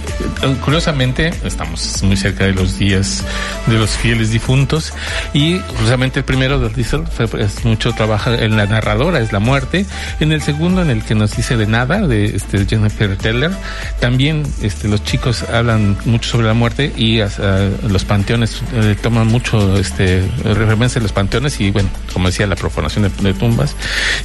curiosamente, 0.63 1.33
estamos 1.43 2.01
muy 2.01 2.15
cerca 2.15 2.45
de 2.45 2.53
los 2.53 2.79
días 2.79 3.25
de 3.67 3.77
los 3.77 3.89
fieles 3.89 4.31
difuntos, 4.31 4.93
y 5.33 5.59
curiosamente 5.59 6.19
el 6.19 6.23
primero 6.23 6.59
de 6.59 6.69
Diesel 6.69 7.03
es 7.37 7.65
mucho 7.65 7.91
trabaja 7.91 8.33
en 8.35 8.55
la 8.55 8.67
narradora, 8.67 9.19
es 9.19 9.33
la 9.33 9.39
muerte. 9.39 9.85
En 10.21 10.31
el 10.31 10.41
segundo, 10.41 10.81
en 10.81 10.91
el 10.91 11.03
que 11.03 11.13
nos 11.13 11.35
dice 11.35 11.57
de 11.57 11.67
nada, 11.67 12.07
de 12.07 12.37
este 12.37 12.65
Jennifer 12.65 13.17
Teller, 13.17 13.51
también 13.99 14.43
este, 14.61 14.87
los 14.87 15.03
chicos 15.03 15.43
hablan 15.43 15.97
mucho 16.05 16.29
sobre 16.29 16.47
la 16.47 16.53
muerte 16.53 16.93
y 16.95 17.19
los 17.19 18.05
panteones 18.05 18.61
eh, 18.75 18.95
toman 19.01 19.27
mucho 19.27 19.77
este, 19.77 20.25
referencia 20.41 20.99
a 20.99 21.03
los 21.03 21.11
panteones 21.11 21.59
y, 21.59 21.69
bueno, 21.71 21.89
como 22.13 22.29
decía, 22.29 22.47
la 22.47 22.55
profanación 22.55 23.03
de, 23.03 23.09
de 23.09 23.33
tumbas. 23.33 23.75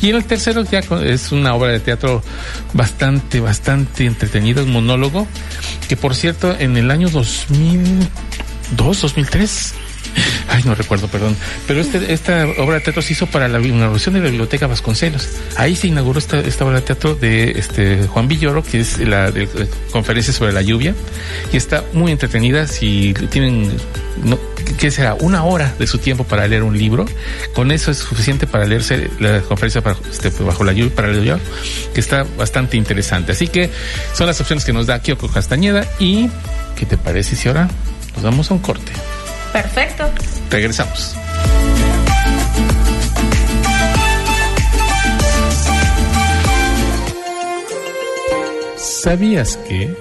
Y 0.00 0.10
en 0.10 0.14
el 0.14 0.24
tercero 0.26 0.62
ya 0.62 0.78
es 0.78 1.23
es 1.24 1.32
una 1.32 1.54
obra 1.54 1.72
de 1.72 1.80
teatro 1.80 2.22
bastante, 2.72 3.40
bastante 3.40 4.04
entretenida, 4.04 4.62
un 4.62 4.72
monólogo, 4.72 5.26
que 5.88 5.96
por 5.96 6.14
cierto, 6.14 6.54
en 6.58 6.76
el 6.76 6.90
año 6.90 7.08
2002, 7.08 9.00
2003, 9.00 9.74
Ay, 10.48 10.62
no 10.64 10.74
recuerdo, 10.74 11.08
perdón. 11.08 11.36
Pero 11.66 11.80
este, 11.80 12.12
esta 12.12 12.46
obra 12.58 12.76
de 12.76 12.80
teatro 12.80 13.02
se 13.02 13.12
hizo 13.12 13.26
para 13.26 13.48
la 13.48 13.60
inauguración 13.60 14.14
de 14.14 14.20
la 14.20 14.28
Biblioteca 14.28 14.66
Vasconcelos. 14.66 15.28
Ahí 15.56 15.76
se 15.76 15.88
inauguró 15.88 16.18
esta, 16.18 16.38
obra 16.64 16.76
de 16.76 16.82
teatro 16.82 17.14
de 17.14 17.52
este 17.52 18.06
Juan 18.06 18.28
Villoro, 18.28 18.62
que 18.62 18.80
es 18.80 18.98
la 18.98 19.30
de, 19.30 19.48
conferencia 19.90 20.32
sobre 20.32 20.52
la 20.52 20.62
lluvia. 20.62 20.94
Y 21.52 21.56
está 21.56 21.84
muy 21.92 22.12
entretenida. 22.12 22.66
Si 22.66 23.14
tienen, 23.30 23.72
no, 24.22 24.38
¿qué 24.78 24.90
será? 24.90 25.14
Una 25.14 25.44
hora 25.44 25.74
de 25.78 25.86
su 25.86 25.98
tiempo 25.98 26.24
para 26.24 26.46
leer 26.46 26.62
un 26.62 26.76
libro. 26.76 27.06
Con 27.54 27.72
eso 27.72 27.90
es 27.90 27.98
suficiente 27.98 28.46
para 28.46 28.66
leerse 28.66 29.10
la 29.18 29.40
conferencia 29.40 29.82
para, 29.82 29.96
este, 30.10 30.30
bajo 30.42 30.64
la 30.64 30.72
lluvia, 30.72 30.94
para 30.94 31.08
la 31.08 31.14
lluvia, 31.14 31.38
que 31.92 32.00
está 32.00 32.24
bastante 32.36 32.76
interesante. 32.76 33.32
Así 33.32 33.48
que 33.48 33.70
son 34.14 34.26
las 34.26 34.40
opciones 34.40 34.64
que 34.64 34.72
nos 34.72 34.86
da 34.86 35.00
Kyoko 35.00 35.28
Castañeda. 35.28 35.86
¿Y 35.98 36.28
qué 36.76 36.86
te 36.86 36.96
parece 36.96 37.36
si 37.36 37.48
ahora 37.48 37.68
nos 38.14 38.22
damos 38.22 38.50
a 38.50 38.54
un 38.54 38.60
corte? 38.60 38.92
Perfecto. 39.54 40.10
Regresamos. 40.50 41.14
¿Sabías 48.76 49.56
que... 49.68 49.94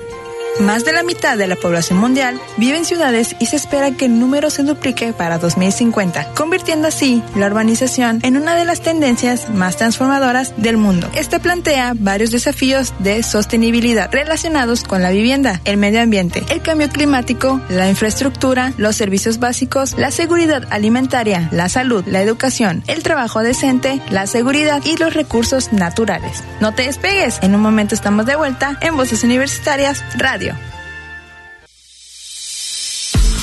Más 0.60 0.86
de 0.86 0.94
la 0.94 1.02
mitad 1.02 1.36
de 1.38 1.48
la 1.48 1.56
población 1.56 1.98
mundial 1.98 2.40
vive 2.58 2.78
en 2.78 2.86
ciudades 2.86 3.36
y 3.40 3.48
se 3.48 3.56
espera 3.56 3.92
que 3.92 4.06
el 4.06 4.20
número 4.20 4.52
se 4.52 4.64
duplique 4.64 5.12
para 5.12 5.40
2050, 5.40 6.34
convirtiendo 6.36 6.88
así 6.88 7.24
la 7.36 7.48
urbanización 7.48 8.20
en 8.22 8.38
una 8.38 8.56
de 8.56 8.64
las 8.64 8.82
tendencias 8.82 9.50
más 9.50 9.78
transformadoras 9.78 10.54
del 10.58 10.78
mundo. 10.78 11.10
Este 11.16 11.40
plantea 11.40 11.94
varios 11.96 12.30
desafíos 12.30 12.94
de 13.00 13.24
sostenibilidad 13.24 14.12
relacionados 14.12 14.84
con 14.84 15.02
la 15.02 15.10
vivienda, 15.10 15.60
el 15.66 15.78
medio 15.78 16.02
ambiente, 16.02 16.44
el 16.50 16.62
cambio 16.62 16.90
climático, 16.90 17.60
la 17.70 17.90
infraestructura, 17.90 18.74
los 18.78 18.96
servicios 18.96 19.40
básicos, 19.40 19.98
la 19.98 20.12
seguridad 20.12 20.68
alimentaria, 20.70 21.50
la 21.52 21.68
salud, 21.68 22.04
la 22.06 22.22
educación, 22.22 22.84
el 22.88 23.02
trabajo 23.02 23.42
decente, 23.42 24.02
la 24.12 24.28
seguridad 24.28 24.84
y 24.86 24.98
los 24.98 25.16
recursos 25.16 25.74
naturales. 25.74 26.44
No 26.62 26.74
te 26.74 26.84
despegues, 26.84 27.40
en 27.42 27.56
un 27.56 27.62
momento 27.62 27.96
estamos 27.96 28.28
de 28.28 28.36
vuelta 28.36 28.78
en 28.82 28.96
Voces 28.96 29.24
Universitarias 29.24 30.04
Radio. 30.16 30.53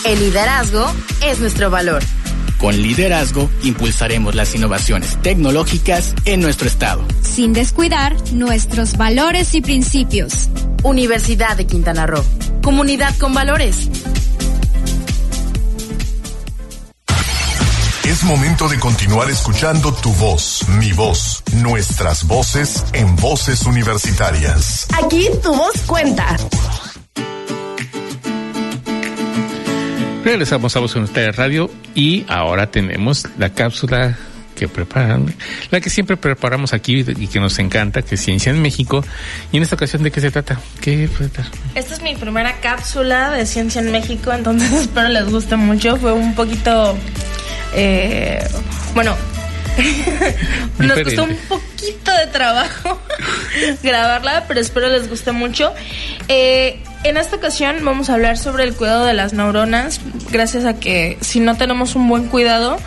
El 0.04 0.18
liderazgo 0.18 0.90
es 1.22 1.40
nuestro 1.40 1.68
valor. 1.68 2.02
Con 2.58 2.80
liderazgo 2.80 3.50
impulsaremos 3.62 4.34
las 4.34 4.54
innovaciones 4.54 5.20
tecnológicas 5.20 6.14
en 6.24 6.40
nuestro 6.40 6.68
estado. 6.68 7.04
Sin 7.20 7.52
descuidar 7.52 8.16
nuestros 8.32 8.96
valores 8.96 9.54
y 9.54 9.60
principios. 9.60 10.48
Universidad 10.82 11.56
de 11.56 11.66
Quintana 11.66 12.06
Roo. 12.06 12.24
Comunidad 12.62 13.14
con 13.18 13.34
valores. 13.34 13.90
Es 18.04 18.24
momento 18.24 18.68
de 18.68 18.78
continuar 18.78 19.30
escuchando 19.30 19.92
tu 19.92 20.12
voz, 20.14 20.66
mi 20.78 20.92
voz, 20.92 21.42
nuestras 21.56 22.26
voces 22.26 22.84
en 22.94 23.14
voces 23.16 23.66
universitarias. 23.66 24.86
Aquí 25.02 25.28
tu 25.42 25.54
voz 25.54 25.74
cuenta. 25.86 26.36
Regresamos 30.24 30.76
a 30.76 30.80
Voz 30.80 30.94
Universitaria 30.94 31.32
Radio 31.32 31.70
y 31.94 32.24
ahora 32.28 32.70
tenemos 32.70 33.26
la 33.38 33.50
cápsula 33.50 34.18
que 34.54 34.68
preparan, 34.68 35.34
la 35.70 35.80
que 35.80 35.88
siempre 35.88 36.18
preparamos 36.18 36.74
aquí 36.74 37.02
y 37.08 37.26
que 37.28 37.40
nos 37.40 37.58
encanta, 37.58 38.02
que 38.02 38.16
es 38.16 38.20
Ciencia 38.20 38.50
en 38.50 38.60
México. 38.60 39.02
Y 39.50 39.56
en 39.56 39.62
esta 39.62 39.76
ocasión, 39.76 40.02
¿de 40.02 40.10
qué 40.10 40.20
se 40.20 40.30
trata? 40.30 40.60
¿Qué 40.82 41.08
Esta 41.74 41.94
es 41.94 42.02
mi 42.02 42.14
primera 42.16 42.60
cápsula 42.60 43.30
de 43.30 43.46
Ciencia 43.46 43.80
en 43.80 43.90
México, 43.90 44.30
entonces 44.32 44.70
espero 44.82 45.08
les 45.08 45.30
guste 45.30 45.56
mucho. 45.56 45.96
Fue 45.96 46.12
un 46.12 46.34
poquito, 46.34 46.94
eh, 47.74 48.46
bueno, 48.94 49.16
nos 50.78 51.00
costó 51.00 51.24
un 51.24 51.36
poquito 51.48 52.12
de 52.12 52.26
trabajo 52.26 53.00
grabarla, 53.82 54.44
pero 54.46 54.60
espero 54.60 54.88
les 54.88 55.08
guste 55.08 55.32
mucho. 55.32 55.72
Eh, 56.28 56.82
en 57.02 57.16
esta 57.16 57.36
ocasión 57.36 57.76
vamos 57.84 58.10
a 58.10 58.14
hablar 58.14 58.36
sobre 58.36 58.64
el 58.64 58.74
cuidado 58.74 59.04
de 59.04 59.14
las 59.14 59.32
neuronas, 59.32 60.00
gracias 60.30 60.64
a 60.64 60.74
que 60.74 61.16
si 61.20 61.40
no 61.40 61.56
tenemos 61.56 61.94
un 61.94 62.08
buen 62.08 62.26
cuidado, 62.28 62.78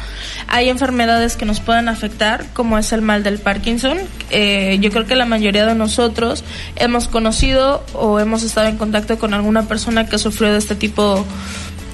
hay 0.48 0.70
enfermedades 0.70 1.36
que 1.36 1.46
nos 1.46 1.62
pueden 1.62 1.90
afectar, 1.90 2.46
como 2.54 2.78
es 2.78 2.92
el 2.94 3.02
mal 3.02 3.24
del 3.24 3.40
Parkinson. 3.40 3.98
Eh, 4.30 4.78
yo 4.82 4.92
creo 4.92 5.06
que 5.06 5.16
la 5.16 5.26
mayoría 5.26 5.66
de 5.66 5.74
nosotros 5.74 6.44
hemos 6.76 7.08
conocido 7.08 7.84
o 7.94 8.20
hemos 8.20 8.44
estado 8.44 8.68
en 8.68 8.78
contacto 8.78 9.18
con 9.18 9.34
alguna 9.34 9.64
persona 9.64 10.08
que 10.08 10.20
sufrió 10.20 10.52
de 10.52 10.60
este 10.60 10.76
tipo 10.76 11.26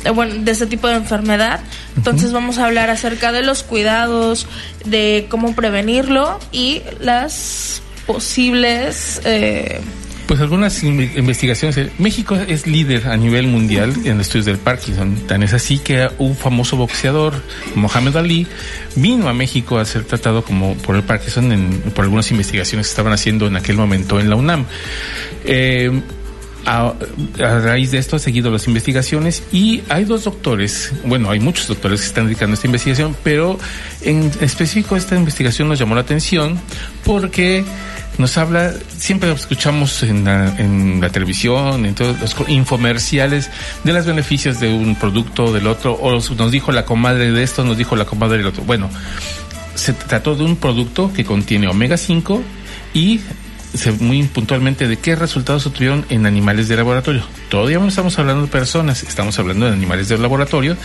eh, 0.04 0.10
bueno, 0.10 0.36
de 0.36 0.52
este 0.52 0.66
tipo 0.66 0.88
de 0.88 0.96
enfermedad. 0.96 1.62
Entonces 1.96 2.34
vamos 2.34 2.58
a 2.58 2.66
hablar 2.66 2.90
acerca 2.90 3.32
de 3.32 3.44
los 3.44 3.64
cuidados, 3.64 4.48
de 4.84 5.28
cómo 5.30 5.56
prevenirlo 5.56 6.40
y 6.52 6.82
las 7.00 7.82
posibles... 8.06 9.22
Eh, 9.24 9.80
pues 10.30 10.42
algunas 10.42 10.84
investigaciones. 10.84 11.90
México 11.98 12.36
es 12.36 12.68
líder 12.68 13.08
a 13.08 13.18
nivel 13.18 13.48
mundial 13.48 13.92
en 14.06 14.22
estudios 14.22 14.46
del 14.46 14.60
Parkinson. 14.60 15.16
Tan 15.26 15.42
es 15.42 15.54
así 15.54 15.80
que 15.80 16.08
un 16.20 16.36
famoso 16.36 16.78
boxeador, 16.78 17.34
Mohamed 17.74 18.16
Ali, 18.16 18.46
vino 18.96 19.28
a 19.28 19.34
México 19.34 19.80
a 19.80 19.86
ser 19.86 20.04
tratado 20.04 20.44
como 20.44 20.76
por 20.76 20.96
el 20.96 21.02
Parkinson 21.02 21.82
por 21.96 22.06
algunas 22.06 22.30
investigaciones 22.30 22.86
que 22.86 22.92
estaban 22.92 23.12
haciendo 23.12 23.48
en 23.48 23.56
aquel 23.56 23.76
momento 23.76 24.20
en 24.20 24.30
la 24.30 24.36
UNAM. 24.36 24.66
Eh, 25.46 26.00
a, 26.64 26.94
raíz 27.40 27.90
de 27.90 27.98
esto 27.98 28.18
ha 28.18 28.20
seguido 28.20 28.52
las 28.52 28.68
investigaciones 28.68 29.42
y 29.52 29.82
hay 29.90 30.06
dos 30.06 30.26
doctores, 30.26 30.94
bueno, 31.06 31.32
hay 31.32 31.40
muchos 31.40 31.68
doctores 31.68 32.02
que 32.02 32.06
están 32.06 32.26
dedicando 32.26 32.54
a 32.54 32.56
esta 32.56 32.68
investigación, 32.68 33.16
pero 33.24 33.58
en 34.02 34.32
específico 34.42 34.96
esta 34.96 35.16
investigación 35.16 35.70
nos 35.70 35.80
llamó 35.80 35.96
la 35.96 36.02
atención 36.02 36.60
porque 37.04 37.66
nos 38.20 38.38
habla, 38.38 38.74
siempre 38.98 39.32
escuchamos 39.32 40.04
en 40.04 40.26
la, 40.26 41.10
televisión, 41.10 41.86
en 41.86 41.96
todos 41.96 42.20
los 42.20 42.36
infomerciales, 42.50 43.50
de 43.84 43.94
los 43.94 44.06
beneficios 44.06 44.60
de 44.60 44.72
un 44.72 44.96
producto, 44.96 45.54
del 45.54 45.68
otro, 45.68 45.94
o 45.94 46.12
nos 46.12 46.52
dijo 46.52 46.74
la 46.74 46.86
comadre 46.86 47.32
de 47.32 47.42
esto, 47.42 47.64
nos 47.64 47.78
dijo 47.78 47.96
la 47.96 48.06
comadre 48.06 48.40
del 48.40 48.48
otro. 48.48 48.64
Bueno, 48.64 48.90
se 49.74 49.94
trató 49.94 50.36
de 50.36 50.44
un 50.44 50.58
producto 50.58 51.14
que 51.14 51.24
contiene 51.24 51.70
omega 51.70 51.96
5 51.96 52.44
y 52.94 53.22
muy 54.00 54.24
puntualmente 54.24 54.88
de 54.88 54.98
qué 54.98 55.16
resultados 55.16 55.66
obtuvieron 55.68 56.06
en 56.10 56.26
animales 56.26 56.68
de 56.68 56.76
laboratorio. 56.76 57.24
Todavía 57.50 57.80
no 57.80 57.88
estamos 57.88 58.20
hablando 58.20 58.42
de 58.44 58.48
personas, 58.50 59.04
estamos 59.04 59.40
hablando 59.40 59.68
de 59.68 59.74
animales 59.74 60.10
de 60.10 60.18
laboratorio, 60.18 60.76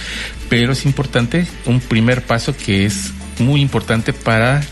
pero 0.48 0.72
es 0.72 0.84
importante 0.84 1.46
un 1.66 1.80
primer 1.80 2.22
paso 2.22 2.56
que 2.56 2.86
es 2.86 3.12
muy 3.40 3.60
importante 3.60 4.12
para 4.12 4.62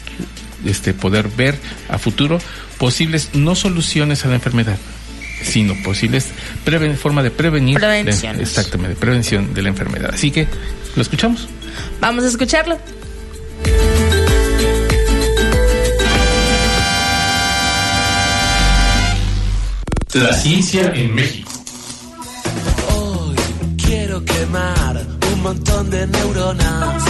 este, 0.65 0.95
poder 0.95 1.29
ver 1.29 1.59
a 1.89 1.99
futuro 1.99 2.39
posibles 2.79 3.31
no 3.35 3.55
soluciones 3.55 4.25
a 4.25 4.29
la 4.29 4.35
enfermedad, 4.35 4.79
sino 5.43 5.75
posibles 5.83 6.29
forma 7.01 7.23
de 7.23 7.31
prevenir 7.31 7.79
exactamente 8.39 8.95
de 8.95 9.01
prevención 9.01 9.55
de 9.55 9.63
la 9.63 9.69
enfermedad. 9.69 10.11
Así 10.13 10.31
que 10.31 10.47
lo 10.97 11.03
escuchamos. 11.03 11.49
Vamos 12.01 12.25
a 12.25 12.29
escucharlo. 12.29 12.79
La 20.15 20.33
ciencia 20.35 20.93
en 20.95 21.15
México. 21.15 21.51
Hoy 22.95 23.35
quiero 23.83 24.23
quemar 24.25 25.07
un 25.33 25.43
montón 25.43 25.91
de 25.91 26.07
neuronas. 26.07 27.03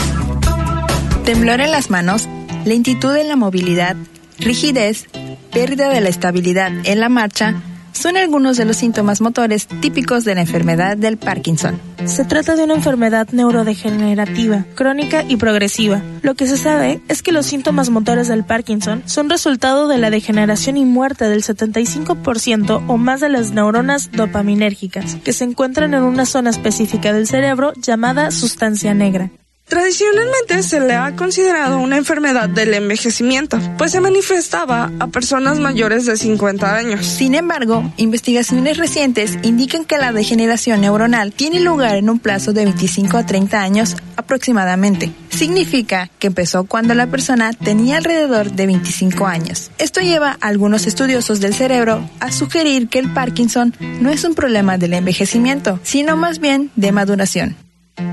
Temblor 1.25 1.61
en 1.61 1.73
las 1.73 1.91
manos 1.91 2.29
lentitud 2.65 3.17
en 3.17 3.29
la 3.29 3.37
movilidad, 3.37 3.97
rigidez, 4.39 5.07
pérdida 5.53 5.89
de 5.89 6.01
la 6.01 6.09
estabilidad 6.09 6.73
en 6.85 7.01
la 7.01 7.09
marcha, 7.09 7.63
son 7.93 8.17
algunos 8.17 8.57
de 8.57 8.65
los 8.65 8.77
síntomas 8.77 9.21
motores 9.21 9.67
típicos 9.81 10.25
de 10.25 10.35
la 10.35 10.41
enfermedad 10.41 10.97
del 10.97 11.19
Parkinson. 11.19 11.79
Se 12.05 12.25
trata 12.25 12.57
de 12.57 12.65
una 12.65 12.75
enfermedad 12.75 13.29
neurodegenerativa, 13.31 14.65
crónica 14.75 15.25
y 15.29 15.37
progresiva. 15.37 16.03
Lo 16.23 16.35
que 16.35 16.47
se 16.47 16.57
sabe 16.57 17.01
es 17.09 17.23
que 17.23 17.33
los 17.33 17.47
síntomas 17.47 17.91
motores 17.91 18.29
del 18.29 18.45
Parkinson 18.45 19.03
son 19.07 19.31
resultado 19.31 19.89
de 19.89 19.99
la 19.99 20.11
degeneración 20.11 20.79
y 20.79 20.85
muerte 20.85 21.29
del 21.29 21.43
75% 21.43 22.85
o 22.89 22.97
más 22.97 23.21
de 23.21 23.29
las 23.29 23.53
neuronas 23.53 24.11
dopaminérgicas, 24.11 25.17
que 25.17 25.33
se 25.33 25.45
encuentran 25.45 25.95
en 25.95 26.03
una 26.03 26.27
zona 26.27 26.51
específica 26.51 27.13
del 27.13 27.27
cerebro 27.27 27.73
llamada 27.75 28.31
sustancia 28.31 28.95
negra. 28.95 29.31
Tradicionalmente 29.73 30.63
se 30.63 30.81
le 30.81 30.95
ha 30.95 31.17
considerado 31.17 31.79
una 31.79 31.97
enfermedad 31.97 32.49
del 32.49 32.75
envejecimiento, 32.75 33.59
pues 33.79 33.93
se 33.93 34.01
manifestaba 34.01 34.93
a 35.01 35.07
personas 35.07 35.59
mayores 35.61 36.05
de 36.05 36.17
50 36.19 36.77
años. 36.77 37.07
Sin 37.07 37.35
embargo, 37.35 37.91
investigaciones 37.97 38.77
recientes 38.77 39.39
indican 39.43 39.87
que 39.87 39.97
la 39.97 40.13
degeneración 40.13 40.83
neuronal 40.83 41.33
tiene 41.33 41.61
lugar 41.61 41.97
en 41.97 42.11
un 42.11 42.19
plazo 42.19 42.53
de 42.53 42.65
25 42.65 43.17
a 43.17 43.25
30 43.25 43.63
años 43.63 43.97
aproximadamente. 44.17 45.11
Significa 45.31 46.11
que 46.19 46.27
empezó 46.27 46.65
cuando 46.65 46.95
la 46.95 47.07
persona 47.07 47.53
tenía 47.55 47.97
alrededor 47.97 48.53
de 48.53 48.67
25 48.67 49.27
años. 49.27 49.71
Esto 49.79 50.01
lleva 50.01 50.37
a 50.41 50.49
algunos 50.49 50.87
estudiosos 50.87 51.41
del 51.41 51.55
cerebro 51.55 52.09
a 52.21 52.31
sugerir 52.31 52.89
que 52.89 52.99
el 52.99 53.13
Parkinson 53.13 53.75
no 54.01 54.11
es 54.11 54.25
un 54.25 54.35
problema 54.35 54.77
del 54.77 54.93
envejecimiento, 54.93 55.81
sino 55.83 56.17
más 56.17 56.41
bien 56.41 56.71
de 56.77 56.93
maduración. 56.93 57.62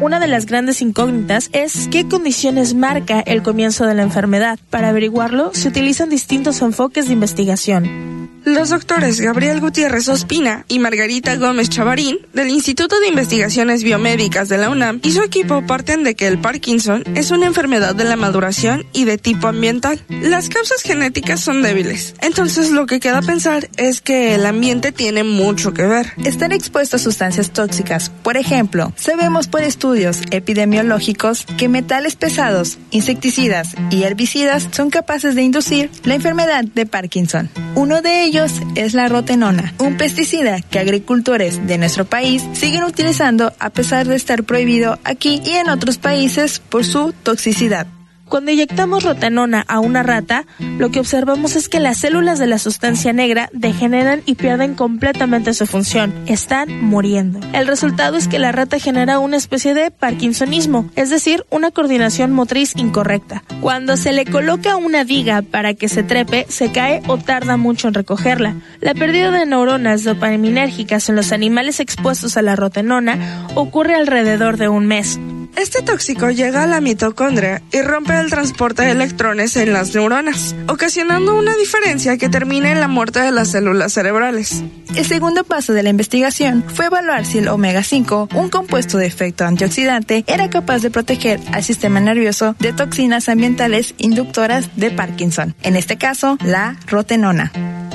Una 0.01 0.19
de 0.19 0.27
las 0.27 0.45
grandes 0.45 0.81
incógnitas 0.81 1.49
es 1.53 1.87
qué 1.89 2.07
condiciones 2.07 2.73
marca 2.73 3.21
el 3.21 3.43
comienzo 3.43 3.85
de 3.85 3.93
la 3.95 4.03
enfermedad. 4.03 4.59
Para 4.69 4.89
averiguarlo, 4.89 5.51
se 5.53 5.67
utilizan 5.67 6.09
distintos 6.09 6.61
enfoques 6.61 7.07
de 7.07 7.13
investigación. 7.13 8.38
Los 8.45 8.69
doctores 8.69 9.19
Gabriel 9.19 9.59
Gutiérrez 9.59 10.07
Ospina 10.07 10.65
y 10.67 10.79
Margarita 10.79 11.35
Gómez 11.35 11.69
Chavarín 11.69 12.19
del 12.33 12.49
Instituto 12.49 12.99
de 12.99 13.09
Investigaciones 13.09 13.83
Biomédicas 13.83 14.49
de 14.49 14.57
la 14.57 14.69
UNAM 14.69 15.01
y 15.03 15.11
su 15.11 15.21
equipo 15.21 15.65
parten 15.67 16.03
de 16.03 16.15
que 16.15 16.27
el 16.27 16.39
Parkinson 16.39 17.03
es 17.15 17.31
una 17.31 17.47
enfermedad 17.47 17.95
de 17.95 18.05
la 18.05 18.15
maduración 18.15 18.85
y 18.93 19.03
de 19.03 19.17
tipo 19.17 19.47
ambiental. 19.47 20.01
Las 20.09 20.49
causas 20.49 20.81
genéticas 20.81 21.41
son 21.41 21.61
débiles, 21.61 22.15
entonces 22.21 22.71
lo 22.71 22.85
que 22.85 22.99
queda 22.99 23.21
pensar 23.21 23.69
es 23.77 24.01
que 24.01 24.35
el 24.35 24.45
ambiente 24.45 24.91
tiene 24.91 25.23
mucho 25.23 25.73
que 25.73 25.85
ver. 25.85 26.13
Estar 26.23 26.53
expuesto 26.53 26.95
a 26.95 26.99
sustancias 26.99 27.51
tóxicas, 27.51 28.09
por 28.23 28.37
ejemplo, 28.37 28.93
sabemos 28.95 29.47
por 29.47 29.63
estudios 29.63 30.21
epidemiológicos 30.31 31.45
que 31.57 31.67
metales 31.67 32.15
pesados, 32.15 32.77
insecticidas 32.91 33.75
y 33.91 34.03
herbicidas 34.03 34.69
son 34.71 34.89
capaces 34.89 35.35
de 35.35 35.43
inducir 35.43 35.91
la 36.03 36.15
enfermedad 36.15 36.63
de 36.63 36.85
Parkinson. 36.85 37.49
Uno 37.75 38.01
de 38.01 38.28
es 38.75 38.93
la 38.93 39.07
rotenona, 39.07 39.73
un 39.79 39.97
pesticida 39.97 40.61
que 40.61 40.77
agricultores 40.77 41.65
de 41.65 41.79
nuestro 41.79 42.05
país 42.05 42.43
siguen 42.53 42.83
utilizando 42.83 43.53
a 43.57 43.71
pesar 43.71 44.07
de 44.07 44.15
estar 44.15 44.43
prohibido 44.43 44.99
aquí 45.03 45.41
y 45.43 45.53
en 45.53 45.67
otros 45.67 45.97
países 45.97 46.59
por 46.59 46.85
su 46.85 47.11
toxicidad. 47.23 47.87
Cuando 48.29 48.51
inyectamos 48.51 49.03
rotenona 49.03 49.65
a 49.67 49.79
una 49.79 50.03
rata, 50.03 50.45
lo 50.59 50.91
que 50.91 50.99
observamos 50.99 51.55
es 51.55 51.67
que 51.67 51.79
las 51.79 51.97
células 51.97 52.37
de 52.37 52.45
la 52.45 52.59
sustancia 52.59 53.11
negra 53.11 53.49
degeneran 53.53 54.21
y 54.27 54.35
pierden 54.35 54.75
completamente 54.75 55.55
su 55.55 55.65
función. 55.65 56.13
Están 56.27 56.69
muriendo. 56.83 57.39
El 57.53 57.65
resultado 57.65 58.17
es 58.17 58.27
que 58.27 58.37
la 58.37 58.51
rata 58.51 58.77
genera 58.77 59.17
una 59.17 59.35
especie 59.35 59.73
de 59.73 59.89
parkinsonismo, 59.89 60.89
es 60.95 61.09
decir, 61.09 61.43
una 61.49 61.71
coordinación 61.71 62.31
motriz 62.31 62.75
incorrecta. 62.75 63.43
Cuando 63.61 63.97
se 63.97 64.13
le 64.13 64.25
coloca 64.25 64.75
una 64.75 65.03
viga 65.03 65.41
para 65.41 65.73
que 65.73 65.89
se 65.89 66.03
trepe, 66.03 66.45
se 66.49 66.71
cae 66.71 67.01
o 67.07 67.17
tarda 67.17 67.57
mucho 67.57 67.87
en 67.87 67.95
recogerla. 67.95 68.55
La 68.79 68.93
pérdida 68.93 69.31
de 69.31 69.47
neuronas 69.47 70.03
dopaminérgicas 70.03 71.09
en 71.09 71.15
los 71.15 71.31
animales 71.31 71.79
expuestos 71.79 72.37
a 72.37 72.43
la 72.43 72.55
rotenona 72.55 73.47
ocurre 73.55 73.95
alrededor 73.95 74.57
de 74.57 74.69
un 74.69 74.85
mes. 74.85 75.19
Este 75.55 75.81
tóxico 75.81 76.29
llega 76.29 76.63
a 76.63 76.67
la 76.67 76.81
mitocondria 76.81 77.61
y 77.71 77.81
rompe 77.81 78.17
el 78.17 78.29
transporte 78.29 78.83
de 78.83 78.91
electrones 78.91 79.55
en 79.57 79.73
las 79.73 79.93
neuronas, 79.93 80.55
ocasionando 80.67 81.37
una 81.37 81.55
diferencia 81.55 82.17
que 82.17 82.29
termina 82.29 82.71
en 82.71 82.79
la 82.79 82.87
muerte 82.87 83.19
de 83.19 83.31
las 83.31 83.49
células 83.49 83.93
cerebrales. 83.93 84.63
El 84.95 85.05
segundo 85.05 85.43
paso 85.43 85.73
de 85.73 85.83
la 85.83 85.89
investigación 85.89 86.63
fue 86.67 86.85
evaluar 86.85 87.25
si 87.25 87.39
el 87.39 87.47
omega 87.49 87.83
5, 87.83 88.29
un 88.33 88.49
compuesto 88.49 88.97
de 88.97 89.07
efecto 89.07 89.45
antioxidante, 89.45 90.23
era 90.27 90.49
capaz 90.49 90.79
de 90.79 90.91
proteger 90.91 91.39
al 91.51 91.63
sistema 91.63 91.99
nervioso 91.99 92.55
de 92.59 92.73
toxinas 92.73 93.29
ambientales 93.29 93.95
inductoras 93.97 94.75
de 94.77 94.91
Parkinson, 94.91 95.55
en 95.61 95.75
este 95.75 95.97
caso 95.97 96.37
la 96.43 96.77
rotenona. 96.87 97.51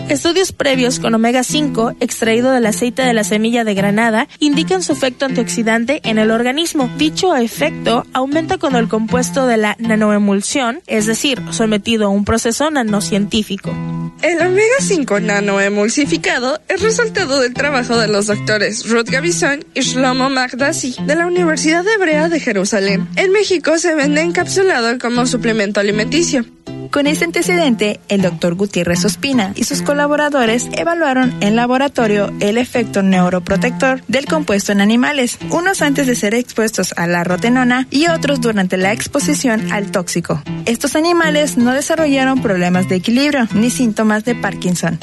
Estudios 0.09 0.53
previos 0.53 1.01
con 1.01 1.15
omega 1.15 1.43
5 1.43 1.95
extraído 2.01 2.53
del 2.53 2.67
aceite 2.67 3.03
de 3.03 3.15
la 3.15 3.25
semilla 3.25 3.65
de 3.65 3.75
granada 3.75 4.29
indican 4.39 4.83
su 4.83 4.93
efecto 4.93 5.25
antioxidante 5.25 6.01
en 6.05 6.19
el 6.19 6.31
organismo. 6.31 6.91
Dicho 6.99 7.35
efecto 7.35 8.05
aumenta 8.13 8.59
cuando 8.59 8.79
el 8.79 8.89
compuesto 8.89 9.47
de 9.47 9.57
la 9.57 9.77
nanoemulsión, 9.79 10.83
es 10.87 11.07
decir, 11.07 11.41
sometido 11.51 12.07
a 12.07 12.11
un 12.11 12.27
proceso 12.27 12.71
nanocientífico. 12.71 13.75
El 14.21 14.41
omega 14.41 14.77
5 14.81 15.21
nanoemulsificado 15.21 16.61
es 16.69 16.83
resultado 16.83 17.41
del 17.41 17.55
trabajo 17.55 17.97
de 17.99 18.09
los 18.09 18.27
doctores 18.27 18.89
Ruth 18.89 19.09
Gavison 19.09 19.65
y 19.75 19.81
Shlomo 19.81 20.29
Magdasi 20.29 20.97
de 21.07 21.15
la 21.15 21.27
Universidad 21.27 21.85
Hebrea 21.89 22.29
de 22.29 22.41
Jerusalén. 22.41 23.09
En 23.17 23.33
México 23.33 23.79
se 23.79 23.95
vende 23.95 24.21
encapsulado 24.21 24.99
como 24.99 25.27
suplemento 25.27 25.81
alimenticio. 25.81 26.45
Con 26.91 27.07
este 27.07 27.25
antecedente, 27.25 28.01
el 28.09 28.23
doctor 28.23 28.55
Gutiérrez 28.55 29.05
Ospina 29.05 29.53
y 29.55 29.65
sus 29.65 29.83
colaboradores 29.83 30.69
evaluaron 30.73 31.35
en 31.41 31.57
laboratorio 31.57 32.33
el 32.41 32.59
efecto 32.59 33.03
neuroprotector 33.03 34.03
del 34.07 34.27
compuesto 34.27 34.73
en 34.73 34.81
animales, 34.81 35.39
unos 35.51 35.83
antes 35.83 36.07
de 36.07 36.15
ser 36.15 36.35
expuestos 36.35 36.95
a 36.97 37.07
la 37.07 37.25
rotenona 37.25 37.87
y 37.91 38.09
otros 38.09 38.41
durante 38.41 38.77
la 38.77 38.93
exposición 38.93 39.73
al 39.73 39.91
tóxico. 39.91 40.43
Estos 40.67 40.97
animales 40.97 41.57
no 41.57 41.73
desarrollaron 41.73 42.43
problemas 42.43 42.89
de 42.89 42.97
equilibrio 42.97 43.49
ni 43.55 43.71
síntomas 43.71 44.25
de 44.25 44.35
Parkinson. 44.35 44.99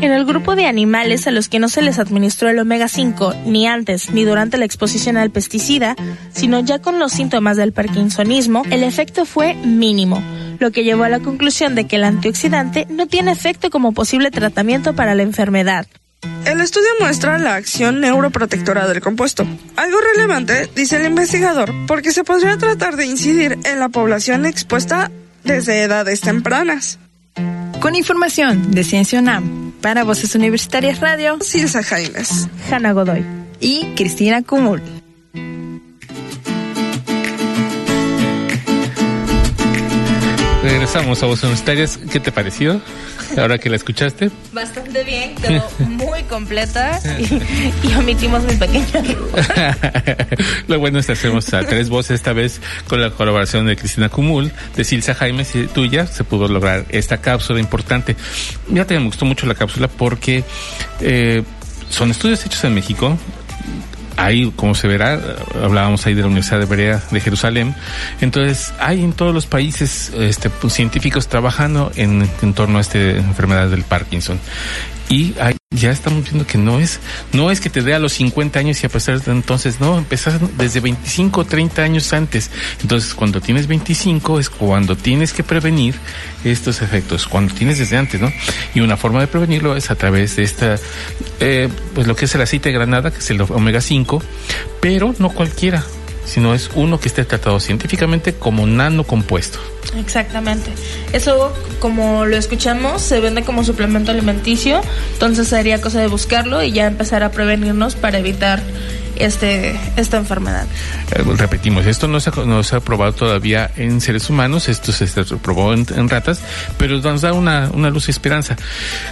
En 0.00 0.12
el 0.12 0.24
grupo 0.24 0.56
de 0.56 0.66
animales 0.66 1.26
a 1.26 1.30
los 1.30 1.48
que 1.48 1.58
no 1.58 1.68
se 1.68 1.80
les 1.80 1.98
administró 1.98 2.48
el 2.50 2.58
omega 2.58 2.88
5 2.88 3.34
ni 3.46 3.66
antes 3.66 4.10
ni 4.10 4.24
durante 4.24 4.58
la 4.58 4.64
exposición 4.64 5.16
al 5.16 5.30
pesticida, 5.30 5.96
sino 6.32 6.60
ya 6.60 6.80
con 6.80 6.98
los 6.98 7.12
síntomas 7.12 7.56
del 7.56 7.72
parkinsonismo, 7.72 8.64
el 8.70 8.82
efecto 8.82 9.24
fue 9.24 9.54
mínimo 9.54 10.22
lo 10.58 10.70
que 10.70 10.84
llevó 10.84 11.04
a 11.04 11.08
la 11.08 11.20
conclusión 11.20 11.74
de 11.74 11.86
que 11.86 11.96
el 11.96 12.04
antioxidante 12.04 12.86
no 12.88 13.06
tiene 13.06 13.32
efecto 13.32 13.70
como 13.70 13.92
posible 13.92 14.30
tratamiento 14.30 14.94
para 14.94 15.14
la 15.14 15.22
enfermedad. 15.22 15.86
El 16.46 16.60
estudio 16.60 16.88
muestra 17.00 17.38
la 17.38 17.54
acción 17.54 18.00
neuroprotectora 18.00 18.88
del 18.88 19.00
compuesto, 19.00 19.46
algo 19.76 19.98
relevante, 20.14 20.68
dice 20.74 20.96
el 20.96 21.06
investigador, 21.06 21.72
porque 21.86 22.12
se 22.12 22.24
podría 22.24 22.56
tratar 22.56 22.96
de 22.96 23.06
incidir 23.06 23.58
en 23.64 23.78
la 23.78 23.88
población 23.88 24.46
expuesta 24.46 25.10
desde 25.42 25.82
edades 25.82 26.20
tempranas. 26.20 26.98
Con 27.80 27.94
información 27.94 28.72
de 28.72 28.84
Ciencia 28.84 29.20
UNAM 29.20 29.72
para 29.82 30.04
Voces 30.04 30.34
Universitarias 30.34 31.00
Radio, 31.00 31.38
Silsa 31.40 31.82
Jaimes, 31.82 32.48
Hanna 32.70 32.92
Godoy 32.92 33.24
y 33.60 33.86
Cristina 33.94 34.42
Cumul. 34.42 35.03
Regresamos 40.64 41.22
a 41.22 41.26
Voces 41.26 41.44
Universitarias. 41.44 41.98
¿Qué 42.10 42.20
te 42.20 42.32
pareció 42.32 42.80
ahora 43.36 43.58
que 43.58 43.68
la 43.68 43.76
escuchaste? 43.76 44.30
Bastante 44.54 45.04
bien, 45.04 45.34
quedó 45.34 45.68
muy 45.90 46.22
completa 46.22 46.98
y, 47.18 47.86
y 47.86 47.94
omitimos 47.94 48.42
mi 48.44 48.54
pequeño 48.54 48.86
Lo 50.68 50.78
bueno 50.78 50.98
es 51.00 51.06
que 51.06 51.12
hacemos 51.12 51.52
a 51.52 51.64
tres 51.64 51.90
voces 51.90 52.12
esta 52.12 52.32
vez 52.32 52.62
con 52.88 53.02
la 53.02 53.10
colaboración 53.10 53.66
de 53.66 53.76
Cristina 53.76 54.08
Cumul, 54.08 54.52
de 54.74 54.84
Silsa 54.84 55.14
Jaime 55.14 55.44
y 55.52 55.66
tuya. 55.66 56.06
Se 56.06 56.24
pudo 56.24 56.48
lograr 56.48 56.86
esta 56.88 57.18
cápsula 57.18 57.60
importante. 57.60 58.16
Ya 58.70 58.86
te 58.86 58.98
me 58.98 59.04
gustó 59.04 59.26
mucho 59.26 59.46
la 59.46 59.54
cápsula 59.54 59.88
porque 59.88 60.44
eh, 61.02 61.42
son 61.90 62.10
estudios 62.10 62.44
hechos 62.46 62.64
en 62.64 62.72
México 62.72 63.18
hay, 64.16 64.50
como 64.56 64.74
se 64.74 64.88
verá, 64.88 65.20
hablábamos 65.62 66.06
ahí 66.06 66.14
de 66.14 66.20
la 66.22 66.26
Universidad 66.26 66.60
de 66.60 66.66
Berea 66.66 67.02
de 67.10 67.20
Jerusalén, 67.20 67.74
entonces 68.20 68.72
hay 68.78 69.02
en 69.02 69.12
todos 69.12 69.34
los 69.34 69.46
países 69.46 70.12
este, 70.18 70.50
científicos 70.68 71.28
trabajando 71.28 71.90
en, 71.96 72.28
en 72.42 72.54
torno 72.54 72.78
a 72.78 72.80
esta 72.80 72.98
enfermedad 72.98 73.68
del 73.68 73.82
Parkinson. 73.82 74.38
Y 75.08 75.34
hay, 75.38 75.56
ya 75.70 75.90
estamos 75.90 76.24
viendo 76.24 76.46
que 76.46 76.56
no 76.56 76.80
es, 76.80 76.98
no 77.32 77.50
es 77.50 77.60
que 77.60 77.68
te 77.68 77.82
dé 77.82 77.94
a 77.94 77.98
los 77.98 78.14
50 78.14 78.58
años 78.58 78.82
y 78.82 78.86
a 78.86 78.88
pesar 78.88 79.20
de 79.20 79.32
entonces, 79.32 79.80
no, 79.80 79.98
empezar 79.98 80.40
desde 80.56 80.80
25 80.80 81.40
o 81.40 81.44
30 81.44 81.82
años 81.82 82.12
antes. 82.12 82.50
Entonces, 82.80 83.14
cuando 83.14 83.40
tienes 83.40 83.66
25 83.66 84.40
es 84.40 84.48
cuando 84.48 84.96
tienes 84.96 85.32
que 85.32 85.42
prevenir 85.42 85.94
estos 86.44 86.80
efectos, 86.82 87.26
cuando 87.26 87.54
tienes 87.54 87.78
desde 87.78 87.96
antes, 87.96 88.20
¿no? 88.20 88.32
Y 88.74 88.80
una 88.80 88.96
forma 88.96 89.20
de 89.20 89.26
prevenirlo 89.26 89.76
es 89.76 89.90
a 89.90 89.94
través 89.94 90.36
de 90.36 90.42
esta, 90.42 90.76
eh, 91.40 91.68
pues 91.94 92.06
lo 92.06 92.16
que 92.16 92.24
es 92.24 92.34
el 92.34 92.40
aceite 92.40 92.70
de 92.70 92.74
granada, 92.74 93.10
que 93.10 93.18
es 93.18 93.30
el 93.30 93.42
omega 93.42 93.80
5, 93.80 94.22
pero 94.80 95.14
no 95.18 95.30
cualquiera, 95.30 95.84
sino 96.24 96.54
es 96.54 96.70
uno 96.74 96.98
que 96.98 97.08
esté 97.08 97.24
tratado 97.24 97.60
científicamente 97.60 98.34
como 98.34 98.66
nanocompuesto. 98.66 99.58
Exactamente. 99.98 100.70
Eso, 101.12 101.52
como 101.78 102.24
lo 102.24 102.36
escuchamos, 102.36 103.02
se 103.02 103.20
vende 103.20 103.42
como 103.42 103.64
suplemento 103.64 104.10
alimenticio, 104.10 104.80
entonces 105.12 105.48
sería 105.48 105.80
cosa 105.80 106.00
de 106.00 106.08
buscarlo 106.08 106.62
y 106.62 106.72
ya 106.72 106.86
empezar 106.86 107.22
a 107.22 107.30
prevenirnos 107.30 107.94
para 107.94 108.18
evitar 108.18 108.62
este 109.16 109.78
esta 109.96 110.16
enfermedad. 110.16 110.66
Eh, 111.12 111.22
repetimos, 111.36 111.86
esto 111.86 112.08
no 112.08 112.20
se, 112.20 112.30
no 112.44 112.62
se 112.62 112.76
ha 112.76 112.80
probado 112.80 113.12
todavía 113.12 113.70
en 113.76 114.00
seres 114.00 114.28
humanos, 114.30 114.68
esto 114.68 114.92
se, 114.92 115.06
probó 115.38 115.72
en, 115.72 115.86
en, 115.94 116.08
ratas, 116.08 116.40
pero 116.78 116.98
nos 116.98 117.20
da 117.20 117.32
una, 117.32 117.70
una 117.72 117.90
luz 117.90 118.06
de 118.06 118.12
esperanza. 118.12 118.56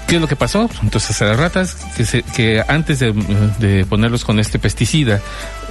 ¿Qué 0.07 0.17
es 0.17 0.21
lo 0.21 0.29
que 0.29 0.37
pasó? 0.37 0.69
Entonces 0.83 1.21
a 1.23 1.27
las 1.27 1.37
ratas, 1.37 1.77
que, 1.97 2.05
se, 2.05 2.23
que 2.23 2.63
antes 2.67 2.99
de, 2.99 3.13
de, 3.59 3.85
ponerlos 3.85 4.25
con 4.25 4.39
este 4.39 4.59
pesticida, 4.59 5.21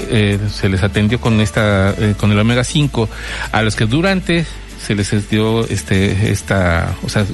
eh, 0.09 0.39
se 0.53 0.70
les 0.70 0.84
atendió 0.84 1.20
con 1.20 1.41
esta, 1.41 1.93
eh, 1.97 2.16
con 2.18 2.32
el 2.32 2.39
omega 2.39 2.64
5, 2.64 3.09
a 3.51 3.62
los 3.62 3.76
que 3.76 3.86
durante 3.86 4.45
se 4.86 4.96
les 4.96 5.30
dio 5.30 5.68
este, 5.68 6.32
esta, 6.32 6.96
o 7.04 7.10
sea, 7.10 7.26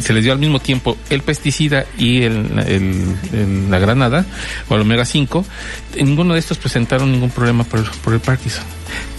se 0.00 0.12
les 0.12 0.24
dio 0.24 0.32
al 0.32 0.38
mismo 0.38 0.60
tiempo 0.60 0.96
el 1.10 1.22
pesticida 1.22 1.84
y 1.98 2.22
el, 2.22 3.70
la 3.70 3.78
granada, 3.78 4.24
o 4.68 4.74
el 4.74 4.82
omega 4.82 5.04
5, 5.04 5.44
ninguno 5.96 6.34
de 6.34 6.40
estos 6.40 6.58
presentaron 6.58 7.12
ningún 7.12 7.30
problema 7.30 7.64
por, 7.64 7.90
por 7.98 8.14
el 8.14 8.20
Parkinson. 8.20 8.64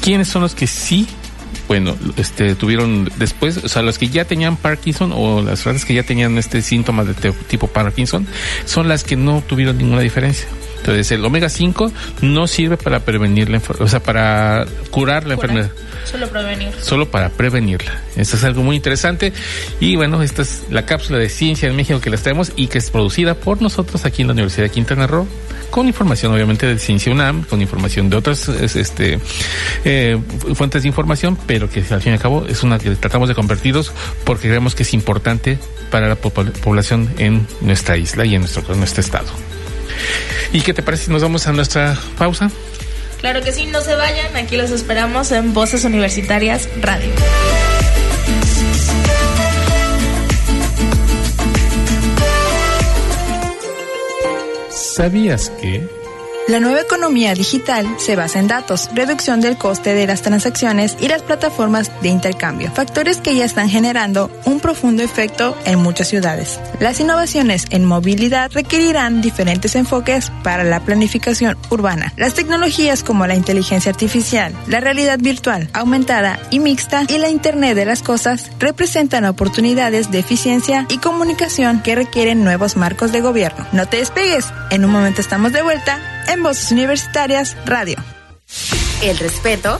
¿Quiénes 0.02 0.28
son 0.28 0.42
los 0.42 0.56
que 0.56 0.68
sí 0.68 1.08
bueno, 1.68 1.96
este, 2.18 2.56
tuvieron 2.56 3.10
después, 3.16 3.58
o 3.58 3.70
sea, 3.70 3.82
los 3.82 3.98
que 3.98 4.10
ya 4.10 4.26
tenían 4.26 4.58
Parkinson 4.58 5.14
o 5.14 5.42
las 5.42 5.64
ratas 5.64 5.86
que 5.86 5.94
ya 5.94 6.04
tenían 6.04 6.38
este 6.38 6.62
síntoma 6.62 7.06
de 7.06 7.14
tipo 7.14 7.68
Parkinson, 7.68 8.28
son 8.66 8.90
las 8.90 9.06
que 9.06 9.16
no 9.16 9.42
tuvieron 9.48 9.78
ninguna 9.78 10.02
diferencia. 10.02 10.50
Entonces, 10.82 11.12
el 11.12 11.24
omega 11.24 11.48
5 11.48 11.92
no 12.22 12.48
sirve 12.48 12.76
para 12.76 13.02
prevenir 13.02 13.50
la 13.50 13.58
enfermedad, 13.58 13.86
o 13.86 13.88
sea, 13.88 14.02
para 14.02 14.66
curar 14.90 15.28
la 15.28 15.36
enfermedad. 15.36 15.70
Solo 16.06 16.28
prevenir. 16.28 16.70
Solo 16.82 17.12
para 17.12 17.30
prevenirla. 17.30 18.02
Esto 18.16 18.36
es 18.36 18.44
algo 18.44 18.64
muy 18.64 18.78
interesante. 18.78 19.32
Y 19.80 19.96
bueno, 19.96 20.24
esta 20.24 20.42
es 20.42 20.64
la 20.72 20.88
cápsula 20.88 21.20
de 21.20 21.30
ciencia 21.30 21.70
en 21.70 21.76
México 21.76 22.02
que 22.02 22.10
les 22.10 22.24
traemos 22.24 22.52
y 22.56 22.66
que 22.66 22.80
es 22.80 22.90
producida 22.90 23.36
por 23.36 23.62
nosotros 23.62 24.06
aquí 24.06 24.24
en 24.24 24.30
la 24.30 24.34
Universidad 24.34 24.64
de 24.64 24.72
Quintana 24.72 25.06
Roo, 25.06 25.28
con 25.70 25.86
información 25.86 26.34
obviamente 26.34 26.66
de 26.66 26.80
Ciencia 26.80 27.12
UNAM, 27.12 27.44
con 27.44 27.62
información 27.62 28.10
de 28.10 28.18
otras 28.18 28.50
este, 28.50 29.20
eh, 29.86 30.20
fuentes 30.56 30.82
de 30.82 30.88
información, 30.88 31.38
pero 31.46 31.70
que 31.70 31.82
al 31.92 32.02
fin 32.02 32.14
y 32.14 32.16
al 32.16 32.20
cabo 32.20 32.48
es 32.48 32.64
una 32.64 32.80
que 32.80 32.90
tratamos 32.96 33.30
de 33.30 33.36
convertirlos 33.36 33.94
porque 34.24 34.48
creemos 34.48 34.74
que 34.74 34.82
es 34.82 34.94
importante 34.96 35.60
para 35.92 36.08
la 36.08 36.16
población 36.16 37.14
en 37.20 37.46
nuestra 37.62 37.98
isla 37.98 38.26
y 38.26 38.34
en 38.34 38.42
nuestro, 38.42 38.64
en 38.74 38.80
nuestro 38.80 39.02
estado. 39.02 39.28
¿Y 40.54 40.62
qué 40.62 40.74
te 40.74 40.84
parece 40.84 41.06
si 41.06 41.12
nos 41.12 41.22
vamos 41.22 41.48
a 41.48 41.54
nuestra 41.54 41.98
pausa? 42.18 42.52
Claro 43.20 43.42
que 43.42 43.52
sí, 43.52 43.68
no 43.68 43.82
se 43.82 43.96
vayan, 43.96 44.36
aquí 44.36 44.58
los 44.58 44.72
esperamos 44.72 45.32
en 45.32 45.54
Voces 45.54 45.86
Universitarias 45.86 46.68
Radio. 46.82 47.12
¿Sabías 54.70 55.50
que... 55.62 56.01
La 56.52 56.60
nueva 56.60 56.82
economía 56.82 57.34
digital 57.34 57.88
se 57.98 58.18
basa 58.18 58.38
en 58.38 58.50
datos, 58.50 58.90
reducción 58.94 59.40
del 59.40 59.58
coste 59.58 59.94
de 59.94 60.06
las 60.06 60.22
transacciones 60.22 60.98
y 61.00 61.08
las 61.08 61.22
plataformas 61.22 61.90
de 62.02 62.10
intercambio, 62.10 62.70
factores 62.74 63.20
que 63.20 63.34
ya 63.34 63.46
están 63.46 63.70
generando 63.70 64.30
un 64.44 64.60
profundo 64.60 65.02
efecto 65.02 65.58
en 65.64 65.80
muchas 65.80 66.10
ciudades. 66.10 66.60
Las 66.82 67.00
innovaciones 67.00 67.68
en 67.70 67.86
movilidad 67.86 68.52
requerirán 68.52 69.22
diferentes 69.22 69.78
enfoques 69.78 70.30
para 70.44 70.66
la 70.66 70.82
planificación 70.82 71.58
urbana. 71.70 72.12
Las 72.18 72.34
tecnologías 72.34 73.02
como 73.02 73.26
la 73.28 73.36
inteligencia 73.36 73.90
artificial, 73.90 74.54
la 74.68 74.82
realidad 74.82 75.20
virtual, 75.20 75.70
aumentada 75.72 76.38
y 76.50 76.60
mixta 76.60 77.06
y 77.08 77.18
la 77.18 77.30
Internet 77.30 77.78
de 77.78 77.86
las 77.86 78.04
Cosas 78.04 78.52
representan 78.60 79.24
oportunidades 79.24 80.12
de 80.12 80.20
eficiencia 80.20 80.86
y 80.90 80.98
comunicación 80.98 81.82
que 81.82 81.96
requieren 81.96 82.44
nuevos 82.44 82.76
marcos 82.76 83.14
de 83.14 83.22
gobierno. 83.22 83.66
No 83.72 83.86
te 83.88 83.96
despegues, 83.96 84.48
en 84.70 84.84
un 84.84 84.92
momento 84.92 85.22
estamos 85.22 85.54
de 85.54 85.62
vuelta 85.62 86.02
en 86.28 86.44
Voces 86.44 86.72
Universitarias 86.72 87.56
Radio. 87.66 87.98
El 89.02 89.18
respeto 89.18 89.80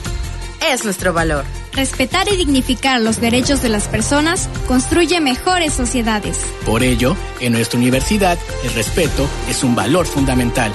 es 0.72 0.84
nuestro 0.84 1.12
valor. 1.12 1.44
Respetar 1.72 2.28
y 2.28 2.36
dignificar 2.36 3.00
los 3.00 3.20
derechos 3.20 3.62
de 3.62 3.68
las 3.68 3.88
personas 3.88 4.48
construye 4.68 5.20
mejores 5.20 5.72
sociedades. 5.72 6.38
Por 6.66 6.82
ello, 6.82 7.16
en 7.40 7.52
nuestra 7.52 7.78
universidad, 7.78 8.38
el 8.64 8.74
respeto 8.74 9.28
es 9.48 9.64
un 9.64 9.74
valor 9.74 10.06
fundamental. 10.06 10.72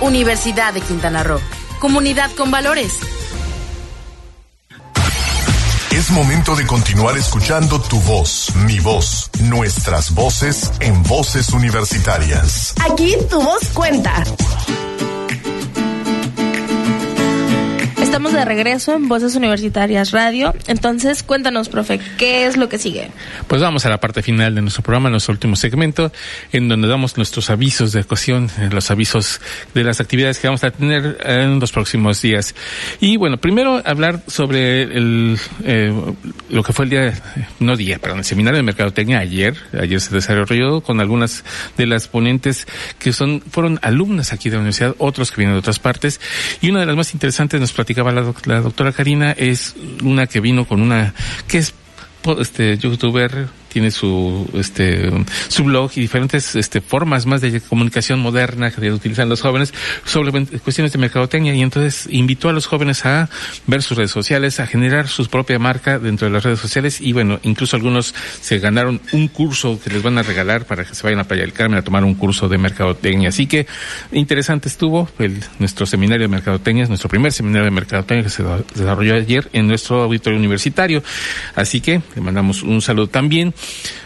Universidad 0.00 0.72
de 0.72 0.80
Quintana 0.80 1.22
Roo. 1.22 1.40
Comunidad 1.78 2.30
con 2.32 2.50
valores. 2.50 2.92
Es 5.90 6.10
momento 6.10 6.54
de 6.54 6.66
continuar 6.66 7.16
escuchando 7.16 7.80
tu 7.80 7.98
voz, 8.00 8.54
mi 8.66 8.78
voz, 8.78 9.30
nuestras 9.40 10.14
voces 10.14 10.70
en 10.80 11.02
voces 11.02 11.50
universitarias. 11.50 12.74
Aquí 12.88 13.16
tu 13.28 13.42
voz 13.42 13.68
cuenta. 13.74 14.22
Estamos 18.08 18.32
de 18.32 18.42
regreso 18.46 18.94
en 18.94 19.06
Voces 19.06 19.36
Universitarias 19.36 20.12
Radio. 20.12 20.54
Entonces, 20.66 21.22
cuéntanos, 21.22 21.68
profe, 21.68 22.00
¿qué 22.16 22.46
es 22.46 22.56
lo 22.56 22.70
que 22.70 22.78
sigue? 22.78 23.10
Pues 23.46 23.60
vamos 23.60 23.84
a 23.84 23.90
la 23.90 24.00
parte 24.00 24.22
final 24.22 24.54
de 24.54 24.62
nuestro 24.62 24.82
programa, 24.82 25.10
nuestro 25.10 25.32
último 25.32 25.56
segmento, 25.56 26.10
en 26.50 26.70
donde 26.70 26.88
damos 26.88 27.18
nuestros 27.18 27.50
avisos 27.50 27.92
de 27.92 28.00
ocasión, 28.00 28.50
los 28.72 28.90
avisos 28.90 29.42
de 29.74 29.84
las 29.84 30.00
actividades 30.00 30.38
que 30.38 30.48
vamos 30.48 30.64
a 30.64 30.70
tener 30.70 31.18
en 31.22 31.60
los 31.60 31.70
próximos 31.70 32.22
días. 32.22 32.54
Y 32.98 33.18
bueno, 33.18 33.36
primero 33.36 33.82
hablar 33.84 34.22
sobre 34.26 34.84
el, 34.84 35.38
eh, 35.64 35.92
lo 36.48 36.62
que 36.62 36.72
fue 36.72 36.86
el 36.86 36.90
día, 36.90 37.22
no 37.60 37.76
día, 37.76 37.98
perdón, 37.98 38.20
el 38.20 38.24
seminario 38.24 38.56
de 38.56 38.62
mercadotecnia 38.62 39.18
ayer. 39.18 39.54
Ayer 39.78 40.00
se 40.00 40.14
desarrolló 40.14 40.80
con 40.80 41.00
algunas 41.00 41.44
de 41.76 41.86
las 41.86 42.08
ponentes 42.08 42.66
que 42.98 43.12
son, 43.12 43.42
fueron 43.42 43.78
alumnas 43.82 44.32
aquí 44.32 44.48
de 44.48 44.56
la 44.56 44.60
universidad, 44.60 44.94
otros 44.96 45.30
que 45.30 45.42
vienen 45.42 45.56
de 45.56 45.60
otras 45.60 45.78
partes. 45.78 46.22
Y 46.62 46.70
una 46.70 46.80
de 46.80 46.86
las 46.86 46.96
más 46.96 47.12
interesantes 47.12 47.60
nos 47.60 47.74
platicaba 48.04 48.12
la, 48.12 48.54
la 48.54 48.60
doctora 48.60 48.92
Karina, 48.92 49.32
es 49.32 49.74
una 50.02 50.26
que 50.26 50.40
vino 50.40 50.66
con 50.66 50.80
una, 50.80 51.14
que 51.46 51.58
es 51.58 51.74
este 52.40 52.76
youtuber, 52.76 53.48
tiene 53.78 53.92
su 53.92 54.44
este 54.54 55.08
su 55.46 55.62
blog 55.62 55.92
y 55.94 56.00
diferentes 56.00 56.56
este 56.56 56.80
formas 56.80 57.26
más 57.26 57.40
de 57.40 57.60
comunicación 57.60 58.18
moderna 58.18 58.72
que 58.72 58.90
utilizan 58.90 59.28
los 59.28 59.40
jóvenes 59.40 59.72
sobre 60.04 60.32
cuestiones 60.58 60.92
de 60.92 60.98
mercadotecnia 60.98 61.54
y 61.54 61.62
entonces 61.62 62.08
invitó 62.10 62.48
a 62.48 62.52
los 62.52 62.66
jóvenes 62.66 63.06
a 63.06 63.30
ver 63.68 63.84
sus 63.84 63.96
redes 63.96 64.10
sociales, 64.10 64.58
a 64.58 64.66
generar 64.66 65.06
su 65.06 65.24
propia 65.28 65.60
marca 65.60 66.00
dentro 66.00 66.26
de 66.26 66.32
las 66.32 66.42
redes 66.42 66.58
sociales 66.58 67.00
y 67.00 67.12
bueno, 67.12 67.38
incluso 67.44 67.76
algunos 67.76 68.16
se 68.40 68.58
ganaron 68.58 69.00
un 69.12 69.28
curso 69.28 69.78
que 69.80 69.90
les 69.90 70.02
van 70.02 70.18
a 70.18 70.24
regalar 70.24 70.64
para 70.64 70.84
que 70.84 70.96
se 70.96 71.04
vayan 71.04 71.20
a 71.20 71.24
Playa 71.24 71.42
del 71.42 71.52
Carmen 71.52 71.78
a 71.78 71.82
tomar 71.82 72.02
un 72.02 72.14
curso 72.14 72.48
de 72.48 72.58
mercadotecnia. 72.58 73.28
Así 73.28 73.46
que 73.46 73.68
interesante 74.10 74.68
estuvo 74.68 75.08
el, 75.20 75.38
nuestro 75.60 75.86
seminario 75.86 76.24
de 76.24 76.28
mercadotecnia, 76.28 76.86
nuestro 76.86 77.08
primer 77.08 77.30
seminario 77.30 77.66
de 77.66 77.70
mercadotecnia 77.70 78.24
que 78.24 78.30
se 78.30 78.42
desarrolló 78.74 79.14
ayer 79.14 79.48
en 79.52 79.68
nuestro 79.68 80.02
auditorio 80.02 80.36
universitario. 80.36 81.00
Así 81.54 81.80
que 81.80 82.02
le 82.16 82.20
mandamos 82.20 82.64
un 82.64 82.82
saludo 82.82 83.06
también. 83.06 83.54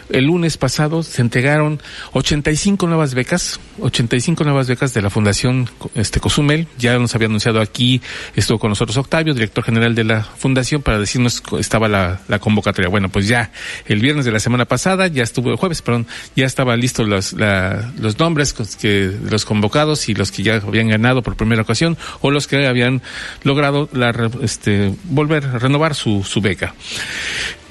El 0.09 0.25
lunes 0.25 0.57
pasado 0.57 1.01
se 1.01 1.21
entregaron 1.21 1.81
85 2.11 2.87
nuevas 2.87 3.13
becas, 3.13 3.59
85 3.79 4.43
nuevas 4.43 4.67
becas 4.67 4.93
de 4.93 5.01
la 5.01 5.09
Fundación 5.09 5.69
este 5.95 6.19
Cozumel. 6.19 6.67
Ya 6.77 6.97
nos 6.99 7.15
había 7.15 7.27
anunciado 7.27 7.61
aquí, 7.61 8.01
estuvo 8.35 8.59
con 8.59 8.69
nosotros 8.69 8.97
Octavio, 8.97 9.33
director 9.33 9.63
general 9.63 9.95
de 9.95 10.03
la 10.03 10.21
Fundación, 10.23 10.81
para 10.81 10.99
decirnos 10.99 11.41
estaba 11.59 11.87
la, 11.87 12.19
convocatoria. 12.39 12.89
Bueno, 12.89 13.09
pues 13.09 13.27
ya 13.27 13.51
el 13.85 14.01
viernes 14.01 14.25
de 14.25 14.31
la 14.31 14.39
semana 14.39 14.65
pasada, 14.65 15.07
ya 15.07 15.23
estuvo 15.23 15.49
el 15.49 15.55
jueves, 15.55 15.81
perdón, 15.81 16.05
ya 16.35 16.45
estaban 16.45 16.79
listos 16.79 17.07
los, 17.07 17.33
los 17.33 18.19
nombres 18.19 18.53
que, 18.53 19.11
los 19.29 19.45
convocados 19.45 20.09
y 20.09 20.13
los 20.13 20.31
que 20.31 20.43
ya 20.43 20.55
habían 20.55 20.89
ganado 20.89 21.23
por 21.23 21.35
primera 21.35 21.61
ocasión 21.61 21.97
o 22.21 22.29
los 22.29 22.47
que 22.47 22.67
habían 22.67 23.01
logrado 23.43 23.89
la, 23.93 24.29
este, 24.41 24.93
volver 25.05 25.45
a 25.45 25.59
renovar 25.59 25.95
su 25.95 26.23
beca. 26.41 26.75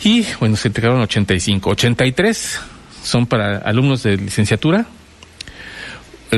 Y 0.04 0.26
bueno, 0.40 0.56
se 0.56 0.68
entregaron 0.68 1.00
85. 1.00 1.70
83 1.70 2.60
son 3.02 3.26
para 3.26 3.58
alumnos 3.58 4.02
de 4.02 4.16
licenciatura 4.16 4.86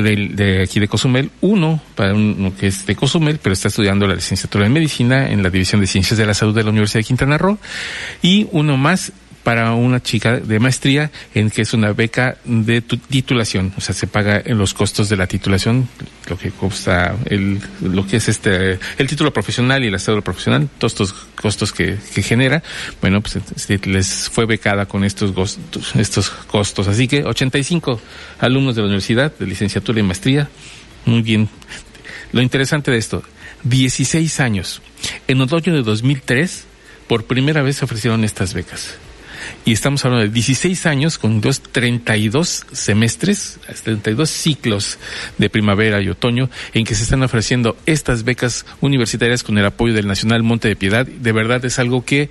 de, 0.01 0.61
aquí 0.61 0.79
de 0.79 0.87
Cozumel, 0.87 1.31
uno 1.41 1.79
para 1.95 2.13
uno 2.13 2.53
que 2.55 2.67
es 2.67 2.85
de 2.85 2.95
Cozumel, 2.95 3.39
pero 3.41 3.53
está 3.53 3.69
estudiando 3.69 4.07
la 4.07 4.15
licenciatura 4.15 4.65
en 4.65 4.73
medicina 4.73 5.29
en 5.29 5.41
la 5.41 5.49
División 5.49 5.79
de 5.79 5.87
Ciencias 5.87 6.17
de 6.17 6.25
la 6.25 6.33
Salud 6.33 6.53
de 6.53 6.63
la 6.63 6.69
Universidad 6.69 6.99
de 6.99 7.05
Quintana 7.05 7.37
Roo, 7.37 7.57
y 8.21 8.47
uno 8.51 8.75
más 8.75 9.13
para 9.45 9.73
una 9.73 10.01
chica 10.01 10.39
de 10.39 10.59
maestría 10.59 11.11
en 11.35 11.51
que 11.51 11.61
es 11.61 11.75
una 11.75 11.93
beca 11.93 12.37
de 12.45 12.81
titulación, 12.81 13.73
o 13.77 13.79
sea, 13.79 13.93
se 13.93 14.07
paga 14.07 14.41
en 14.43 14.57
los 14.57 14.73
costos 14.73 15.07
de 15.07 15.17
la 15.17 15.27
titulación, 15.27 15.87
lo 16.27 16.35
que 16.35 16.49
cuesta 16.49 17.15
el, 17.25 17.61
lo 17.79 18.07
que 18.07 18.17
es 18.17 18.27
este, 18.27 18.79
el 18.97 19.07
título 19.07 19.31
profesional 19.31 19.83
y 19.83 19.91
la 19.91 19.99
cédula 19.99 20.23
profesional, 20.23 20.67
todos 20.79 20.93
estos 20.93 21.13
costos 21.35 21.71
que, 21.73 21.95
genera, 22.23 22.63
bueno, 23.01 23.21
pues 23.21 23.37
les 23.85 24.29
fue 24.29 24.47
becada 24.47 24.87
con 24.87 25.03
estos 25.03 25.31
costos, 25.31 25.95
estos 25.95 26.31
costos. 26.31 26.87
Así 26.87 27.07
que 27.07 27.23
85 27.23 28.01
alumnos 28.39 28.75
de 28.75 28.81
la 28.81 28.87
universidad, 28.87 29.31
de 29.37 29.45
licenciatura 29.45 29.99
y 29.99 30.03
maestría, 30.03 30.49
muy 31.05 31.21
bien. 31.21 31.49
Lo 32.31 32.41
interesante 32.41 32.89
de 32.89 32.97
esto, 32.97 33.21
16 33.61 34.39
años. 34.39 34.81
En 35.27 35.39
otoño 35.39 35.71
de 35.71 35.83
2003, 35.83 36.65
por 37.05 37.25
primera 37.25 37.61
vez 37.61 37.75
se 37.75 37.85
ofrecieron 37.85 38.23
estas 38.23 38.55
becas 38.55 38.97
y 39.65 39.73
estamos 39.73 40.03
hablando 40.05 40.25
de 40.25 40.31
16 40.31 40.85
años 40.85 41.17
con 41.17 41.41
dos 41.41 41.61
32 41.61 42.65
semestres, 42.71 43.59
32 43.83 44.29
ciclos 44.29 44.97
de 45.37 45.49
primavera 45.49 46.01
y 46.01 46.09
otoño 46.09 46.49
en 46.73 46.85
que 46.85 46.95
se 46.95 47.03
están 47.03 47.23
ofreciendo 47.23 47.77
estas 47.85 48.23
becas 48.23 48.65
universitarias 48.81 49.43
con 49.43 49.57
el 49.57 49.65
apoyo 49.65 49.93
del 49.93 50.07
Nacional 50.07 50.43
Monte 50.43 50.67
de 50.67 50.75
Piedad. 50.75 51.05
De 51.05 51.31
verdad 51.31 51.63
es 51.65 51.79
algo 51.79 52.05
que 52.05 52.29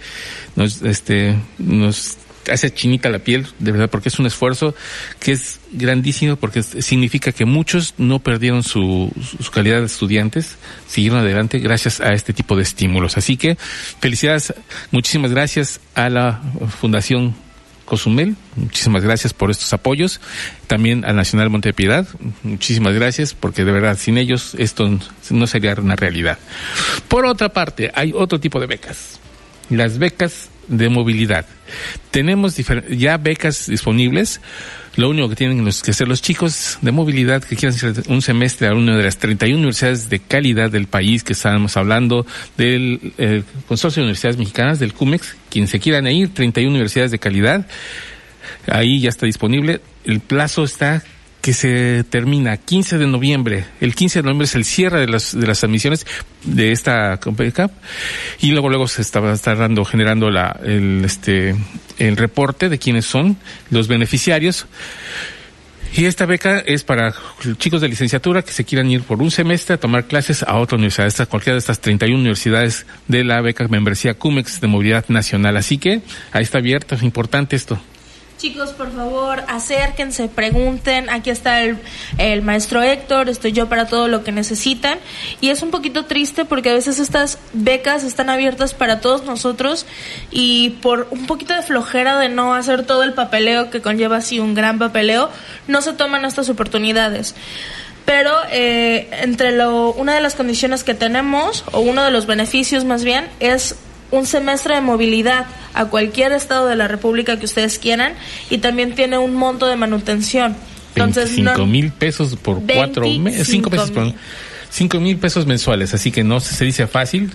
nos, 0.56 0.82
este, 0.82 1.36
nos 1.58 2.18
hace 2.50 2.72
chinita 2.72 3.08
la 3.08 3.18
piel, 3.18 3.46
de 3.58 3.72
verdad, 3.72 3.90
porque 3.90 4.08
es 4.08 4.18
un 4.18 4.26
esfuerzo 4.26 4.74
que 5.20 5.32
es 5.32 5.60
grandísimo, 5.72 6.36
porque 6.36 6.62
significa 6.62 7.32
que 7.32 7.44
muchos 7.44 7.94
no 7.98 8.18
perdieron 8.18 8.62
su, 8.62 9.12
su 9.40 9.50
calidad 9.50 9.80
de 9.80 9.86
estudiantes, 9.86 10.56
siguieron 10.86 11.20
adelante 11.20 11.58
gracias 11.58 12.00
a 12.00 12.12
este 12.12 12.32
tipo 12.32 12.56
de 12.56 12.62
estímulos. 12.62 13.16
Así 13.16 13.36
que 13.36 13.56
felicidades, 14.00 14.54
muchísimas 14.90 15.30
gracias 15.30 15.80
a 15.94 16.08
la 16.08 16.40
Fundación 16.80 17.34
Cozumel, 17.84 18.36
muchísimas 18.56 19.02
gracias 19.02 19.34
por 19.34 19.50
estos 19.50 19.72
apoyos, 19.72 20.20
también 20.66 21.04
al 21.04 21.16
Nacional 21.16 21.50
Montepiedad, 21.50 22.06
muchísimas 22.42 22.94
gracias, 22.94 23.34
porque 23.34 23.64
de 23.64 23.72
verdad 23.72 23.98
sin 23.98 24.16
ellos 24.16 24.54
esto 24.58 24.98
no 25.30 25.46
sería 25.46 25.74
una 25.74 25.96
realidad. 25.96 26.38
Por 27.08 27.26
otra 27.26 27.50
parte, 27.50 27.90
hay 27.94 28.12
otro 28.14 28.40
tipo 28.40 28.58
de 28.58 28.66
becas, 28.66 29.20
las 29.68 29.98
becas 29.98 30.48
de 30.68 30.88
movilidad. 30.88 31.46
Tenemos 32.10 32.56
ya 32.90 33.16
becas 33.16 33.66
disponibles. 33.66 34.40
Lo 34.96 35.10
único 35.10 35.28
que 35.28 35.34
tienen 35.34 35.64
que 35.64 35.90
hacer 35.90 36.06
los 36.06 36.22
chicos 36.22 36.78
de 36.80 36.92
movilidad 36.92 37.42
que 37.42 37.56
quieran 37.56 37.74
hacer 37.74 38.04
un 38.06 38.22
semestre 38.22 38.68
a 38.68 38.74
una 38.74 38.96
de 38.96 39.02
las 39.02 39.18
31 39.18 39.56
universidades 39.56 40.08
de 40.08 40.20
calidad 40.20 40.70
del 40.70 40.86
país 40.86 41.24
que 41.24 41.32
estábamos 41.32 41.76
hablando 41.76 42.24
del 42.56 43.12
eh, 43.18 43.42
Consorcio 43.66 44.02
de 44.02 44.04
Universidades 44.04 44.38
Mexicanas, 44.38 44.78
del 44.78 44.92
CUMEX, 44.92 45.36
quien 45.50 45.66
se 45.66 45.80
quieran 45.80 46.06
ir, 46.06 46.32
31 46.32 46.70
universidades 46.70 47.10
de 47.10 47.18
calidad. 47.18 47.66
Ahí 48.68 49.00
ya 49.00 49.08
está 49.08 49.26
disponible. 49.26 49.80
El 50.04 50.20
plazo 50.20 50.62
está 50.62 51.02
que 51.44 51.52
se 51.52 52.04
termina 52.08 52.56
15 52.56 52.96
de 52.96 53.06
noviembre. 53.06 53.66
El 53.78 53.94
15 53.94 54.20
de 54.20 54.22
noviembre 54.22 54.46
es 54.46 54.54
el 54.54 54.64
cierre 54.64 55.00
de 55.00 55.08
las, 55.08 55.38
de 55.38 55.46
las 55.46 55.62
admisiones 55.62 56.06
de 56.42 56.72
esta 56.72 57.20
CONPECAP 57.20 57.70
y 58.40 58.52
luego 58.52 58.70
luego 58.70 58.88
se 58.88 59.02
está, 59.02 59.20
dando, 59.20 59.84
generando 59.84 60.30
la, 60.30 60.58
el, 60.64 61.02
este, 61.04 61.54
el 61.98 62.16
reporte 62.16 62.70
de 62.70 62.78
quiénes 62.78 63.04
son 63.04 63.36
los 63.68 63.88
beneficiarios. 63.88 64.64
Y 65.94 66.06
esta 66.06 66.24
beca 66.24 66.60
es 66.60 66.82
para 66.82 67.14
chicos 67.58 67.82
de 67.82 67.88
licenciatura 67.88 68.40
que 68.40 68.52
se 68.52 68.64
quieran 68.64 68.90
ir 68.90 69.02
por 69.02 69.20
un 69.20 69.30
semestre 69.30 69.74
a 69.74 69.78
tomar 69.78 70.06
clases 70.06 70.44
a 70.44 70.56
otra 70.56 70.78
universidad, 70.78 71.28
cualquiera 71.28 71.56
de 71.56 71.58
estas 71.58 71.78
31 71.78 72.20
universidades 72.20 72.86
de 73.06 73.22
la 73.22 73.42
beca 73.42 73.68
membresía 73.68 74.14
CUMEX 74.14 74.62
de 74.62 74.66
movilidad 74.68 75.04
nacional. 75.08 75.58
Así 75.58 75.76
que 75.76 76.00
ahí 76.32 76.42
está 76.42 76.56
abierto, 76.56 76.94
es 76.94 77.02
importante 77.02 77.54
esto. 77.54 77.78
Chicos, 78.44 78.72
por 78.72 78.94
favor, 78.94 79.42
acérquense, 79.48 80.28
pregunten. 80.28 81.08
Aquí 81.08 81.30
está 81.30 81.62
el, 81.62 81.78
el, 82.18 82.42
maestro 82.42 82.82
Héctor, 82.82 83.30
estoy 83.30 83.52
yo 83.52 83.70
para 83.70 83.86
todo 83.86 84.06
lo 84.06 84.22
que 84.22 84.32
necesitan. 84.32 84.98
Y 85.40 85.48
es 85.48 85.62
un 85.62 85.70
poquito 85.70 86.04
triste 86.04 86.44
porque 86.44 86.68
a 86.68 86.74
veces 86.74 86.98
estas 86.98 87.38
becas 87.54 88.04
están 88.04 88.28
abiertas 88.28 88.74
para 88.74 89.00
todos 89.00 89.24
nosotros 89.24 89.86
y 90.30 90.76
por 90.82 91.08
un 91.10 91.26
poquito 91.26 91.54
de 91.54 91.62
flojera 91.62 92.18
de 92.18 92.28
no 92.28 92.52
hacer 92.52 92.84
todo 92.84 93.02
el 93.02 93.14
papeleo 93.14 93.70
que 93.70 93.80
conlleva 93.80 94.18
así 94.18 94.40
un 94.40 94.52
gran 94.52 94.78
papeleo, 94.78 95.30
no 95.66 95.80
se 95.80 95.94
toman 95.94 96.26
estas 96.26 96.50
oportunidades 96.50 97.34
pero 98.04 98.30
eh, 98.50 99.08
entre 99.22 99.52
lo, 99.52 99.94
una 99.94 100.14
de 100.14 100.20
las 100.20 100.34
condiciones 100.34 100.84
que 100.84 100.92
tenemos, 100.92 101.64
o 101.72 101.80
uno 101.80 102.04
de 102.04 102.10
los 102.10 102.26
beneficios 102.26 102.84
más 102.84 103.02
bien, 103.02 103.26
es 103.40 103.76
un 104.14 104.26
semestre 104.26 104.76
de 104.76 104.80
movilidad 104.80 105.46
a 105.74 105.86
cualquier 105.86 106.32
estado 106.32 106.68
de 106.68 106.76
la 106.76 106.88
República 106.88 107.38
que 107.38 107.44
ustedes 107.44 107.78
quieran 107.78 108.14
y 108.50 108.58
también 108.58 108.94
tiene 108.94 109.18
un 109.18 109.34
monto 109.34 109.66
de 109.66 109.76
manutención. 109.76 110.56
Entonces, 110.94 111.30
cinco 111.34 111.66
mil 111.66 111.90
pesos 111.90 112.36
por 112.36 112.62
cuatro 112.62 113.08
meses, 113.18 113.48
cinco 113.48 113.68
pesos 113.68 113.90
por 113.90 114.12
cinco 114.70 114.98
mil 115.00 115.16
pesos 115.18 115.46
mensuales, 115.46 115.94
así 115.94 116.10
que 116.10 116.24
no 116.24 116.40
se 116.40 116.64
dice 116.64 116.86
fácil. 116.86 117.32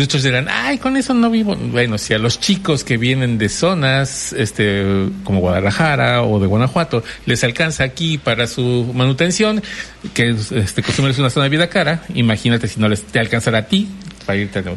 Otros 0.00 0.22
dirán, 0.22 0.46
ay, 0.48 0.78
con 0.78 0.96
eso 0.96 1.14
no 1.14 1.30
vivo. 1.30 1.56
Bueno, 1.56 1.98
si 1.98 2.14
a 2.14 2.18
los 2.18 2.40
chicos 2.40 2.84
que 2.84 2.96
vienen 2.96 3.38
de 3.38 3.48
zonas, 3.48 4.32
este, 4.32 5.08
como 5.24 5.40
Guadalajara 5.40 6.22
o 6.22 6.40
de 6.40 6.46
Guanajuato, 6.46 7.02
les 7.26 7.42
alcanza 7.44 7.84
aquí 7.84 8.18
para 8.18 8.46
su 8.46 8.92
manutención, 8.94 9.62
que 10.14 10.30
este 10.30 10.82
costumbre 10.82 11.12
es 11.12 11.18
una 11.18 11.30
zona 11.30 11.44
de 11.44 11.50
vida 11.50 11.68
cara, 11.68 12.02
imagínate 12.14 12.66
si 12.66 12.80
no 12.80 12.88
les 12.88 13.02
te 13.02 13.20
alcanzará 13.20 13.58
a 13.58 13.66
ti, 13.66 13.88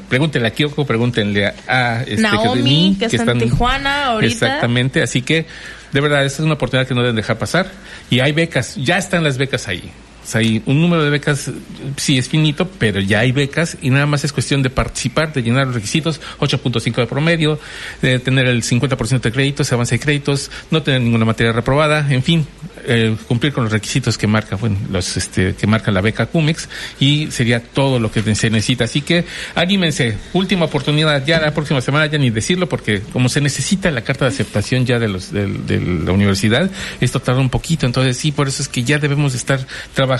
Pregúntenle 0.10 0.48
a 0.48 0.52
Kyoko, 0.52 0.86
pregúntenle 0.86 1.54
a, 1.68 2.02
este, 2.02 2.22
Naomi, 2.22 2.98
que, 3.00 3.06
está 3.06 3.32
en 3.32 3.40
Tijuana 3.40 4.06
ahorita. 4.06 4.34
Exactamente, 4.34 5.02
así 5.02 5.22
que 5.22 5.46
de 5.94 6.02
verdad, 6.02 6.26
esta 6.26 6.42
es 6.42 6.46
una 6.46 6.56
oportunidad 6.56 6.88
que 6.88 6.96
no 6.96 7.02
deben 7.02 7.16
dejar 7.16 7.38
pasar. 7.38 7.68
Y 8.10 8.20
hay 8.20 8.32
becas, 8.32 8.76
ya 8.76 8.98
están 8.98 9.24
las 9.24 9.38
becas 9.38 9.68
ahí. 9.68 9.92
Hay 10.34 10.64
un 10.66 10.82
número 10.82 11.04
de 11.04 11.10
becas, 11.10 11.52
sí 11.98 12.18
es 12.18 12.30
finito, 12.30 12.68
pero 12.80 13.00
ya 13.00 13.20
hay 13.20 13.32
becas 13.32 13.78
y 13.82 13.90
nada 13.90 14.06
más 14.06 14.24
es 14.24 14.34
cuestión 14.34 14.64
de 14.64 14.70
participar, 14.70 15.34
de 15.34 15.44
llenar 15.44 15.68
los 15.68 15.76
requisitos, 15.76 16.22
8.5 16.40 16.96
de 16.96 17.06
promedio, 17.06 17.60
de 18.02 18.20
tener 18.20 18.48
el 18.48 18.64
50% 18.64 19.22
de 19.22 19.32
créditos, 19.32 19.72
avance 19.72 19.96
de 19.96 20.00
créditos, 20.00 20.50
no 20.72 20.82
tener 20.82 21.02
ninguna 21.02 21.26
materia 21.26 21.52
reprobada, 21.52 22.08
en 22.12 22.24
fin, 22.24 22.48
eh, 22.86 23.16
cumplir 23.28 23.54
con 23.54 23.66
los 23.66 23.74
requisitos 23.74 24.18
que 24.18 24.28
marca, 24.28 24.56
bueno, 24.56 24.78
los 24.90 25.18
este, 25.18 25.56
que 25.56 25.68
marca 25.68 25.92
la 25.92 26.02
beca 26.02 26.26
CUMEX 26.26 26.70
y 27.00 27.30
sería 27.30 27.62
todo 27.62 28.00
lo 28.00 28.12
que 28.12 28.22
se 28.36 28.50
necesita. 28.50 28.86
Así 28.86 29.02
que 29.02 29.26
anímense, 29.56 30.18
última 30.34 30.66
oportunidad, 30.66 31.26
ya 31.26 31.40
la 31.40 31.54
próxima 31.54 31.82
semana 31.82 32.08
ya 32.08 32.18
ni 32.18 32.30
decirlo 32.30 32.68
porque 32.68 33.02
como 33.02 33.30
se 33.30 33.42
necesita 33.42 33.92
la 33.92 34.02
carta 34.02 34.26
de 34.26 34.30
aceptación 34.30 34.86
ya 34.86 35.00
de 35.00 35.10
los 35.10 35.32
de 35.32 35.82
la 36.06 36.12
universidad, 36.12 36.72
esto 37.02 37.20
tarda 37.20 37.42
un 37.42 37.50
poquito, 37.50 37.86
entonces 37.86 38.18
sí, 38.18 38.32
por 38.32 38.48
eso 38.48 38.62
es 38.62 38.70
que 38.70 38.84
ya 38.84 39.00
debemos 39.00 39.36
estar 39.36 39.60
trabajando 39.94 40.13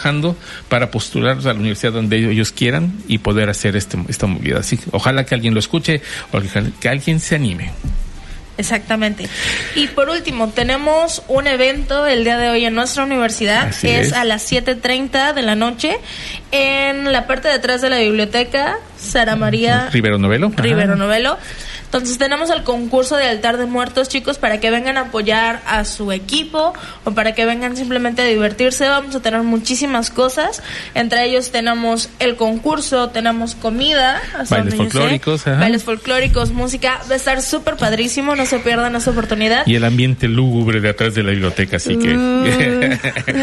para 0.70 0.92
postular 0.92 1.38
a 1.38 1.42
la 1.42 1.54
universidad 1.54 1.94
donde 1.94 2.18
ellos 2.18 2.52
quieran 2.52 2.94
y 3.08 3.20
poder 3.20 3.50
hacer 3.50 3.76
este, 3.76 3.98
esta 4.08 4.28
movilidad. 4.28 4.60
Así 4.60 4.80
ojalá 4.92 5.26
que 5.26 5.36
alguien 5.36 5.54
lo 5.54 5.60
escuche 5.60 6.02
o 6.32 6.40
que 6.80 6.90
alguien 6.90 7.20
se 7.20 7.36
anime. 7.36 7.72
Exactamente. 8.58 9.28
Y 9.76 9.88
por 9.88 10.10
último, 10.10 10.50
tenemos 10.50 11.24
un 11.28 11.48
evento 11.48 12.06
el 12.06 12.24
día 12.24 12.38
de 12.38 12.50
hoy 12.50 12.66
en 12.66 12.76
nuestra 12.76 13.04
universidad. 13.04 13.70
Es, 13.70 13.84
es. 13.84 14.14
a 14.14 14.24
las 14.26 14.52
7.30 14.52 15.34
de 15.34 15.42
la 15.42 15.56
noche 15.56 15.98
en 16.52 17.12
la 17.12 17.26
parte 17.26 17.48
de 17.48 17.56
atrás 17.56 17.82
de 17.82 17.90
la 17.90 17.98
biblioteca 17.98 18.78
Sara 18.98 19.36
María 19.36 19.90
Rivero 19.92 20.20
Novelo. 20.20 20.52
Rivero 20.56 20.96
Novelo. 20.96 21.38
Entonces 21.94 22.18
tenemos 22.18 22.50
el 22.50 22.64
concurso 22.64 23.18
de 23.18 23.28
altar 23.28 23.58
de 23.58 23.68
muertos, 23.68 24.10
chicos, 24.10 24.40
para 24.40 24.60
que 24.60 24.72
vengan 24.72 24.98
a 24.98 25.02
apoyar 25.02 25.62
a 25.68 25.86
su 25.86 26.12
equipo 26.12 26.74
o 27.04 27.12
para 27.12 27.36
que 27.36 27.46
vengan 27.46 27.78
simplemente 27.78 28.24
a 28.24 28.26
divertirse. 28.26 28.90
Vamos 28.90 29.16
a 29.16 29.22
tener 29.22 29.44
muchísimas 29.44 30.10
cosas. 30.10 30.64
Entre 30.96 31.24
ellos 31.24 31.52
tenemos 31.52 32.10
el 32.18 32.36
concurso, 32.36 33.10
tenemos 33.10 33.54
comida, 33.54 34.20
Bailes 34.50 34.72
sé. 34.72 34.78
folclóricos, 34.78 35.46
bailes 35.46 35.84
folclóricos, 35.84 36.50
música. 36.50 37.00
Va 37.08 37.14
a 37.14 37.18
estar 37.18 37.44
súper 37.44 37.76
padrísimo, 37.76 38.36
no 38.36 38.48
se 38.48 38.58
pierdan 38.58 38.96
esa 38.96 39.12
oportunidad. 39.12 39.68
Y 39.68 39.76
el 39.76 39.84
ambiente 39.84 40.28
lúgubre 40.28 40.82
de 40.82 40.90
atrás 40.90 41.14
de 41.14 41.22
la 41.22 41.30
biblioteca, 41.30 41.78
así 41.78 41.96
que 42.00 42.98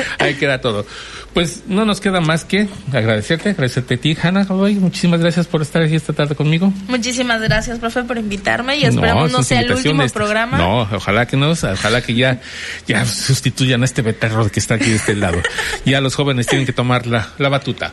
ahí 0.19 0.35
queda 0.35 0.61
todo. 0.61 0.87
Pues 1.35 1.63
no 1.69 1.85
nos 1.85 2.01
queda 2.01 2.21
más 2.21 2.45
que 2.45 2.69
agradecerte, 2.93 3.51
agradecerte 3.51 3.95
a 3.95 3.99
ti, 3.99 4.17
Hanna. 4.21 4.45
Muchísimas 4.49 5.21
gracias 5.21 5.47
por 5.47 5.63
estar 5.63 5.81
aquí 5.83 5.95
esta 5.95 6.13
tarde 6.13 6.35
conmigo. 6.35 6.73
Muchísimas 6.89 7.41
gracias, 7.41 7.79
profe, 7.79 8.03
por 8.03 8.19
invitarme 8.19 8.77
y 8.79 8.85
esperamos 8.85 9.31
no, 9.31 9.39
sus 9.39 9.47
sea 9.47 9.61
el 9.61 9.73
último 9.73 10.05
programa. 10.09 10.59
No, 10.59 10.81
ojalá 10.93 11.27
que 11.27 11.37
no, 11.37 11.51
ojalá 11.51 12.03
que 12.03 12.15
ya, 12.15 12.41
ya 12.89 13.05
sustituyan 13.07 13.83
a 13.83 13.85
este 13.85 14.03
becerro 14.03 14.51
que 14.51 14.59
está 14.59 14.75
aquí 14.75 14.91
de 14.91 14.97
este 14.97 15.15
lado. 15.15 15.39
Ya 15.87 16.01
los 16.01 16.15
jóvenes 16.15 16.47
tienen 16.47 16.67
que 16.67 16.73
tomar 16.73 17.07
la, 17.07 17.31
la 17.39 17.49
batuta. 17.49 17.93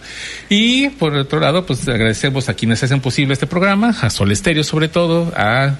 Y 0.49 0.89
por 0.89 1.13
otro 1.15 1.39
lado, 1.39 1.65
pues 1.65 1.87
agradecemos 1.87 2.49
a 2.49 2.53
quienes 2.53 2.83
hacen 2.83 2.99
posible 3.01 3.33
este 3.33 3.47
programa, 3.47 3.95
a 4.01 4.09
Sol 4.09 4.31
Estéreo 4.31 4.63
sobre 4.63 4.87
todo, 4.87 5.31
a 5.35 5.75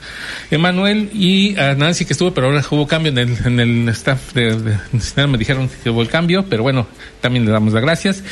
Emanuel 0.52 1.10
y 1.14 1.58
a 1.60 1.74
Nancy 1.76 2.06
que 2.06 2.14
estuvo, 2.14 2.34
pero 2.34 2.48
ahora 2.48 2.64
hubo 2.70 2.88
cambio 2.88 3.12
en 3.12 3.18
el, 3.18 3.38
en 3.46 3.60
el 3.60 3.90
staff 3.90 4.34
de, 4.34 4.56
de- 4.56 5.28
me 5.28 5.38
dijeron 5.38 5.70
que 5.84 5.90
hubo 5.90 6.02
el 6.02 6.08
cambio, 6.10 6.46
pero 6.50 6.64
bueno, 6.64 6.88
también 7.22 7.47
le 7.48 7.54
damos 7.54 7.74
las 7.74 7.82
gracias. 7.82 8.24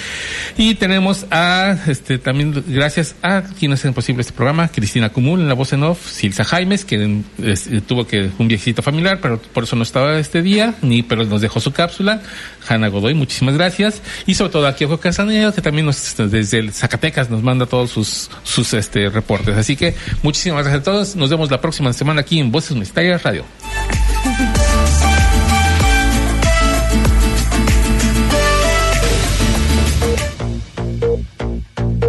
Y 0.57 0.76
tenemos 0.76 1.26
a, 1.32 1.76
este, 1.88 2.18
también 2.18 2.63
gracias 2.68 3.16
a 3.24 3.41
quienes 3.57 3.80
hacen 3.80 3.93
posible 3.93 4.22
este 4.22 4.34
programa, 4.34 4.68
Cristina 4.68 5.09
Cumul 5.09 5.39
en 5.41 5.47
la 5.47 5.53
voz 5.55 5.74
en 5.74 5.84
off, 5.84 6.07
Silsa 6.09 6.43
Jaimes, 6.43 6.86
que 6.86 7.22
es- 7.43 7.70
tuvo 7.88 8.05
que 8.07 8.30
un 8.38 8.47
viejecito 8.47 8.82
familiar, 8.82 9.20
pero 9.22 9.39
por 9.41 9.63
eso 9.63 9.76
no 9.76 9.84
estaba 9.84 10.18
este 10.20 10.41
día, 10.41 10.76
ni 10.82 11.01
pero 11.03 11.24
nos 11.26 11.41
dejó 11.41 11.59
su 11.59 11.72
cápsula. 11.72 12.22
Hanna 12.68 12.88
Godoy, 12.88 13.13
muchísimas 13.13 13.55
gracias. 13.55 14.01
Y 14.26 14.36
sobre 14.36 14.51
todo 14.51 14.68
a 14.68 14.76
Kiojo 14.76 14.99
Casaneo, 14.99 15.53
que 15.53 15.61
también 15.61 15.86
nos, 15.86 16.16
desde 16.18 16.59
el 16.59 16.74
Zacatecas 16.74 17.30
nos 17.30 17.43
manda 17.43 17.66
todos 17.66 17.91
sus, 17.91 18.30
sus 18.43 18.74
este, 18.74 19.09
reportes. 19.09 19.55
Así 19.57 19.76
que 19.76 19.95
muchísimas 20.24 20.63
gracias 20.63 20.82
a 20.82 20.84
todos. 20.84 21.16
Nos 21.16 21.30
vemos 21.30 21.51
la 21.51 21.61
próxima 21.61 21.93
semana 21.93 22.22
aquí 22.22 22.39
en 22.39 22.51
Voces 22.51 22.72
Universitarias 22.72 23.24
Radio. 23.24 23.45